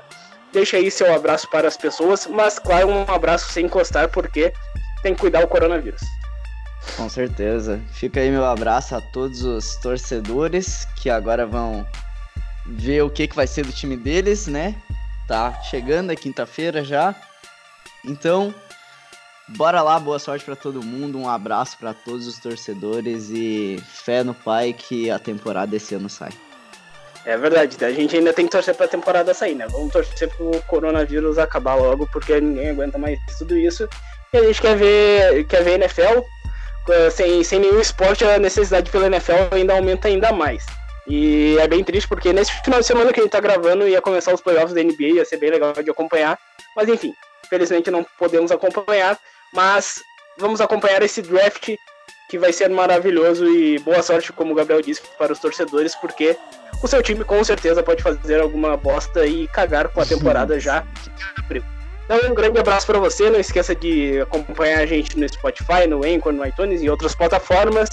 Deixe 0.54 0.78
aí 0.78 0.90
seu 0.90 1.14
abraço 1.14 1.50
para 1.50 1.68
as 1.68 1.76
pessoas, 1.76 2.26
mas 2.28 2.58
claro, 2.58 2.88
um 2.88 3.02
abraço 3.12 3.52
sem 3.52 3.66
encostar, 3.66 4.10
porque 4.10 4.54
tem 5.04 5.14
que 5.14 5.20
cuidar 5.20 5.44
o 5.44 5.48
coronavírus. 5.48 6.02
Com 6.96 7.10
certeza. 7.10 7.82
Fica 7.92 8.22
aí 8.22 8.30
meu 8.30 8.46
abraço 8.46 8.96
a 8.96 9.02
todos 9.02 9.44
os 9.44 9.76
torcedores 9.78 10.86
que 10.96 11.10
agora 11.10 11.46
vão 11.46 11.86
ver 12.66 13.02
o 13.04 13.10
que, 13.10 13.28
que 13.28 13.36
vai 13.36 13.48
ser 13.48 13.66
do 13.66 13.72
time 13.72 13.96
deles, 13.96 14.48
né? 14.48 14.76
Tá 15.28 15.62
chegando, 15.64 16.12
é 16.12 16.16
quinta-feira 16.16 16.84
já. 16.84 17.16
Então, 18.04 18.54
bora 19.50 19.82
lá, 19.82 20.00
boa 20.00 20.20
sorte 20.20 20.46
para 20.46 20.56
todo 20.56 20.84
mundo, 20.84 21.18
um 21.18 21.30
abraço 21.30 21.78
para 21.78 21.94
todos 21.94 22.28
os 22.28 22.40
torcedores 22.40 23.30
e 23.30 23.82
fé 23.88 24.24
no 24.24 24.34
pai 24.34 24.74
que 24.74 25.10
a 25.10 25.20
temporada 25.20 25.76
esse 25.76 25.96
ano 25.96 26.10
sai. 26.10 26.32
É 27.26 27.36
verdade, 27.36 27.84
a 27.84 27.92
gente 27.92 28.16
ainda 28.16 28.32
tem 28.32 28.46
que 28.46 28.52
torcer 28.52 28.76
para 28.76 28.86
a 28.86 28.90
temporada 28.90 29.34
sair, 29.34 29.56
né? 29.56 29.66
Vamos 29.68 29.92
torcer 29.92 30.30
para 30.30 30.46
o 30.46 30.62
coronavírus 30.64 31.40
acabar 31.40 31.74
logo, 31.74 32.08
porque 32.12 32.40
ninguém 32.40 32.70
aguenta 32.70 33.00
mais 33.00 33.20
tudo 33.40 33.58
isso. 33.58 33.90
E 34.32 34.38
a 34.38 34.44
gente 34.44 34.62
quer 34.62 34.78
ver, 34.78 35.44
quer 35.48 35.64
ver 35.64 35.80
NFL, 35.80 36.22
sem, 37.12 37.44
sem 37.44 37.60
nenhum 37.60 37.80
esporte, 37.80 38.24
a 38.24 38.38
necessidade 38.38 38.92
pela 38.92 39.08
NFL 39.08 39.56
ainda 39.56 39.74
aumenta 39.74 40.08
ainda 40.08 40.32
mais. 40.32 40.64
E 41.08 41.58
é 41.60 41.68
bem 41.68 41.84
triste 41.84 42.08
porque 42.08 42.34
nesse 42.34 42.52
final 42.64 42.80
de 42.80 42.86
semana 42.86 43.14
que 43.14 43.20
a 43.20 43.24
gente 43.24 43.32
tá 43.32 43.40
gravando 43.40 43.88
ia 43.88 44.02
começar 44.02 44.34
os 44.34 44.42
playoffs 44.42 44.74
da 44.74 44.82
NBA, 44.82 45.16
ia 45.16 45.26
ser 45.26 45.38
bem 45.38 45.52
legal 45.52 45.74
de 45.74 45.90
acompanhar. 45.90 46.38
Mas 46.76 46.90
enfim, 46.90 47.14
felizmente 47.50 47.92
não 47.92 48.06
podemos 48.18 48.52
acompanhar. 48.52 49.18
Mas 49.54 50.02
vamos 50.38 50.60
acompanhar 50.62 51.02
esse 51.04 51.22
draft 51.22 51.76
que 52.30 52.40
vai 52.40 52.52
ser 52.52 52.70
maravilhoso 52.70 53.48
e 53.48 53.78
boa 53.80 54.02
sorte, 54.02 54.34
como 54.34 54.52
o 54.52 54.56
Gabriel 54.56 54.82
disse, 54.82 55.02
para 55.18 55.32
os 55.32 55.40
torcedores, 55.40 55.96
porque 55.96 56.36
o 56.82 56.88
seu 56.88 57.02
time 57.04 57.24
com 57.24 57.44
certeza 57.44 57.84
pode 57.84 58.02
fazer 58.02 58.42
alguma 58.42 58.76
bosta 58.76 59.26
e 59.28 59.48
cagar 59.48 59.90
com 59.90 60.02
a 60.02 60.06
temporada 60.06 60.60
já. 60.60 60.84
Então, 62.06 62.32
um 62.32 62.34
grande 62.34 62.60
abraço 62.60 62.86
para 62.88 63.00
você. 63.00 63.30
Não 63.30 63.40
esqueça 63.40 63.76
de 63.76 64.20
acompanhar 64.22 64.80
a 64.80 64.86
gente 64.86 65.18
no 65.18 65.28
Spotify, 65.30 65.88
no 65.88 66.04
Anchor, 66.04 66.34
no 66.34 66.46
iTunes 66.46 66.82
e 66.82 66.90
outras 66.90 67.16
plataformas. 67.16 67.90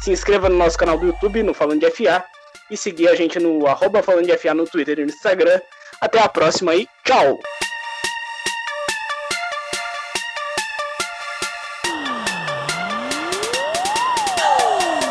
Se 0.00 0.10
inscreva 0.10 0.48
no 0.48 0.56
nosso 0.56 0.76
canal 0.76 0.98
do 0.98 1.06
YouTube, 1.06 1.42
no 1.42 1.54
Falando 1.54 1.80
de 1.80 1.90
FA 1.90 2.24
e 2.70 2.76
seguir 2.76 3.08
a 3.08 3.14
gente 3.14 3.38
no 3.38 3.66
arroba 3.66 4.02
falando 4.02 4.26
de 4.26 4.36
FA 4.36 4.54
no 4.54 4.64
Twitter 4.64 4.98
e 4.98 5.02
no 5.02 5.10
Instagram. 5.10 5.60
Até 6.00 6.20
a 6.20 6.28
próxima 6.28 6.74
e 6.74 6.86
tchau! 7.04 7.38